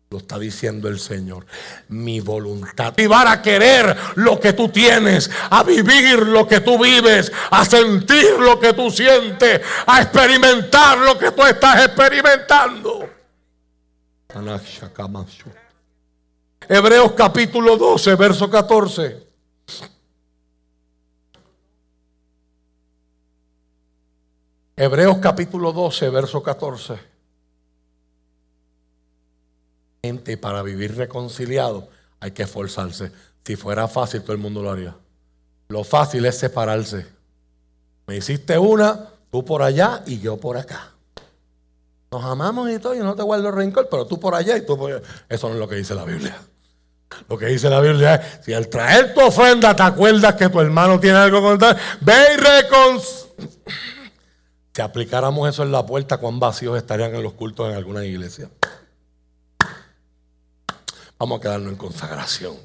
lo 0.09 0.17
está 0.17 0.37
diciendo 0.37 0.89
el 0.89 0.99
Señor. 0.99 1.45
Mi 1.87 2.19
voluntad. 2.19 2.93
Van 3.07 3.27
a 3.29 3.41
querer 3.41 3.95
lo 4.15 4.37
que 4.37 4.51
tú 4.51 4.67
tienes, 4.67 5.31
a 5.49 5.63
vivir 5.63 6.19
lo 6.27 6.45
que 6.45 6.59
tú 6.59 6.77
vives, 6.77 7.31
a 7.51 7.63
sentir 7.63 8.31
lo 8.37 8.59
que 8.59 8.73
tú 8.73 8.91
sientes, 8.91 9.61
a 9.85 10.01
experimentar 10.01 10.97
lo 10.97 11.17
que 11.17 11.31
tú 11.31 11.45
estás 11.45 11.85
experimentando. 11.85 13.09
Hebreos 16.69 17.13
capítulo 17.13 17.77
12, 17.77 18.15
verso 18.15 18.49
14. 18.49 19.27
Hebreos 24.75 25.17
capítulo 25.19 25.71
12, 25.71 26.09
verso 26.09 26.43
14. 26.43 26.99
Gente, 30.03 30.37
para 30.37 30.61
vivir 30.61 30.95
reconciliado 30.95 31.87
hay 32.19 32.31
que 32.31 32.43
esforzarse. 32.43 33.13
Si 33.45 33.55
fuera 33.55 33.87
fácil, 33.87 34.21
todo 34.21 34.33
el 34.33 34.39
mundo 34.39 34.61
lo 34.61 34.69
haría. 34.69 34.93
Lo 35.69 35.85
fácil 35.85 36.25
es 36.25 36.37
separarse. 36.37 37.07
Me 38.07 38.17
hiciste 38.17 38.57
una, 38.59 39.09
tú 39.31 39.45
por 39.45 39.61
allá 39.61 40.03
y 40.05 40.19
yo 40.19 40.35
por 40.35 40.57
acá. 40.57 40.91
Nos 42.11 42.25
amamos 42.25 42.69
y 42.69 42.79
todo, 42.79 42.93
yo 42.93 43.05
no 43.05 43.15
te 43.15 43.23
guardo 43.23 43.51
rencor, 43.51 43.87
pero 43.89 44.05
tú 44.05 44.19
por 44.19 44.35
allá 44.35 44.57
y 44.57 44.65
tú 44.65 44.77
por 44.77 44.91
allá. 44.91 45.01
Eso 45.29 45.47
no 45.47 45.53
es 45.53 45.59
lo 45.59 45.67
que 45.67 45.75
dice 45.75 45.95
la 45.95 46.03
Biblia. 46.03 46.37
Lo 47.29 47.37
que 47.37 47.47
dice 47.47 47.69
la 47.69 47.79
Biblia 47.79 48.15
es, 48.15 48.45
si 48.45 48.53
al 48.53 48.67
traer 48.67 49.13
tu 49.13 49.21
ofrenda 49.21 49.75
te 49.75 49.83
acuerdas 49.83 50.35
que 50.35 50.49
tu 50.49 50.59
hermano 50.59 50.99
tiene 50.99 51.17
algo 51.17 51.41
contar, 51.41 51.77
ve 52.01 52.13
y 52.33 52.37
recon... 52.37 53.01
Si 54.73 54.81
aplicáramos 54.81 55.49
eso 55.49 55.63
en 55.63 55.71
la 55.71 55.83
puerta, 55.85 56.17
cuán 56.17 56.39
vacíos 56.39 56.77
estarían 56.77 57.15
en 57.15 57.23
los 57.23 57.33
cultos 57.33 57.67
en 57.69 57.75
alguna 57.75 58.05
iglesia. 58.05 58.49
Vamos 61.17 61.39
a 61.39 61.41
quedarnos 61.41 61.71
en 61.71 61.77
consagración. 61.77 62.55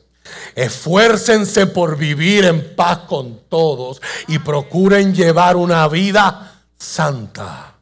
Esfuércense 0.55 1.66
por 1.66 1.97
vivir 1.97 2.45
en 2.45 2.76
paz 2.76 2.99
con 3.09 3.40
todos 3.49 4.03
y 4.28 4.38
procuren 4.40 5.14
llevar 5.14 5.57
una 5.57 5.88
vida 5.88 6.61
santa. 6.76 7.76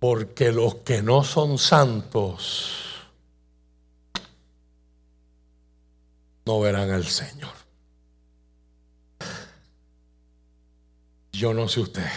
Porque 0.00 0.50
los 0.50 0.76
que 0.76 1.02
no 1.02 1.22
son 1.22 1.56
santos 1.56 2.79
no 6.50 6.58
verán 6.58 6.90
al 6.90 7.04
Señor. 7.04 7.52
Yo 11.30 11.54
no 11.54 11.68
sé 11.68 11.78
usted, 11.78 12.10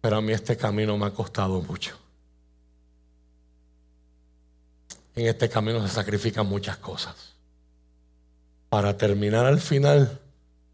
pero 0.00 0.16
a 0.16 0.20
mí 0.20 0.32
este 0.32 0.56
camino 0.56 0.98
me 0.98 1.06
ha 1.06 1.10
costado 1.12 1.62
mucho. 1.62 1.96
En 5.14 5.28
este 5.28 5.48
camino 5.48 5.86
se 5.86 5.94
sacrifican 5.94 6.48
muchas 6.48 6.78
cosas 6.78 7.14
para 8.68 8.96
terminar 8.96 9.46
al 9.46 9.60
final 9.60 10.20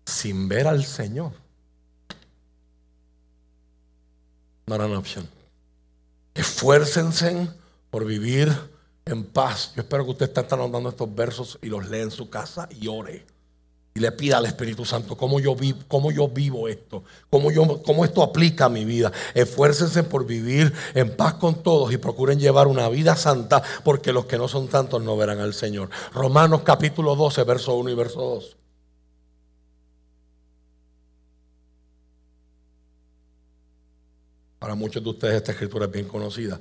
sin 0.07 0.49
ver 0.49 0.67
al 0.67 0.87
Señor. 0.87 1.33
No 4.67 4.75
era 4.75 4.87
una 4.87 4.99
opción. 4.99 5.29
Esfuércense 6.33 7.51
por 7.91 8.07
vivir 8.07 8.70
en 9.11 9.25
paz. 9.25 9.73
Yo 9.75 9.83
espero 9.83 10.05
que 10.05 10.11
usted 10.13 10.27
esté 10.27 10.55
anotando 10.55 10.89
estos 10.89 11.15
versos 11.15 11.59
y 11.63 11.67
los 11.67 11.89
lea 11.89 12.03
en 12.03 12.11
su 12.11 12.31
casa 12.31 12.69
y 12.71 12.89
ore. 12.89 13.27
Y 13.93 14.01
le 14.01 14.13
pida 14.13 14.39
al 14.39 14.47
Espíritu 14.47 14.85
Santo 14.85 15.17
cómo 15.17 15.41
yo, 15.41 15.57
vivo, 15.57 15.81
cómo 15.89 16.13
yo 16.13 16.29
vivo 16.29 16.69
esto, 16.69 17.03
cómo, 17.29 17.51
yo, 17.51 17.83
cómo 17.83 18.05
esto 18.05 18.23
aplica 18.23 18.67
a 18.67 18.69
mi 18.69 18.85
vida. 18.85 19.11
Esfuércense 19.35 20.05
por 20.05 20.27
vivir 20.27 20.73
en 20.95 21.17
paz 21.17 21.35
con 21.35 21.63
todos 21.63 21.93
y 21.93 21.97
procuren 21.97 22.39
llevar 22.39 22.69
una 22.69 22.89
vida 22.89 23.17
santa, 23.17 23.63
porque 23.83 24.13
los 24.13 24.27
que 24.27 24.39
no 24.39 24.47
son 24.47 24.71
santos 24.71 25.03
no 25.03 25.17
verán 25.17 25.41
al 25.41 25.55
Señor. 25.55 25.91
Romanos 26.15 26.63
capítulo 26.63 27.17
12, 27.17 27.43
verso 27.43 27.75
1 27.75 27.91
y 27.91 27.95
verso 27.95 28.21
2. 28.21 28.57
Para 34.61 34.75
muchos 34.75 35.03
de 35.03 35.11
ustedes 35.11 35.35
esta 35.35 35.53
escritura 35.53 35.87
es 35.87 35.91
bien 35.91 36.07
conocida. 36.07 36.61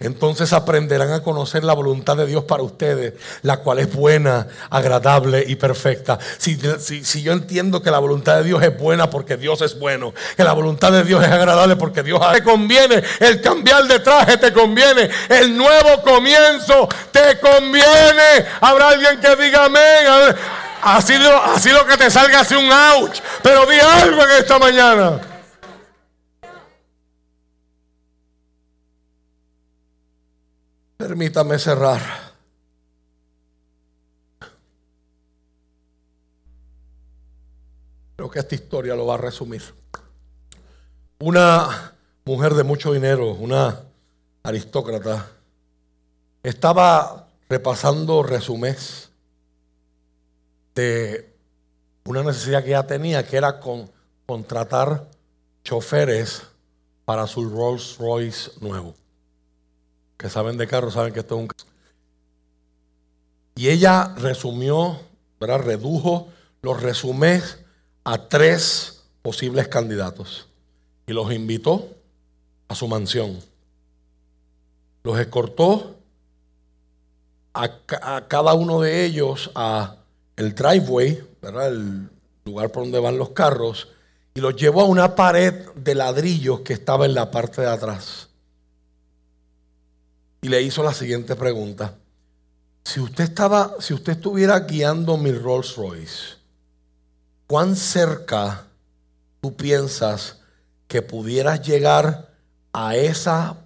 Entonces 0.00 0.52
aprenderán 0.52 1.12
a 1.12 1.22
conocer 1.22 1.64
la 1.64 1.72
voluntad 1.72 2.16
de 2.16 2.26
Dios 2.26 2.44
para 2.44 2.62
ustedes, 2.62 3.14
la 3.42 3.58
cual 3.58 3.80
es 3.80 3.92
buena, 3.92 4.46
agradable 4.70 5.44
y 5.46 5.56
perfecta. 5.56 6.18
Si, 6.38 6.58
si, 7.02 7.22
yo 7.22 7.32
entiendo 7.32 7.82
que 7.82 7.90
la 7.90 7.98
voluntad 7.98 8.36
de 8.36 8.44
Dios 8.44 8.62
es 8.62 8.78
buena 8.78 9.10
porque 9.10 9.36
Dios 9.36 9.60
es 9.62 9.78
bueno, 9.78 10.14
que 10.36 10.44
la 10.44 10.52
voluntad 10.52 10.92
de 10.92 11.04
Dios 11.04 11.24
es 11.24 11.30
agradable 11.30 11.76
porque 11.76 12.02
Dios 12.02 12.20
te 12.32 12.42
conviene, 12.42 13.02
el 13.20 13.40
cambiar 13.40 13.86
de 13.88 13.98
traje 13.98 14.36
te 14.36 14.52
conviene, 14.52 15.10
el 15.28 15.56
nuevo 15.56 16.02
comienzo 16.02 16.88
te 17.10 17.38
conviene. 17.40 18.46
Habrá 18.60 18.90
alguien 18.90 19.20
que 19.20 19.36
diga 19.36 19.64
amén. 19.64 20.36
Así 20.82 21.18
lo, 21.18 21.42
así 21.42 21.70
lo 21.70 21.84
que 21.86 21.96
te 21.96 22.08
salga 22.10 22.40
hace 22.40 22.56
un 22.56 22.70
ouch, 22.70 23.18
pero 23.42 23.66
di 23.66 23.78
algo 23.78 24.22
en 24.22 24.30
esta 24.38 24.58
mañana. 24.58 25.37
Permítame 30.98 31.60
cerrar. 31.60 32.00
Creo 38.16 38.28
que 38.28 38.40
esta 38.40 38.56
historia 38.56 38.96
lo 38.96 39.06
va 39.06 39.14
a 39.14 39.18
resumir. 39.18 39.62
Una 41.20 41.94
mujer 42.24 42.54
de 42.54 42.64
mucho 42.64 42.92
dinero, 42.92 43.30
una 43.34 43.80
aristócrata, 44.42 45.30
estaba 46.42 47.28
repasando 47.48 48.24
resumés 48.24 49.10
de 50.74 51.32
una 52.06 52.24
necesidad 52.24 52.64
que 52.64 52.70
ella 52.70 52.88
tenía, 52.88 53.24
que 53.24 53.36
era 53.36 53.60
con, 53.60 53.88
contratar 54.26 55.06
choferes 55.62 56.42
para 57.04 57.28
su 57.28 57.48
Rolls 57.48 57.98
Royce 57.98 58.50
nuevo 58.60 58.96
que 60.18 60.28
saben 60.28 60.58
de 60.58 60.66
carro 60.66 60.90
saben 60.90 61.14
que 61.14 61.20
esto 61.20 61.36
es 61.36 61.42
un... 61.42 61.48
Y 63.54 63.68
ella 63.68 64.14
resumió, 64.16 65.00
¿verdad? 65.40 65.60
redujo 65.60 66.28
los 66.60 66.82
resumés 66.82 67.58
a 68.04 68.28
tres 68.28 69.04
posibles 69.22 69.68
candidatos 69.68 70.48
y 71.06 71.12
los 71.12 71.32
invitó 71.32 71.88
a 72.66 72.74
su 72.74 72.88
mansión. 72.88 73.38
Los 75.04 75.18
escortó 75.18 75.96
a, 77.54 78.26
cada 78.28 78.54
uno 78.54 78.80
de 78.80 79.04
ellos 79.04 79.50
a 79.54 79.96
el 80.36 80.54
driveway, 80.54 81.24
¿verdad? 81.40 81.68
el 81.68 82.10
lugar 82.44 82.70
por 82.70 82.84
donde 82.84 82.98
van 83.00 83.18
los 83.18 83.30
carros, 83.30 83.88
y 84.34 84.40
los 84.40 84.56
llevó 84.56 84.82
a 84.82 84.84
una 84.84 85.14
pared 85.16 85.68
de 85.74 85.94
ladrillos 85.94 86.60
que 86.60 86.72
estaba 86.72 87.06
en 87.06 87.14
la 87.14 87.30
parte 87.30 87.62
de 87.62 87.68
atrás 87.68 88.27
y 90.40 90.48
le 90.48 90.62
hizo 90.62 90.82
la 90.82 90.92
siguiente 90.92 91.36
pregunta. 91.36 91.94
Si 92.84 93.00
usted 93.00 93.24
estaba, 93.24 93.74
si 93.80 93.92
usted 93.92 94.12
estuviera 94.12 94.60
guiando 94.60 95.16
mi 95.16 95.32
Rolls 95.32 95.76
Royce, 95.76 96.36
¿cuán 97.46 97.76
cerca 97.76 98.66
tú 99.40 99.56
piensas 99.56 100.40
que 100.86 101.02
pudieras 101.02 101.66
llegar 101.66 102.32
a 102.72 102.96
esa 102.96 103.58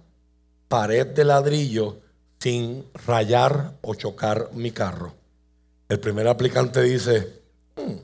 pared 0.67 1.07
de 1.07 1.23
ladrillo 1.23 1.99
sin 2.39 2.85
rayar 3.05 3.77
o 3.81 3.95
chocar 3.95 4.49
mi 4.53 4.71
carro? 4.71 5.13
El 5.87 5.99
primer 5.99 6.27
aplicante 6.27 6.81
dice, 6.81 7.41
hmm, 7.77 7.95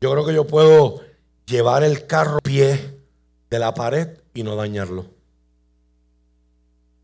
yo 0.00 0.10
creo 0.12 0.24
que 0.24 0.34
yo 0.34 0.46
puedo 0.46 1.02
llevar 1.46 1.82
el 1.84 2.06
carro 2.06 2.38
a 2.38 2.40
pie 2.40 2.98
de 3.50 3.58
la 3.58 3.74
pared 3.74 4.08
y 4.32 4.42
no 4.42 4.56
dañarlo. 4.56 5.21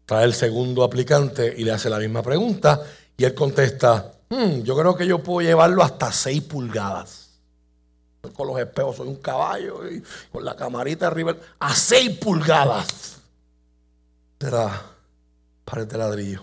Trae 0.08 0.24
el 0.24 0.32
segundo 0.32 0.84
aplicante 0.84 1.52
y 1.54 1.64
le 1.64 1.72
hace 1.72 1.90
la 1.90 1.98
misma 1.98 2.22
pregunta 2.22 2.82
y 3.14 3.24
él 3.24 3.34
contesta, 3.34 4.10
hmm, 4.30 4.62
yo 4.62 4.74
creo 4.74 4.96
que 4.96 5.06
yo 5.06 5.22
puedo 5.22 5.46
llevarlo 5.46 5.82
hasta 5.82 6.10
6 6.10 6.44
pulgadas. 6.44 7.28
Con 8.32 8.46
los 8.46 8.58
espejos 8.58 8.96
soy 8.96 9.08
un 9.08 9.16
caballo 9.16 9.86
y 9.86 10.02
con 10.32 10.46
la 10.46 10.56
camarita 10.56 11.08
arriba 11.08 11.36
a 11.58 11.74
6 11.74 12.20
pulgadas. 12.20 13.18
Será 14.40 14.82
pared 15.66 15.86
de 15.86 15.98
ladrillo. 15.98 16.42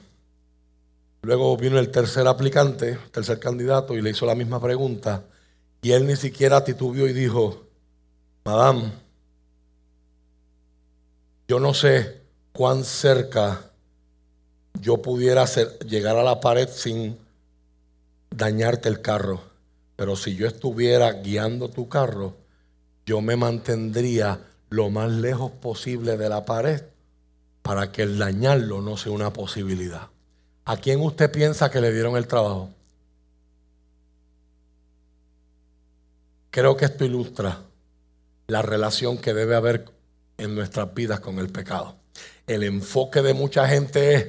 Luego 1.24 1.58
vino 1.58 1.80
el 1.80 1.90
tercer 1.90 2.28
aplicante, 2.28 3.00
tercer 3.12 3.40
candidato, 3.40 3.96
y 3.96 4.02
le 4.04 4.12
hizo 4.12 4.28
la 4.28 4.36
misma 4.36 4.62
pregunta. 4.62 5.24
Y 5.82 5.92
él 5.92 6.06
ni 6.06 6.16
siquiera 6.16 6.64
titubió 6.64 7.08
y 7.08 7.14
dijo, 7.14 7.64
Madame, 8.44 8.92
yo 11.48 11.60
no 11.60 11.74
sé 11.74 12.25
cuán 12.56 12.86
cerca 12.86 13.70
yo 14.80 15.02
pudiera 15.02 15.46
llegar 15.86 16.16
a 16.16 16.24
la 16.24 16.40
pared 16.40 16.70
sin 16.70 17.18
dañarte 18.30 18.88
el 18.88 19.02
carro. 19.02 19.42
Pero 19.98 20.16
si 20.16 20.36
yo 20.36 20.48
estuviera 20.48 21.12
guiando 21.12 21.70
tu 21.70 21.90
carro, 21.90 22.34
yo 23.06 23.20
me 23.22 23.36
mantendría 23.36 24.40
lo 24.70 24.90
más 24.90 25.12
lejos 25.12 25.52
posible 25.52 26.18
de 26.18 26.30
la 26.30 26.46
pared 26.46 26.82
para 27.62 27.92
que 27.92 28.04
el 28.04 28.18
dañarlo 28.18 28.82
no 28.82 28.96
sea 28.96 29.12
una 29.12 29.34
posibilidad. 29.34 30.08
¿A 30.64 30.78
quién 30.78 31.02
usted 31.02 31.30
piensa 31.32 31.70
que 31.70 31.82
le 31.82 31.92
dieron 31.92 32.16
el 32.16 32.28
trabajo? 32.28 32.70
Creo 36.52 36.78
que 36.78 36.86
esto 36.86 37.04
ilustra 37.04 37.60
la 38.48 38.62
relación 38.62 39.18
que 39.18 39.34
debe 39.34 39.56
haber 39.56 39.86
en 40.38 40.56
nuestras 40.56 40.94
vidas 40.94 41.20
con 41.20 41.38
el 41.40 41.50
pecado. 41.50 42.05
El 42.48 42.64
enfoque 42.64 43.22
de 43.22 43.34
mucha 43.34 43.68
gente 43.68 44.16
es, 44.16 44.28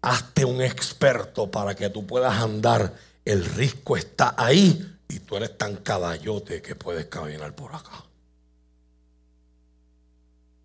hazte 0.00 0.44
un 0.44 0.60
experto 0.60 1.50
para 1.50 1.74
que 1.74 1.90
tú 1.90 2.06
puedas 2.06 2.34
andar. 2.40 2.94
El 3.24 3.44
risco 3.44 3.96
está 3.96 4.34
ahí 4.36 4.96
y 5.08 5.20
tú 5.20 5.36
eres 5.36 5.56
tan 5.58 5.76
caballote 5.76 6.62
que 6.62 6.74
puedes 6.74 7.06
caminar 7.06 7.54
por 7.54 7.74
acá. 7.74 8.04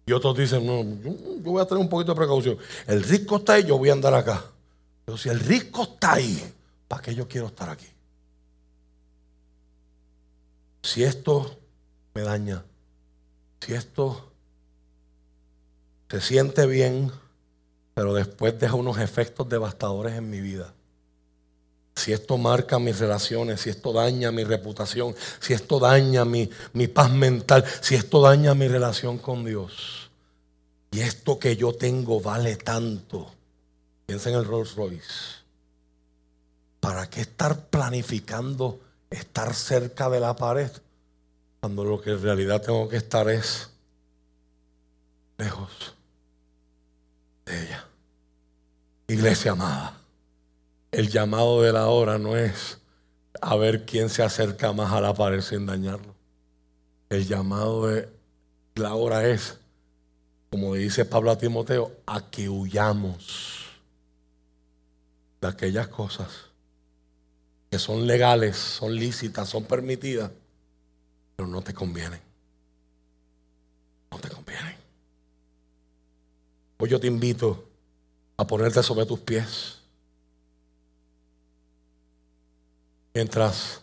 Y 0.05 0.13
otros 0.13 0.37
dicen, 0.37 0.65
no, 0.65 0.83
yo 1.03 1.51
voy 1.51 1.61
a 1.61 1.65
tener 1.65 1.81
un 1.81 1.89
poquito 1.89 2.13
de 2.13 2.17
precaución. 2.17 2.57
El 2.87 3.03
risco 3.03 3.37
está 3.37 3.53
ahí, 3.53 3.65
yo 3.65 3.77
voy 3.77 3.89
a 3.89 3.93
andar 3.93 4.13
acá. 4.13 4.45
Pero 5.03 5.17
si 5.17 5.27
el 5.29 5.39
risco 5.39 5.83
está 5.83 6.13
ahí, 6.13 6.53
¿para 6.87 7.01
qué 7.01 7.13
yo 7.13 7.27
quiero 7.27 7.47
estar 7.47 7.69
aquí? 7.69 7.87
Si 10.81 11.03
esto 11.03 11.57
me 12.13 12.21
daña, 12.21 12.63
si 13.59 13.73
esto 13.73 14.31
se 16.09 16.21
siente 16.21 16.65
bien, 16.65 17.11
pero 17.93 18.13
después 18.13 18.57
deja 18.59 18.75
unos 18.75 18.99
efectos 18.99 19.49
devastadores 19.49 20.15
en 20.15 20.29
mi 20.29 20.39
vida. 20.39 20.73
Si 21.95 22.13
esto 22.13 22.37
marca 22.37 22.77
mis 22.77 22.99
relaciones, 22.99 23.61
si 23.61 23.71
esto 23.71 23.91
daña 23.91 24.31
mi 24.31 24.43
reputación, 24.43 25.15
si 25.39 25.53
esto 25.53 25.79
daña 25.79 26.23
mi, 26.23 26.49
mi 26.73 26.87
paz 26.87 27.11
mental, 27.11 27.65
si 27.81 27.95
esto 27.95 28.21
daña 28.21 28.53
mi 28.53 28.67
relación 28.67 29.17
con 29.17 29.43
Dios. 29.43 30.11
Y 30.91 30.99
esto 30.99 31.39
que 31.39 31.57
yo 31.57 31.73
tengo 31.73 32.21
vale 32.21 32.55
tanto. 32.55 33.33
Piensa 34.05 34.29
en 34.29 34.35
el 34.35 34.45
Rolls 34.45 34.75
Royce. 34.75 35.41
¿Para 36.79 37.09
qué 37.09 37.21
estar 37.21 37.65
planificando 37.65 38.79
estar 39.09 39.53
cerca 39.53 40.09
de 40.09 40.19
la 40.19 40.35
pared 40.35 40.69
cuando 41.59 41.83
lo 41.83 41.99
que 41.99 42.11
en 42.11 42.21
realidad 42.21 42.61
tengo 42.61 42.87
que 42.87 42.97
estar 42.97 43.29
es 43.29 43.69
lejos 45.37 45.96
de 47.47 47.63
ella? 47.63 47.85
Iglesia 49.07 49.53
amada, 49.53 49.97
el 50.91 51.09
llamado 51.09 51.61
de 51.61 51.73
la 51.73 51.87
hora 51.87 52.17
no 52.17 52.35
es 52.35 52.79
a 53.41 53.55
ver 53.55 53.85
quién 53.85 54.09
se 54.09 54.23
acerca 54.23 54.73
más 54.73 54.91
a 54.91 55.01
la 55.01 55.13
pared 55.13 55.41
sin 55.41 55.65
dañarlo. 55.65 56.15
El 57.09 57.25
llamado 57.25 57.87
de 57.87 58.09
la 58.75 58.93
hora 58.93 59.27
es, 59.27 59.59
como 60.49 60.75
dice 60.75 61.05
Pablo 61.05 61.31
a 61.31 61.37
Timoteo, 61.37 61.91
a 62.05 62.29
que 62.29 62.49
huyamos 62.49 63.65
de 65.41 65.47
aquellas 65.47 65.87
cosas 65.87 66.47
que 67.69 67.79
son 67.79 68.07
legales, 68.07 68.55
son 68.55 68.95
lícitas, 68.95 69.49
son 69.49 69.65
permitidas, 69.65 70.31
pero 71.35 71.47
no 71.47 71.61
te 71.61 71.73
convienen. 71.73 72.21
No 74.11 74.19
te 74.19 74.29
convienen. 74.29 74.76
Hoy 76.79 76.89
yo 76.89 76.99
te 76.99 77.07
invito 77.07 77.63
a 78.37 78.45
ponerte 78.45 78.83
sobre 78.83 79.05
tus 79.05 79.19
pies. 79.19 79.79
Mientras 83.15 83.81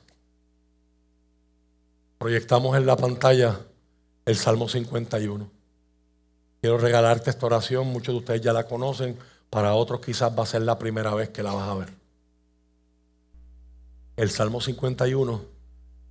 proyectamos 2.18 2.76
en 2.76 2.86
la 2.86 2.96
pantalla 2.96 3.60
el 4.24 4.36
Salmo 4.36 4.68
51. 4.68 5.50
Quiero 6.60 6.78
regalarte 6.78 7.30
esta 7.30 7.46
oración, 7.46 7.88
muchos 7.88 8.14
de 8.14 8.18
ustedes 8.20 8.40
ya 8.40 8.52
la 8.52 8.64
conocen, 8.66 9.18
para 9.50 9.74
otros 9.74 10.00
quizás 10.00 10.32
va 10.38 10.44
a 10.44 10.46
ser 10.46 10.62
la 10.62 10.78
primera 10.78 11.14
vez 11.14 11.30
que 11.30 11.42
la 11.42 11.52
vas 11.52 11.68
a 11.68 11.74
ver. 11.74 11.92
El 14.16 14.30
Salmo 14.30 14.60
51 14.60 15.44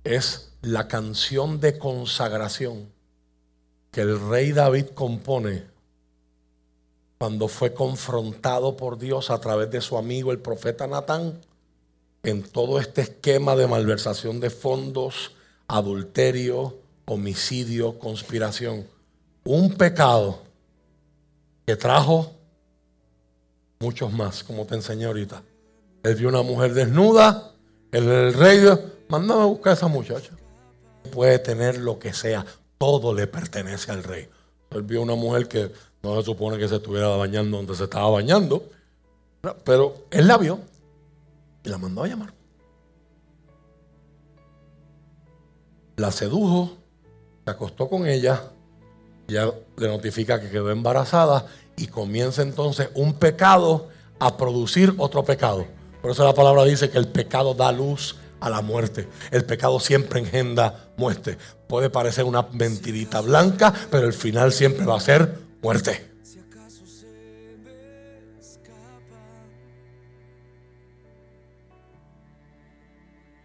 es 0.04 0.52
la 0.60 0.86
canción 0.86 1.60
de 1.60 1.78
consagración 1.78 2.92
que 3.90 4.02
el 4.02 4.28
rey 4.28 4.52
David 4.52 4.88
compone 4.94 5.73
cuando 7.24 7.48
fue 7.48 7.72
confrontado 7.72 8.76
por 8.76 8.98
Dios 8.98 9.30
a 9.30 9.40
través 9.40 9.70
de 9.70 9.80
su 9.80 9.96
amigo 9.96 10.30
el 10.30 10.40
profeta 10.40 10.86
Natán 10.86 11.40
en 12.22 12.42
todo 12.42 12.78
este 12.78 13.00
esquema 13.00 13.56
de 13.56 13.66
malversación 13.66 14.40
de 14.40 14.50
fondos, 14.50 15.32
adulterio, 15.66 16.76
homicidio, 17.06 17.98
conspiración. 17.98 18.86
Un 19.42 19.72
pecado 19.72 20.42
que 21.64 21.76
trajo 21.76 22.34
muchos 23.80 24.12
más, 24.12 24.44
como 24.44 24.66
te 24.66 24.74
enseñé 24.74 25.06
ahorita. 25.06 25.42
Él 26.02 26.16
vio 26.16 26.28
una 26.28 26.42
mujer 26.42 26.74
desnuda 26.74 27.54
el, 27.90 28.34
rey 28.34 28.58
dijo, 28.58 28.80
mándame 29.08 29.40
a 29.40 29.46
buscar 29.46 29.70
a 29.70 29.76
esa 29.76 29.88
muchacha. 29.88 30.32
Puede 31.10 31.38
tener 31.38 31.78
lo 31.78 31.98
que 31.98 32.12
sea, 32.12 32.44
todo 32.76 33.14
le 33.14 33.26
pertenece 33.26 33.90
al 33.92 34.02
rey. 34.02 34.28
Él 34.72 34.82
vio 34.82 35.00
una 35.00 35.14
mujer 35.14 35.48
que 35.48 35.72
no 36.04 36.20
se 36.20 36.26
supone 36.26 36.58
que 36.58 36.68
se 36.68 36.76
estuviera 36.76 37.08
bañando 37.08 37.56
donde 37.56 37.74
se 37.74 37.84
estaba 37.84 38.10
bañando, 38.10 38.62
pero 39.64 40.04
él 40.10 40.28
la 40.28 40.36
vio 40.36 40.60
y 41.64 41.68
la 41.70 41.78
mandó 41.78 42.04
a 42.04 42.08
llamar. 42.08 42.34
La 45.96 46.10
sedujo, 46.10 46.76
se 47.44 47.50
acostó 47.50 47.88
con 47.88 48.06
ella, 48.06 48.42
ya 49.28 49.50
le 49.76 49.88
notifica 49.88 50.40
que 50.40 50.50
quedó 50.50 50.70
embarazada 50.70 51.46
y 51.76 51.86
comienza 51.86 52.42
entonces 52.42 52.90
un 52.94 53.14
pecado 53.14 53.88
a 54.18 54.36
producir 54.36 54.94
otro 54.98 55.24
pecado. 55.24 55.66
Por 56.02 56.10
eso 56.10 56.22
la 56.24 56.34
palabra 56.34 56.64
dice 56.64 56.90
que 56.90 56.98
el 56.98 57.08
pecado 57.08 57.54
da 57.54 57.72
luz 57.72 58.16
a 58.40 58.50
la 58.50 58.60
muerte. 58.60 59.08
El 59.30 59.46
pecado 59.46 59.80
siempre 59.80 60.20
engendra 60.20 60.90
muerte. 60.98 61.38
Puede 61.66 61.88
parecer 61.88 62.24
una 62.24 62.42
mentirita 62.52 63.22
blanca, 63.22 63.72
pero 63.90 64.06
el 64.06 64.12
final 64.12 64.52
siempre 64.52 64.84
va 64.84 64.96
a 64.96 65.00
ser 65.00 65.43
muerte. 65.64 66.10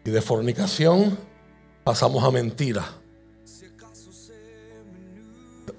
Y 0.04 0.10
de 0.10 0.22
fornicación 0.22 1.18
pasamos 1.86 2.22
a 2.24 2.32
mentira. 2.32 2.86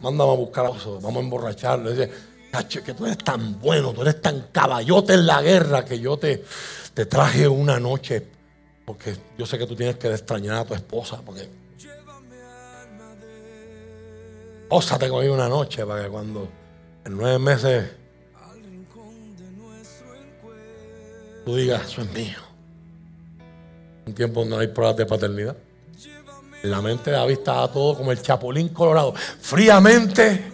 Mándame 0.01 0.31
a 0.31 0.35
buscar 0.35 0.65
a 0.65 0.71
vamos 0.71 1.17
a 1.17 1.21
emborracharlo. 1.21 1.91
Dice, 1.91 2.11
que 2.85 2.95
tú 2.95 3.05
eres 3.05 3.19
tan 3.19 3.61
bueno, 3.61 3.93
tú 3.93 4.01
eres 4.01 4.23
tan 4.23 4.47
caballote 4.51 5.13
en 5.13 5.27
la 5.27 5.43
guerra 5.43 5.85
que 5.85 6.01
yo 6.01 6.17
te, 6.17 6.43
te 6.95 7.05
traje 7.05 7.47
una 7.49 7.79
noche, 7.79 8.27
porque 8.87 9.15
yo 9.37 9.45
sé 9.45 9.59
que 9.59 9.67
tú 9.67 9.77
tienes 9.77 9.97
que 9.97 10.11
extrañar 10.11 10.57
a 10.57 10.65
tu 10.65 10.73
esposa, 10.73 11.21
porque 11.21 11.60
Pósate 14.71 15.09
conmigo 15.09 15.35
una 15.35 15.49
noche 15.49 15.85
para 15.85 16.05
que 16.05 16.09
cuando 16.09 16.49
en 17.05 17.17
nueve 17.17 17.39
meses 17.39 17.91
tú 21.45 21.57
digas, 21.57 21.83
eso 21.91 22.03
es 22.03 22.13
mío. 22.13 22.39
Un 24.07 24.15
tiempo 24.15 24.41
donde 24.41 24.55
no 24.57 24.63
hay 24.63 24.69
pruebas 24.69 24.97
de 24.97 25.07
paternidad. 25.07 25.57
La 26.63 26.81
mente 26.81 27.11
de 27.11 27.17
David 27.17 27.39
estaba 27.39 27.71
todo 27.71 27.97
como 27.97 28.13
el 28.13 28.23
chapulín 28.23 28.69
colorado. 28.69 29.13
Fríamente 29.15 30.51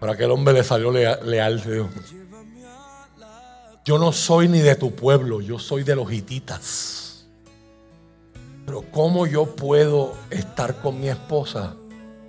Para 0.00 0.14
aquel 0.14 0.30
hombre 0.30 0.54
le 0.54 0.64
salió 0.64 0.90
leal. 0.90 1.90
Yo 3.84 3.98
no 3.98 4.12
soy 4.12 4.48
ni 4.48 4.60
de 4.60 4.74
tu 4.74 4.94
pueblo, 4.94 5.42
yo 5.42 5.58
soy 5.58 5.84
de 5.84 5.94
los 5.94 6.10
hititas. 6.10 7.09
Pero 8.70 8.84
¿cómo 8.92 9.26
yo 9.26 9.46
puedo 9.46 10.14
estar 10.30 10.76
con 10.76 11.00
mi 11.00 11.08
esposa 11.08 11.74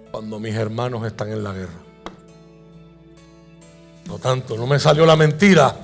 cuando 0.09 0.39
mis 0.39 0.55
hermanos 0.55 1.05
están 1.05 1.31
en 1.31 1.43
la 1.43 1.53
guerra? 1.53 1.79
No 4.07 4.17
tanto, 4.17 4.57
no 4.57 4.65
me 4.65 4.79
salió 4.79 5.05
la 5.05 5.15
mentira. 5.15 5.75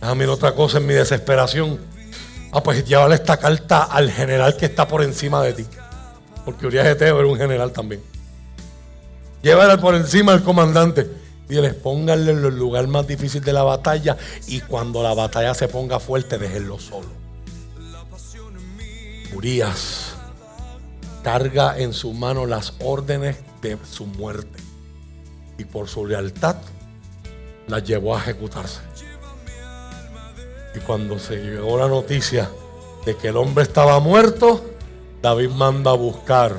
Déjame 0.00 0.26
otra 0.26 0.56
cosa 0.56 0.78
en 0.78 0.86
mi 0.86 0.94
desesperación. 0.94 1.78
Ah, 2.50 2.60
pues 2.64 2.84
llévale 2.84 3.14
esta 3.14 3.36
carta 3.36 3.84
al 3.84 4.10
general 4.10 4.56
que 4.56 4.66
está 4.66 4.88
por 4.88 5.04
encima 5.04 5.40
de 5.44 5.52
ti. 5.52 5.66
Porque 6.44 6.66
Urias 6.66 6.88
Eteo 6.88 7.20
era 7.20 7.28
un 7.28 7.36
general 7.36 7.70
también. 7.70 8.02
Llévala 9.40 9.80
por 9.80 9.94
encima 9.94 10.32
al 10.32 10.42
comandante. 10.42 11.08
Y 11.48 11.54
les 11.60 11.74
pónganle 11.74 12.32
en 12.32 12.44
el 12.44 12.58
lugar 12.58 12.88
más 12.88 13.06
difícil 13.06 13.44
de 13.44 13.52
la 13.52 13.62
batalla. 13.62 14.16
Y 14.48 14.62
cuando 14.62 15.00
la 15.00 15.14
batalla 15.14 15.54
se 15.54 15.68
ponga 15.68 16.00
fuerte, 16.00 16.38
déjenlo 16.38 16.80
solo. 16.80 17.27
Urias 19.34 20.14
carga 21.22 21.78
en 21.78 21.92
su 21.92 22.14
mano 22.14 22.46
las 22.46 22.74
órdenes 22.80 23.36
de 23.60 23.76
su 23.90 24.06
muerte. 24.06 24.62
Y 25.58 25.64
por 25.64 25.88
su 25.88 26.06
lealtad 26.06 26.56
las 27.66 27.84
llevó 27.84 28.16
a 28.16 28.20
ejecutarse. 28.20 28.80
Y 30.74 30.80
cuando 30.80 31.18
se 31.18 31.36
llegó 31.36 31.78
la 31.78 31.88
noticia 31.88 32.48
de 33.04 33.16
que 33.16 33.28
el 33.28 33.36
hombre 33.36 33.64
estaba 33.64 34.00
muerto, 34.00 34.64
David 35.20 35.50
manda 35.50 35.90
a 35.90 35.94
buscar 35.94 36.56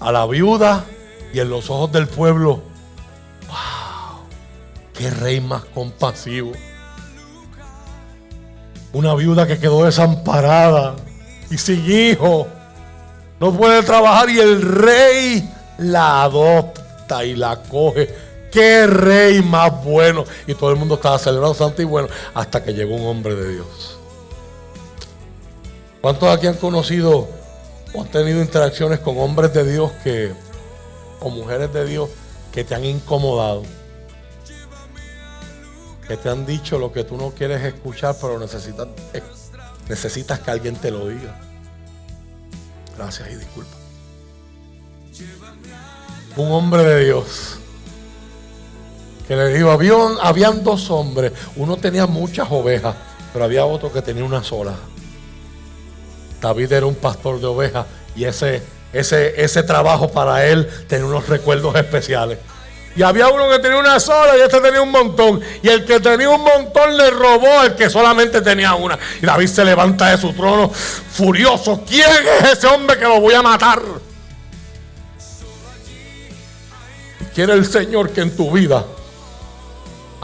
a 0.00 0.12
la 0.12 0.26
viuda 0.26 0.84
y 1.32 1.38
en 1.38 1.48
los 1.48 1.70
ojos 1.70 1.92
del 1.92 2.08
pueblo, 2.08 2.62
wow, 3.46 4.26
qué 4.92 5.10
rey 5.10 5.40
más 5.40 5.64
compasivo. 5.66 6.52
Una 8.92 9.14
viuda 9.14 9.46
que 9.46 9.58
quedó 9.58 9.84
desamparada, 9.84 10.96
y 11.52 11.58
sin 11.58 11.84
hijo. 11.90 12.46
No 13.38 13.52
puede 13.52 13.82
trabajar 13.82 14.30
y 14.30 14.40
el 14.40 14.62
rey 14.62 15.52
la 15.78 16.24
adopta 16.24 17.24
y 17.24 17.34
la 17.36 17.62
coge. 17.62 18.08
Qué 18.50 18.86
rey 18.86 19.42
más 19.42 19.84
bueno. 19.84 20.24
Y 20.46 20.54
todo 20.54 20.70
el 20.70 20.76
mundo 20.76 20.94
estaba 20.94 21.18
celebrando 21.18 21.54
santo 21.54 21.82
y 21.82 21.84
bueno 21.84 22.08
hasta 22.34 22.62
que 22.64 22.72
llegó 22.72 22.96
un 22.96 23.06
hombre 23.06 23.34
de 23.34 23.54
Dios. 23.54 23.98
¿Cuántos 26.00 26.28
aquí 26.30 26.46
han 26.46 26.54
conocido 26.54 27.28
o 27.94 28.00
han 28.00 28.08
tenido 28.08 28.40
interacciones 28.40 29.00
con 29.00 29.18
hombres 29.18 29.52
de 29.52 29.70
Dios 29.70 29.92
que, 30.02 30.32
o 31.20 31.28
mujeres 31.28 31.72
de 31.72 31.84
Dios 31.84 32.08
que 32.50 32.64
te 32.64 32.74
han 32.74 32.84
incomodado? 32.84 33.62
Que 36.08 36.16
te 36.16 36.28
han 36.28 36.46
dicho 36.46 36.78
lo 36.78 36.92
que 36.92 37.04
tú 37.04 37.16
no 37.16 37.30
quieres 37.30 37.62
escuchar, 37.62 38.16
pero 38.20 38.38
necesitas, 38.38 38.88
necesitas 39.88 40.40
que 40.40 40.50
alguien 40.50 40.76
te 40.76 40.90
lo 40.90 41.08
diga. 41.08 41.38
Gracias 42.96 43.30
y 43.30 43.36
disculpa. 43.36 43.76
Un 46.36 46.50
hombre 46.52 46.82
de 46.82 47.04
Dios 47.04 47.58
que 49.26 49.36
le 49.36 49.54
dijo, 49.54 49.70
habían, 49.70 50.16
habían 50.20 50.64
dos 50.64 50.90
hombres, 50.90 51.32
uno 51.56 51.76
tenía 51.76 52.06
muchas 52.06 52.48
ovejas, 52.50 52.96
pero 53.32 53.44
había 53.44 53.64
otro 53.64 53.92
que 53.92 54.02
tenía 54.02 54.24
una 54.24 54.42
sola. 54.42 54.74
David 56.40 56.72
era 56.72 56.86
un 56.86 56.96
pastor 56.96 57.40
de 57.40 57.46
ovejas 57.46 57.86
y 58.16 58.24
ese, 58.24 58.62
ese, 58.92 59.40
ese 59.40 59.62
trabajo 59.62 60.10
para 60.10 60.44
él 60.44 60.68
tenía 60.88 61.06
unos 61.06 61.28
recuerdos 61.28 61.74
especiales. 61.76 62.38
Y 62.94 63.02
había 63.02 63.28
uno 63.28 63.48
que 63.48 63.58
tenía 63.58 63.78
una 63.78 63.98
sola 63.98 64.36
y 64.36 64.40
este 64.40 64.60
tenía 64.60 64.82
un 64.82 64.90
montón. 64.90 65.40
Y 65.62 65.68
el 65.68 65.84
que 65.84 66.00
tenía 66.00 66.28
un 66.28 66.42
montón 66.42 66.96
le 66.96 67.10
robó 67.10 67.60
al 67.60 67.74
que 67.74 67.88
solamente 67.88 68.42
tenía 68.42 68.74
una. 68.74 68.98
Y 69.20 69.26
David 69.26 69.48
se 69.48 69.64
levanta 69.64 70.10
de 70.10 70.18
su 70.18 70.32
trono 70.32 70.70
furioso. 70.70 71.82
¿Quién 71.88 72.10
es 72.40 72.58
ese 72.58 72.66
hombre 72.66 72.98
que 72.98 73.04
lo 73.04 73.20
voy 73.20 73.34
a 73.34 73.42
matar? 73.42 73.80
Quiere 77.34 77.54
el 77.54 77.64
Señor 77.64 78.10
que 78.10 78.20
en 78.20 78.36
tu 78.36 78.50
vida 78.50 78.84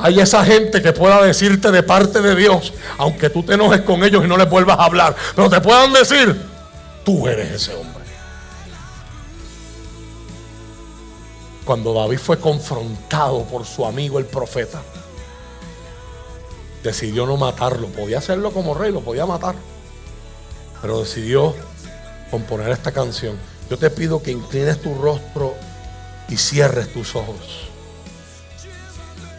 hay 0.01 0.21
esa 0.21 0.45
gente 0.45 0.81
que 0.81 0.93
pueda 0.93 1.23
decirte 1.23 1.73
de 1.73 1.83
parte 1.83 2.21
de 2.21 2.37
Dios, 2.37 2.73
aunque 2.99 3.31
tú 3.31 3.43
te 3.43 3.55
enojes 3.55 3.81
con 3.81 4.05
ellos 4.05 4.25
y 4.25 4.29
no 4.29 4.37
les 4.37 4.49
vuelvas 4.49 4.79
a 4.79 4.85
hablar, 4.85 5.17
pero 5.35 5.51
te 5.51 5.61
puedan 5.61 5.93
decir, 5.93 6.41
tú 7.05 7.27
eres 7.27 7.51
ese 7.51 7.75
hombre. 7.75 7.98
Cuando 11.69 11.93
David 11.93 12.17
fue 12.17 12.41
confrontado 12.41 13.43
por 13.43 13.67
su 13.67 13.85
amigo 13.85 14.19
el 14.19 14.25
profeta, 14.25 14.81
decidió 16.83 17.27
no 17.27 17.37
matarlo. 17.37 17.89
Podía 17.89 18.17
hacerlo 18.17 18.53
como 18.53 18.73
rey, 18.73 18.91
lo 18.91 19.03
podía 19.03 19.27
matar. 19.27 19.55
Pero 20.81 21.01
decidió 21.01 21.55
componer 22.31 22.71
esta 22.71 22.93
canción. 22.93 23.37
Yo 23.69 23.77
te 23.77 23.91
pido 23.91 24.23
que 24.23 24.31
inclines 24.31 24.81
tu 24.81 24.95
rostro 24.95 25.57
y 26.31 26.39
cierres 26.39 26.91
tus 26.91 27.15
ojos. 27.15 27.69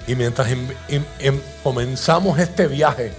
Y 0.06 0.14
mientras 0.14 0.50
comenzamos 1.64 2.38
este 2.38 2.68
viaje 2.68 3.12